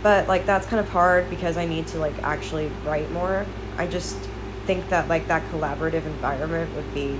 But 0.03 0.27
like 0.27 0.45
that's 0.45 0.67
kind 0.67 0.79
of 0.79 0.89
hard 0.89 1.29
because 1.29 1.57
I 1.57 1.65
need 1.65 1.87
to 1.87 1.99
like 1.99 2.13
actually 2.21 2.69
write 2.85 3.09
more 3.11 3.45
I 3.77 3.87
just 3.87 4.17
think 4.65 4.89
that 4.89 5.07
like 5.07 5.27
that 5.27 5.43
collaborative 5.51 6.05
environment 6.05 6.73
would 6.75 6.93
be 6.93 7.17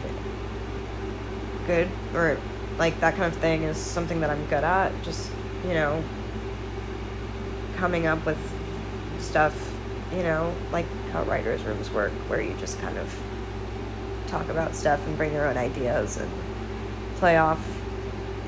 good 1.67 1.89
or 2.13 2.37
like 2.77 2.99
that 2.99 3.15
kind 3.15 3.31
of 3.31 3.39
thing 3.39 3.63
is 3.63 3.77
something 3.77 4.19
that 4.21 4.29
I'm 4.29 4.45
good 4.45 4.63
at. 4.63 4.91
Just, 5.03 5.31
you 5.63 5.73
know, 5.73 6.03
coming 7.75 8.07
up 8.07 8.25
with 8.25 8.39
stuff, 9.19 9.73
you 10.11 10.23
know, 10.23 10.53
like 10.71 10.85
how 11.11 11.23
writers' 11.23 11.63
rooms 11.63 11.91
work, 11.93 12.11
where 12.27 12.41
you 12.41 12.53
just 12.59 12.79
kind 12.79 12.97
of 12.97 13.13
talk 14.27 14.49
about 14.49 14.75
stuff 14.75 15.05
and 15.07 15.17
bring 15.17 15.33
your 15.33 15.47
own 15.47 15.57
ideas 15.57 16.17
and 16.17 16.31
play 17.17 17.37
off 17.37 17.63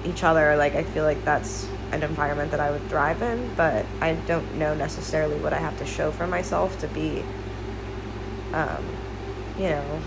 each 0.05 0.23
other. 0.23 0.55
Like, 0.55 0.75
I 0.75 0.83
feel 0.83 1.03
like 1.03 1.23
that's 1.23 1.67
an 1.91 2.03
environment 2.03 2.51
that 2.51 2.59
I 2.59 2.71
would 2.71 2.87
thrive 2.89 3.21
in, 3.21 3.53
but 3.55 3.85
I 4.01 4.13
don't 4.13 4.55
know 4.55 4.75
necessarily 4.75 5.37
what 5.37 5.53
I 5.53 5.59
have 5.59 5.77
to 5.79 5.85
show 5.85 6.11
for 6.11 6.27
myself 6.27 6.79
to 6.79 6.87
be 6.87 7.23
um, 8.53 8.85
you 9.57 9.69
know, 9.69 10.01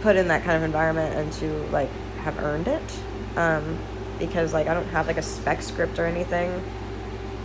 put 0.00 0.16
in 0.16 0.28
that 0.28 0.44
kind 0.44 0.56
of 0.56 0.62
environment 0.62 1.14
and 1.14 1.32
to 1.34 1.46
like 1.70 1.90
have 2.18 2.38
earned 2.38 2.68
it. 2.68 2.98
Um, 3.36 3.78
because 4.18 4.52
like 4.52 4.66
I 4.66 4.74
don't 4.74 4.88
have 4.88 5.06
like 5.06 5.16
a 5.16 5.22
spec 5.22 5.62
script 5.62 5.98
or 5.98 6.06
anything. 6.06 6.62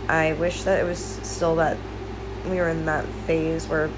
I 0.08 0.32
wish 0.34 0.64
that 0.64 0.80
it 0.80 0.84
was 0.84 0.98
still 0.98 1.56
that 1.56 1.76
we 2.48 2.56
were 2.56 2.68
in 2.68 2.86
that 2.86 3.06
phase 3.26 3.66
where 3.66 3.90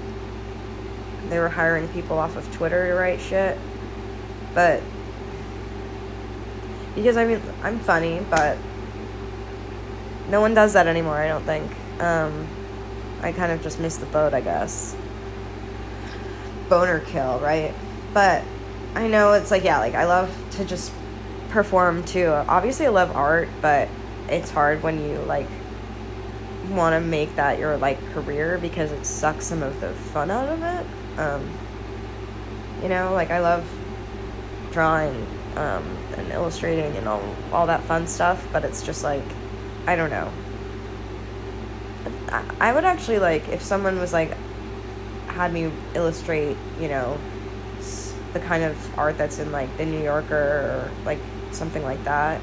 they 1.29 1.39
were 1.39 1.49
hiring 1.49 1.87
people 1.89 2.17
off 2.17 2.35
of 2.35 2.51
Twitter 2.53 2.87
to 2.87 2.93
write 2.93 3.19
shit. 3.19 3.57
But 4.53 4.81
because 6.95 7.17
I 7.17 7.25
mean 7.25 7.41
I'm 7.63 7.79
funny, 7.79 8.23
but 8.29 8.57
no 10.29 10.41
one 10.41 10.53
does 10.53 10.73
that 10.73 10.87
anymore, 10.87 11.17
I 11.17 11.27
don't 11.27 11.43
think. 11.43 11.71
Um, 11.99 12.47
I 13.21 13.31
kind 13.31 13.51
of 13.51 13.61
just 13.63 13.79
missed 13.79 13.99
the 13.99 14.05
boat, 14.07 14.33
I 14.33 14.41
guess 14.41 14.95
boner 16.69 16.99
kill, 16.99 17.39
right? 17.39 17.73
But 18.13 18.43
I 18.95 19.07
know 19.07 19.33
it's 19.33 19.51
like, 19.51 19.63
yeah, 19.63 19.79
like 19.79 19.95
I 19.95 20.05
love 20.05 20.33
to 20.51 20.65
just 20.65 20.91
perform 21.49 22.03
too. 22.03 22.27
Obviously, 22.27 22.85
I 22.85 22.89
love 22.89 23.15
art, 23.15 23.49
but 23.61 23.89
it's 24.29 24.49
hard 24.49 24.83
when 24.83 25.01
you 25.01 25.17
like 25.19 25.47
want 26.69 26.93
to 26.93 26.99
make 26.99 27.35
that 27.35 27.59
your 27.59 27.77
like 27.77 27.99
career 28.11 28.57
because 28.57 28.91
it 28.91 29.05
sucks 29.05 29.45
some 29.45 29.63
of 29.63 29.79
the 29.81 29.93
fun 29.93 30.31
out 30.31 30.49
of 30.49 30.61
it. 30.63 31.19
Um, 31.19 31.49
you 32.81 32.89
know, 32.89 33.13
like 33.13 33.31
I 33.31 33.39
love 33.39 33.67
drawing 34.71 35.25
um, 35.55 35.97
and 36.17 36.31
illustrating 36.31 36.95
and 36.97 37.07
all 37.07 37.23
all 37.51 37.67
that 37.67 37.83
fun 37.83 38.07
stuff, 38.07 38.47
but 38.51 38.63
it's 38.63 38.83
just 38.83 39.03
like 39.03 39.23
I 39.85 39.95
don't 39.95 40.09
know. 40.09 40.31
I 42.59 42.73
would 42.73 42.83
actually 42.83 43.19
like 43.19 43.47
if 43.49 43.61
someone 43.61 43.99
was 43.99 44.11
like, 44.11 44.31
had 45.37 45.53
me 45.53 45.71
illustrate, 45.93 46.57
you 46.79 46.87
know, 46.87 47.17
the 48.33 48.39
kind 48.39 48.63
of 48.63 48.99
art 48.99 49.17
that's 49.17 49.39
in 49.39 49.51
like 49.51 49.75
the 49.77 49.85
New 49.85 50.03
Yorker 50.03 50.35
or 50.35 50.91
like 51.05 51.19
something 51.51 51.83
like 51.83 52.03
that, 52.03 52.41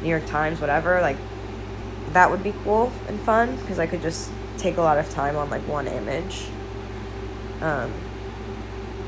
New 0.00 0.08
York 0.08 0.26
Times, 0.26 0.60
whatever, 0.60 1.00
like 1.00 1.18
that 2.12 2.30
would 2.30 2.42
be 2.42 2.54
cool 2.64 2.90
and 3.08 3.20
fun 3.20 3.56
because 3.56 3.78
I 3.78 3.86
could 3.86 4.00
just 4.00 4.30
take 4.56 4.76
a 4.76 4.82
lot 4.82 4.98
of 4.98 5.10
time 5.10 5.36
on 5.36 5.50
like 5.50 5.66
one 5.68 5.86
image. 5.86 6.46
Um, 7.60 7.92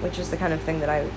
which 0.00 0.18
is 0.18 0.30
the 0.30 0.36
kind 0.36 0.52
of 0.52 0.60
thing 0.62 0.80
that 0.80 0.90
I 0.90 1.08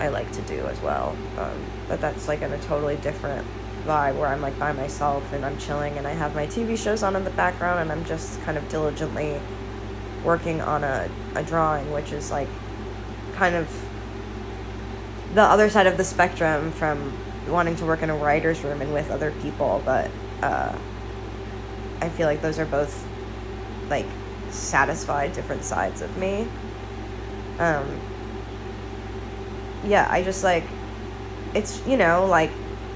I 0.00 0.08
like 0.08 0.32
to 0.32 0.42
do 0.42 0.66
as 0.66 0.80
well. 0.80 1.16
Um, 1.38 1.64
but 1.88 2.00
that's 2.00 2.26
like 2.26 2.42
in 2.42 2.52
a 2.52 2.58
totally 2.62 2.96
different 2.96 3.46
vibe 3.86 4.16
where 4.16 4.28
I'm 4.28 4.40
like 4.40 4.58
by 4.58 4.72
myself 4.72 5.32
and 5.32 5.44
I'm 5.44 5.56
chilling 5.58 5.98
and 5.98 6.06
I 6.06 6.12
have 6.12 6.34
my 6.34 6.46
TV 6.46 6.76
shows 6.76 7.02
on 7.02 7.14
in 7.14 7.24
the 7.24 7.30
background 7.30 7.80
and 7.80 7.92
I'm 7.92 8.04
just 8.04 8.40
kind 8.42 8.56
of 8.56 8.68
diligently 8.68 9.40
working 10.24 10.60
on 10.60 10.84
a, 10.84 11.08
a 11.34 11.42
drawing, 11.42 11.90
which 11.92 12.12
is 12.12 12.30
like 12.30 12.48
kind 13.34 13.54
of 13.54 13.68
the 15.34 15.42
other 15.42 15.70
side 15.70 15.86
of 15.86 15.96
the 15.96 16.04
spectrum 16.04 16.70
from 16.72 17.16
wanting 17.48 17.76
to 17.76 17.84
work 17.84 18.02
in 18.02 18.10
a 18.10 18.16
writer's 18.16 18.62
room 18.62 18.80
and 18.82 18.92
with 18.92 19.10
other 19.10 19.32
people, 19.42 19.82
but 19.84 20.10
uh, 20.42 20.76
I 22.00 22.08
feel 22.10 22.26
like 22.26 22.42
those 22.42 22.58
are 22.58 22.66
both 22.66 23.06
like 23.88 24.06
satisfied 24.50 25.32
different 25.32 25.64
sides 25.64 26.02
of 26.02 26.16
me. 26.16 26.46
Um, 27.58 28.00
yeah, 29.84 30.06
I 30.10 30.22
just 30.22 30.44
like 30.44 30.64
it's 31.54 31.84
you 31.86 31.96
know 31.96 32.26
like 32.26 32.50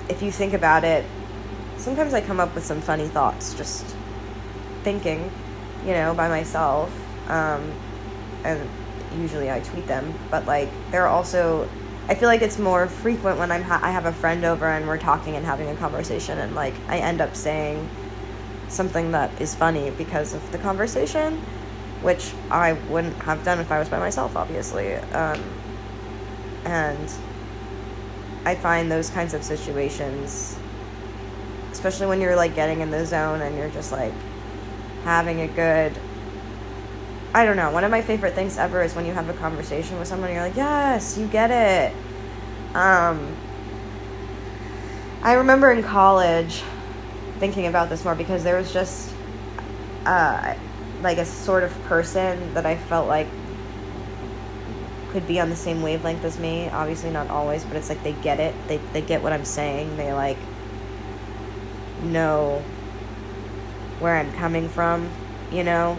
if 0.09 0.23
you 0.23 0.31
think 0.31 0.53
about 0.53 0.85
it, 0.85 1.05
sometimes 1.79 2.15
I 2.15 2.21
come 2.21 2.41
up 2.41 2.55
with 2.55 2.65
some 2.65 2.81
funny 2.81 3.09
thoughts 3.09 3.55
just 3.55 3.97
thinking, 4.83 5.31
you 5.85 5.93
know, 5.93 6.15
by 6.15 6.29
myself 6.29 6.91
um, 7.29 7.73
and 8.45 8.69
usually 9.21 9.51
I 9.51 9.61
tweet 9.61 9.87
them. 9.87 10.15
But 10.31 10.47
like, 10.47 10.71
they're 10.91 11.09
also, 11.09 11.69
I 12.09 12.15
feel 12.15 12.29
like 12.29 12.43
it's 12.43 12.59
more 12.59 12.89
frequent 12.89 13.39
when 13.39 13.51
I'm 13.51 13.63
ha- 13.63 13.81
I 13.83 13.91
have 13.91 14.07
a 14.07 14.13
friend 14.13 14.45
over 14.45 14.67
and 14.67 14.87
we're 14.87 14.99
talking 14.99 15.37
and 15.37 15.45
having 15.45 15.69
a 15.69 15.75
conversation, 15.77 16.39
and 16.39 16.55
like 16.55 16.75
I 16.89 16.99
end 16.99 17.21
up 17.21 17.35
saying 17.35 17.89
something 18.69 19.13
that 19.13 19.41
is 19.41 19.55
funny 19.55 19.91
because 19.91 20.35
of 20.35 20.53
the 20.53 20.59
conversation, 20.59 21.35
which 22.03 22.33
I 22.51 22.75
wouldn't 22.91 23.17
have 23.23 23.45
done 23.45 23.59
if 23.61 23.71
I 23.71 23.79
was 23.79 23.89
by 23.89 23.99
myself, 23.99 24.37
obviously. 24.37 24.95
Um, 24.95 25.41
and 26.65 27.09
I 28.45 28.55
find 28.55 28.91
those 28.91 29.11
kinds 29.11 29.35
of 29.35 29.43
situations, 29.43 30.57
especially 31.73 32.07
when 32.07 32.21
you're 32.21 32.37
like 32.37 32.55
getting 32.55 32.81
in 32.81 32.91
the 32.91 33.05
zone 33.07 33.41
and 33.41 33.57
you're 33.57 33.71
just 33.71 33.93
like 33.93 34.13
having 35.03 35.41
a 35.41 35.49
good 35.49 35.93
I 37.37 37.45
don't 37.45 37.59
know. 37.59 37.71
One 37.71 37.85
of 37.85 37.91
my 37.91 38.01
favorite 38.01 38.33
things 38.33 38.57
ever 38.57 38.83
is 38.83 38.95
when 38.95 39.05
you 39.05 39.13
have 39.13 39.29
a 39.29 39.35
conversation 39.35 39.99
with 39.99 40.09
someone, 40.09 40.33
you're 40.33 40.41
like, 40.41 40.57
yes, 40.57 41.19
you 41.19 41.27
get 41.27 41.51
it. 41.51 41.95
Um, 42.75 43.37
I 45.23 45.35
remember 45.35 45.71
in 45.71 45.83
college 45.83 46.63
thinking 47.39 47.67
about 47.67 47.91
this 47.91 48.07
more 48.07 48.15
because 48.15 48.43
there 48.43 48.57
was 48.57 48.73
just 48.73 49.13
uh, 50.07 50.55
like 51.03 51.19
a 51.19 51.27
sort 51.27 51.63
of 51.63 51.73
person 51.83 52.55
that 52.55 52.65
I 52.65 52.79
felt 52.79 53.07
like 53.07 53.29
could 55.11 55.27
be 55.27 55.39
on 55.39 55.51
the 55.51 55.57
same 55.57 55.83
wavelength 55.83 56.25
as 56.25 56.39
me. 56.39 56.71
Obviously, 56.71 57.11
not 57.11 57.29
always, 57.29 57.65
but 57.65 57.77
it's 57.77 57.91
like 57.91 58.03
they 58.03 58.15
get 58.15 58.41
it. 58.41 58.55
They 58.67 58.79
they 58.95 59.03
get 59.03 59.23
what 59.23 59.35
I'm 59.35 59.45
saying. 59.45 59.99
They 59.99 60.11
like 60.15 60.39
know 62.03 62.63
where 63.99 64.17
I'm 64.17 64.33
coming 64.33 64.71
from, 64.71 65.11
you 65.53 65.65
know. 65.65 65.99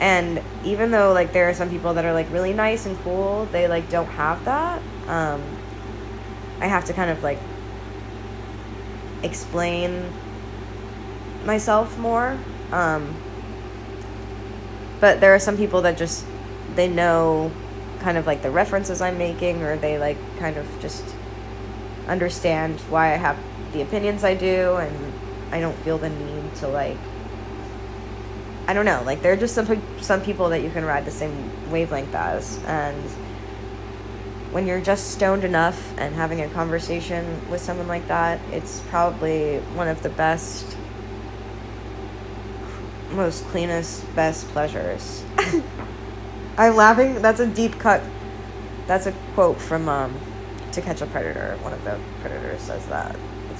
And 0.00 0.42
even 0.64 0.90
though 0.90 1.12
like 1.12 1.32
there 1.32 1.48
are 1.48 1.54
some 1.54 1.70
people 1.70 1.94
that 1.94 2.04
are 2.04 2.12
like 2.12 2.30
really 2.32 2.52
nice 2.52 2.86
and 2.86 2.96
cool, 3.00 3.46
they 3.46 3.66
like 3.66 3.90
don't 3.90 4.06
have 4.06 4.44
that. 4.44 4.80
Um, 5.06 5.42
I 6.60 6.66
have 6.66 6.84
to 6.86 6.92
kind 6.92 7.10
of 7.10 7.22
like 7.22 7.38
explain 9.22 10.12
myself 11.44 11.98
more. 11.98 12.38
Um, 12.70 13.16
but 15.00 15.20
there 15.20 15.34
are 15.34 15.38
some 15.38 15.56
people 15.56 15.82
that 15.82 15.96
just 15.96 16.24
they 16.74 16.88
know 16.88 17.50
kind 18.00 18.16
of 18.16 18.26
like 18.26 18.42
the 18.42 18.50
references 18.50 19.00
I'm 19.00 19.18
making, 19.18 19.62
or 19.62 19.76
they 19.76 19.98
like 19.98 20.18
kind 20.38 20.56
of 20.56 20.66
just 20.80 21.04
understand 22.06 22.80
why 22.82 23.12
I 23.12 23.16
have 23.16 23.36
the 23.72 23.82
opinions 23.82 24.24
I 24.24 24.34
do, 24.34 24.76
and 24.76 25.12
I 25.50 25.60
don't 25.60 25.76
feel 25.78 25.98
the 25.98 26.10
need 26.10 26.54
to 26.56 26.68
like. 26.68 26.98
I 28.68 28.74
don't 28.74 28.84
know, 28.84 29.02
like 29.06 29.22
there 29.22 29.32
are 29.32 29.36
just 29.36 29.54
some 29.54 29.82
some 29.98 30.20
people 30.20 30.50
that 30.50 30.62
you 30.62 30.68
can 30.68 30.84
ride 30.84 31.06
the 31.06 31.10
same 31.10 31.50
wavelength 31.70 32.14
as, 32.14 32.62
and 32.64 33.02
when 34.52 34.66
you're 34.66 34.82
just 34.82 35.12
stoned 35.12 35.42
enough 35.42 35.96
and 35.96 36.14
having 36.14 36.42
a 36.42 36.48
conversation 36.50 37.50
with 37.50 37.62
someone 37.62 37.88
like 37.88 38.06
that, 38.08 38.38
it's 38.52 38.80
probably 38.90 39.58
one 39.74 39.88
of 39.88 40.02
the 40.02 40.10
best, 40.10 40.76
most 43.12 43.42
cleanest, 43.46 44.04
best 44.14 44.46
pleasures. 44.48 45.24
I'm 46.58 46.76
laughing. 46.76 47.22
That's 47.22 47.40
a 47.40 47.46
deep 47.46 47.78
cut. 47.78 48.02
That's 48.86 49.06
a 49.06 49.12
quote 49.34 49.58
from 49.58 49.88
um, 49.88 50.14
To 50.72 50.82
Catch 50.82 51.00
a 51.00 51.06
Predator. 51.06 51.56
One 51.62 51.72
of 51.72 51.82
the 51.84 51.98
predators 52.20 52.60
says 52.60 52.84
that. 52.88 53.16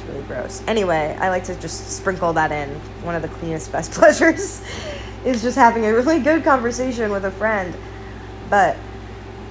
Really 0.09 0.23
gross. 0.23 0.63
Anyway, 0.67 1.17
I 1.21 1.29
like 1.29 1.45
to 1.45 1.55
just 1.57 1.97
sprinkle 1.97 2.33
that 2.35 2.51
in. 2.53 2.69
One 3.03 3.15
of 3.15 3.23
the 3.23 3.29
cleanest, 3.29 3.71
best 3.71 3.93
pleasures 3.93 4.63
is 5.25 5.43
just 5.43 5.57
having 5.57 5.85
a 5.85 5.93
really 5.93 6.21
good 6.21 6.45
conversation 6.45 7.11
with 7.11 7.25
a 7.25 7.31
friend. 7.31 7.77
But 8.49 8.77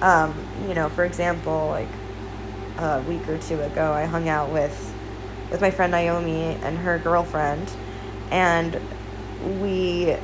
um, 0.00 0.34
you 0.66 0.74
know, 0.74 0.88
for 0.88 1.04
example, 1.04 1.68
like 1.68 1.88
a 2.78 3.02
week 3.02 3.28
or 3.28 3.38
two 3.38 3.60
ago, 3.60 3.92
I 3.92 4.04
hung 4.04 4.28
out 4.28 4.50
with 4.50 4.94
with 5.50 5.60
my 5.60 5.70
friend 5.70 5.92
Naomi 5.92 6.58
and 6.62 6.76
her 6.78 6.98
girlfriend, 6.98 7.70
and 8.30 8.80
we 9.60 10.16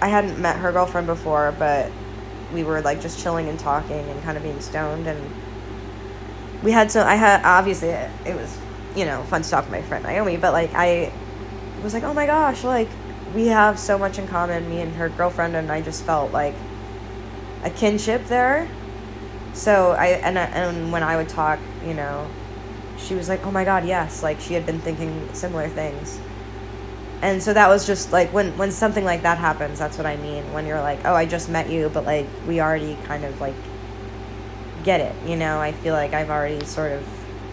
I 0.00 0.08
hadn't 0.08 0.40
met 0.40 0.56
her 0.56 0.72
girlfriend 0.72 1.06
before, 1.06 1.54
but 1.58 1.90
we 2.52 2.64
were 2.64 2.80
like 2.80 3.00
just 3.00 3.22
chilling 3.22 3.48
and 3.48 3.58
talking 3.58 4.08
and 4.08 4.22
kind 4.22 4.36
of 4.36 4.42
being 4.42 4.60
stoned 4.60 5.06
and 5.06 5.30
we 6.62 6.72
had 6.72 6.90
so 6.90 7.02
I 7.02 7.14
had 7.14 7.44
obviously 7.44 7.88
it, 7.88 8.10
it 8.26 8.34
was 8.34 8.56
you 8.96 9.04
know 9.04 9.22
fun 9.24 9.42
to 9.42 9.50
talk 9.50 9.70
my 9.70 9.82
friend 9.82 10.04
Naomi, 10.04 10.36
but 10.36 10.52
like 10.52 10.70
I 10.74 11.12
was 11.82 11.94
like, 11.94 12.02
oh 12.02 12.14
my 12.14 12.26
gosh, 12.26 12.64
like 12.64 12.88
we 13.34 13.46
have 13.46 13.78
so 13.78 13.98
much 13.98 14.18
in 14.18 14.26
common, 14.26 14.68
me 14.68 14.80
and 14.80 14.94
her 14.96 15.08
girlfriend, 15.08 15.56
and 15.56 15.70
I 15.70 15.82
just 15.82 16.04
felt 16.04 16.32
like 16.32 16.54
a 17.64 17.70
kinship 17.70 18.26
there 18.26 18.68
so 19.52 19.92
I 19.92 20.06
and 20.08 20.38
uh, 20.38 20.48
and 20.52 20.92
when 20.92 21.02
I 21.02 21.16
would 21.16 21.28
talk, 21.28 21.58
you 21.84 21.94
know, 21.94 22.26
she 22.96 23.14
was 23.14 23.28
like, 23.28 23.44
"Oh 23.46 23.50
my 23.50 23.64
god, 23.64 23.84
yes!" 23.86 24.22
Like 24.22 24.40
she 24.40 24.54
had 24.54 24.64
been 24.66 24.78
thinking 24.80 25.28
similar 25.32 25.68
things. 25.68 26.20
And 27.22 27.42
so 27.42 27.52
that 27.52 27.68
was 27.68 27.86
just 27.86 28.12
like 28.12 28.32
when 28.32 28.56
when 28.56 28.70
something 28.70 29.04
like 29.04 29.22
that 29.22 29.38
happens, 29.38 29.78
that's 29.78 29.98
what 29.98 30.06
I 30.06 30.16
mean. 30.16 30.52
When 30.52 30.66
you're 30.66 30.80
like, 30.80 31.00
"Oh, 31.04 31.14
I 31.14 31.26
just 31.26 31.48
met 31.48 31.68
you, 31.68 31.90
but 31.90 32.04
like 32.06 32.26
we 32.46 32.60
already 32.60 32.96
kind 33.04 33.24
of 33.24 33.40
like 33.40 33.54
get 34.84 35.00
it." 35.00 35.14
You 35.28 35.36
know, 35.36 35.60
I 35.60 35.72
feel 35.72 35.94
like 35.94 36.14
I've 36.14 36.30
already 36.30 36.64
sort 36.64 36.92
of 36.92 37.04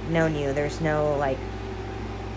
known 0.09 0.35
you. 0.35 0.53
There's 0.53 0.81
no 0.81 1.15
like 1.17 1.37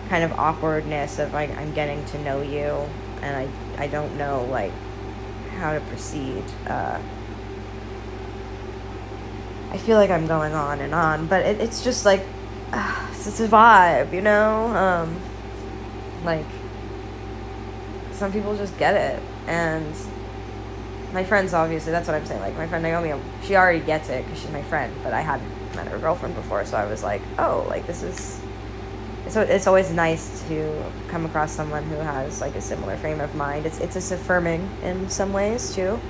kind 0.08 0.24
of 0.24 0.32
awkwardness 0.32 1.18
of 1.18 1.32
like 1.32 1.56
I'm 1.56 1.72
getting 1.72 2.04
to 2.06 2.22
know 2.22 2.42
you, 2.42 2.88
and 3.22 3.36
I 3.36 3.48
I 3.82 3.86
don't 3.86 4.16
know 4.18 4.44
like 4.44 4.72
how 5.56 5.72
to 5.72 5.80
proceed. 5.80 6.44
Uh, 6.66 7.00
I 9.70 9.78
feel 9.78 9.96
like 9.96 10.10
I'm 10.10 10.26
going 10.26 10.52
on 10.52 10.80
and 10.80 10.94
on, 10.94 11.26
but 11.26 11.46
it, 11.46 11.60
it's 11.60 11.84
just 11.84 12.04
like 12.04 12.26
uh, 12.72 13.08
it's 13.12 13.40
a 13.40 13.48
vibe, 13.48 14.12
you 14.12 14.20
know. 14.20 14.66
Um, 14.66 15.20
like 16.24 16.46
some 18.12 18.32
people 18.32 18.56
just 18.56 18.76
get 18.78 18.94
it, 18.94 19.22
and 19.46 19.94
my 21.12 21.24
friends 21.24 21.54
obviously 21.54 21.92
that's 21.92 22.08
what 22.08 22.14
I'm 22.14 22.26
saying. 22.26 22.40
Like 22.40 22.56
my 22.56 22.66
friend 22.66 22.82
Naomi, 22.82 23.12
she 23.42 23.56
already 23.56 23.80
gets 23.80 24.08
it 24.08 24.24
because 24.24 24.40
she's 24.40 24.50
my 24.50 24.62
friend, 24.62 24.92
but 25.02 25.12
I 25.12 25.20
hadn't 25.20 25.59
met 25.74 25.88
her 25.88 25.98
girlfriend 25.98 26.34
before, 26.34 26.64
so 26.64 26.76
I 26.76 26.86
was 26.86 27.02
like, 27.02 27.22
oh, 27.38 27.66
like 27.68 27.86
this 27.86 28.02
is. 28.02 28.40
So 29.28 29.42
it's 29.42 29.66
always 29.66 29.90
nice 29.92 30.42
to 30.48 30.92
come 31.08 31.24
across 31.24 31.52
someone 31.52 31.84
who 31.84 31.96
has 31.96 32.40
like 32.40 32.54
a 32.56 32.60
similar 32.60 32.96
frame 32.96 33.20
of 33.20 33.34
mind. 33.34 33.66
It's 33.66 33.78
it's 33.80 33.94
just 33.94 34.12
affirming 34.12 34.68
in 34.82 35.08
some 35.08 35.32
ways 35.32 35.74
too. 35.74 36.00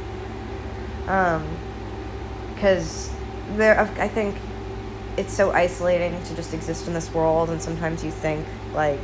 Um, 1.06 1.44
because 2.54 3.10
there 3.56 3.80
I 3.80 4.06
think 4.06 4.36
it's 5.16 5.32
so 5.32 5.50
isolating 5.50 6.22
to 6.24 6.36
just 6.36 6.54
exist 6.54 6.86
in 6.86 6.94
this 6.94 7.12
world 7.12 7.50
and 7.50 7.60
sometimes 7.60 8.04
you 8.04 8.10
think 8.10 8.46
like 8.74 9.00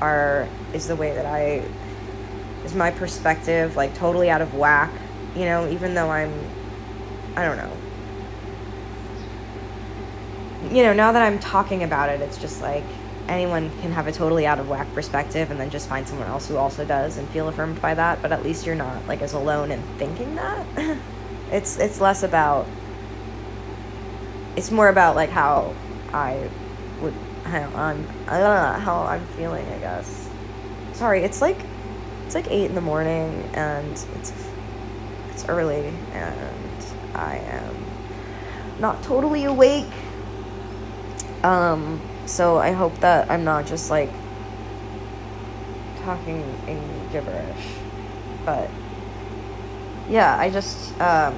are 0.00 0.48
is 0.74 0.86
the 0.86 0.96
way 0.96 1.14
that 1.14 1.24
I 1.24 1.62
is 2.64 2.74
my 2.74 2.90
perspective 2.90 3.76
like 3.76 3.94
totally 3.94 4.28
out 4.28 4.42
of 4.42 4.54
whack, 4.54 4.92
you 5.34 5.44
know, 5.44 5.68
even 5.68 5.94
though 5.94 6.10
I'm 6.10 6.32
I 7.36 7.44
don't 7.44 7.56
know. 7.56 7.72
You 10.70 10.82
know, 10.82 10.92
now 10.92 11.12
that 11.12 11.22
I'm 11.22 11.38
talking 11.38 11.82
about 11.82 12.10
it, 12.10 12.20
it's 12.20 12.38
just 12.38 12.60
like 12.60 12.84
anyone 13.28 13.70
can 13.80 13.92
have 13.92 14.06
a 14.06 14.12
totally 14.12 14.46
out 14.46 14.58
of 14.58 14.68
whack 14.68 14.92
perspective 14.94 15.50
and 15.50 15.58
then 15.58 15.70
just 15.70 15.88
find 15.88 16.06
someone 16.06 16.28
else 16.28 16.48
who 16.48 16.56
also 16.56 16.84
does 16.84 17.18
and 17.18 17.28
feel 17.28 17.48
affirmed 17.48 17.80
by 17.80 17.94
that, 17.94 18.22
but 18.22 18.32
at 18.32 18.42
least 18.42 18.66
you're 18.66 18.74
not 18.74 19.06
like 19.08 19.22
as 19.22 19.32
alone 19.32 19.70
in 19.70 19.82
thinking 19.98 20.34
that. 20.36 20.66
it's 21.50 21.78
it's 21.78 22.00
less 22.00 22.22
about 22.22 22.66
it's 24.56 24.70
more 24.70 24.88
about 24.88 25.14
like 25.16 25.30
how 25.30 25.74
I 26.12 26.48
would 27.00 27.14
how 27.44 27.70
I'm 27.74 28.06
I 28.26 28.38
don't 28.38 28.56
know 28.56 28.80
how 28.80 29.02
I'm 29.02 29.24
feeling, 29.28 29.66
I 29.68 29.78
guess. 29.78 30.28
Sorry, 30.92 31.22
it's 31.22 31.40
like 31.40 31.58
it's 32.24 32.34
like 32.34 32.50
eight 32.50 32.66
in 32.66 32.74
the 32.74 32.80
morning 32.80 33.48
and 33.54 33.92
it's 34.16 34.32
it's 35.30 35.48
early 35.48 35.92
and 36.12 36.84
I 37.14 37.36
am 37.36 37.76
not 38.80 39.02
totally 39.02 39.44
awake. 39.44 39.86
Um, 41.46 42.00
so 42.26 42.58
I 42.58 42.72
hope 42.72 42.98
that 42.98 43.30
I'm 43.30 43.44
not 43.44 43.66
just 43.66 43.88
like 43.88 44.10
talking 45.98 46.42
in 46.66 46.82
gibberish, 47.12 47.68
but 48.44 48.68
yeah, 50.08 50.36
I 50.36 50.50
just 50.50 51.00
um 51.00 51.36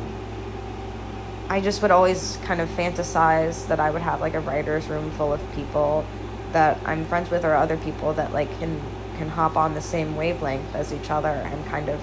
I 1.51 1.61
just 1.61 1.83
would 1.83 1.91
always 1.91 2.39
kind 2.45 2.63
of 2.63 2.71
fantasize 2.71 3.69
that 3.69 3.81
I 3.81 3.91
would 3.91 4.01
have 4.01 4.23
like 4.23 4.33
a 4.33 4.41
writer's 4.41 4.89
room 4.89 5.11
full 5.11 5.31
of 5.31 5.43
people 5.55 6.07
that 6.53 6.81
I'm 6.87 7.05
friends 7.05 7.29
with 7.29 7.45
or 7.45 7.55
other 7.55 7.77
people 7.77 8.15
that 8.15 8.33
like 8.33 8.49
can 8.59 8.81
can 9.19 9.29
hop 9.29 9.59
on 9.59 9.75
the 9.75 9.83
same 9.83 10.17
wavelength 10.17 10.75
as 10.75 10.91
each 10.91 11.11
other 11.11 11.29
and 11.29 11.67
kind 11.67 11.91
of 11.91 12.01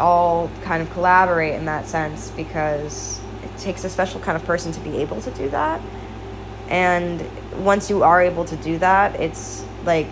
all 0.00 0.50
kind 0.62 0.82
of 0.82 0.90
collaborate 0.90 1.54
in 1.54 1.66
that 1.66 1.86
sense 1.86 2.30
because 2.30 3.20
it 3.44 3.56
takes 3.58 3.84
a 3.84 3.88
special 3.88 4.18
kind 4.18 4.34
of 4.34 4.44
person 4.44 4.72
to 4.72 4.80
be 4.80 4.96
able 4.96 5.20
to 5.20 5.30
do 5.30 5.48
that. 5.50 5.80
And 6.72 7.24
once 7.64 7.88
you 7.88 8.02
are 8.02 8.20
able 8.20 8.44
to 8.46 8.56
do 8.56 8.78
that, 8.78 9.20
it's 9.20 9.64
like 9.84 10.08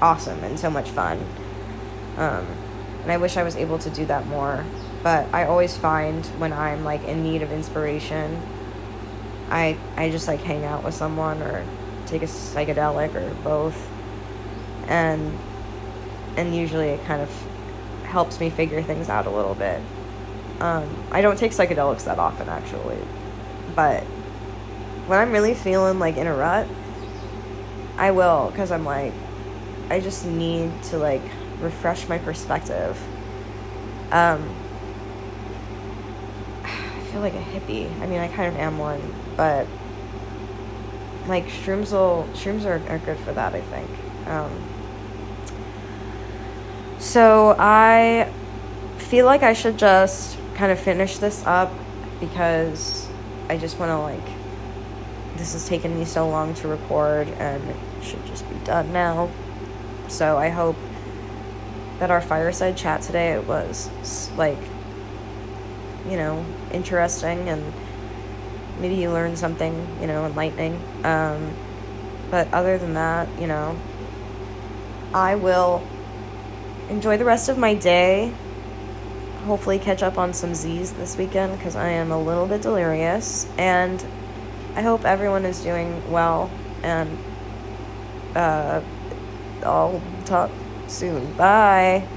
awesome 0.00 0.38
and 0.44 0.56
so 0.56 0.70
much 0.70 0.90
fun. 0.90 1.18
Um, 2.16 2.46
and 3.02 3.10
I 3.10 3.16
wish 3.16 3.36
I 3.36 3.42
was 3.42 3.56
able 3.56 3.78
to 3.80 3.90
do 3.90 4.06
that 4.06 4.26
more 4.28 4.64
but 5.02 5.26
I 5.32 5.44
always 5.44 5.76
find 5.76 6.24
when 6.38 6.52
I'm 6.52 6.84
like 6.84 7.02
in 7.04 7.22
need 7.22 7.42
of 7.42 7.52
inspiration, 7.52 8.40
I 9.48 9.76
I 9.96 10.10
just 10.10 10.28
like 10.28 10.40
hang 10.40 10.64
out 10.64 10.84
with 10.84 10.94
someone 10.94 11.42
or 11.42 11.64
take 12.06 12.22
a 12.22 12.26
psychedelic 12.26 13.14
or 13.14 13.34
both, 13.42 13.88
and 14.88 15.38
and 16.36 16.54
usually 16.54 16.88
it 16.88 17.04
kind 17.06 17.22
of 17.22 17.30
helps 18.04 18.40
me 18.40 18.50
figure 18.50 18.82
things 18.82 19.08
out 19.08 19.26
a 19.26 19.30
little 19.30 19.54
bit. 19.54 19.80
Um, 20.60 21.04
I 21.10 21.22
don't 21.22 21.38
take 21.38 21.52
psychedelics 21.52 22.04
that 22.04 22.18
often 22.18 22.48
actually, 22.48 22.98
but 23.74 24.04
when 25.10 25.18
I'm 25.18 25.32
really 25.32 25.54
feeling 25.54 25.98
like 25.98 26.16
in 26.16 26.28
a 26.28 26.34
rut, 26.34 26.68
I 27.98 28.12
will 28.12 28.48
because 28.50 28.70
I'm 28.70 28.84
like 28.84 29.12
I 29.90 29.98
just 29.98 30.24
need 30.24 30.70
to 30.84 30.98
like 30.98 31.22
refresh 31.60 32.08
my 32.08 32.18
perspective. 32.18 32.96
Um, 34.12 34.48
I 36.62 37.00
feel 37.10 37.20
like 37.20 37.34
a 37.34 37.42
hippie. 37.42 37.90
I 38.00 38.06
mean, 38.06 38.20
I 38.20 38.28
kind 38.28 38.54
of 38.54 38.60
am 38.60 38.78
one, 38.78 39.02
but 39.36 39.66
like 41.26 41.46
shrooms 41.46 41.90
will 41.90 42.28
shrooms 42.34 42.64
are, 42.64 42.80
are 42.90 42.98
good 42.98 43.18
for 43.18 43.32
that 43.32 43.54
i 43.54 43.60
think 43.60 43.88
um, 44.26 44.50
so 46.98 47.54
i 47.58 48.30
feel 48.98 49.26
like 49.26 49.42
i 49.42 49.52
should 49.52 49.78
just 49.78 50.38
kind 50.54 50.72
of 50.72 50.78
finish 50.78 51.18
this 51.18 51.44
up 51.46 51.72
because 52.20 53.06
i 53.48 53.56
just 53.56 53.78
want 53.78 53.90
to 53.90 53.98
like 53.98 54.39
this 55.40 55.54
has 55.54 55.68
taken 55.68 55.98
me 55.98 56.04
so 56.04 56.28
long 56.28 56.54
to 56.54 56.68
record 56.68 57.26
and 57.28 57.62
it 57.68 57.76
should 58.02 58.24
just 58.26 58.48
be 58.48 58.56
done 58.64 58.92
now 58.92 59.28
so 60.08 60.36
i 60.36 60.48
hope 60.48 60.76
that 61.98 62.10
our 62.10 62.20
fireside 62.20 62.76
chat 62.76 63.02
today 63.02 63.38
was 63.38 63.90
like 64.36 64.58
you 66.08 66.16
know 66.16 66.44
interesting 66.72 67.48
and 67.48 67.72
maybe 68.80 68.96
you 68.96 69.10
learned 69.10 69.38
something, 69.38 69.86
you 70.00 70.06
know, 70.06 70.24
enlightening. 70.26 70.80
Um, 71.04 71.54
but 72.30 72.52
other 72.52 72.78
than 72.78 72.94
that, 72.94 73.28
you 73.40 73.46
know, 73.46 73.78
I 75.12 75.34
will 75.36 75.86
enjoy 76.88 77.18
the 77.18 77.24
rest 77.24 77.48
of 77.48 77.58
my 77.58 77.74
day. 77.74 78.32
Hopefully, 79.44 79.78
catch 79.78 80.02
up 80.02 80.18
on 80.18 80.34
some 80.34 80.54
Z's 80.54 80.92
this 80.92 81.16
weekend 81.16 81.56
because 81.56 81.76
I 81.76 81.88
am 81.90 82.10
a 82.10 82.20
little 82.20 82.46
bit 82.46 82.62
delirious. 82.62 83.46
And 83.58 84.04
I 84.74 84.82
hope 84.82 85.04
everyone 85.04 85.44
is 85.44 85.60
doing 85.62 86.02
well. 86.04 86.52
And 86.82 87.18
uh, 88.34 88.82
I'll 89.64 90.02
talk 90.24 90.58
soon. 90.86 91.32
Bye. 91.32 92.08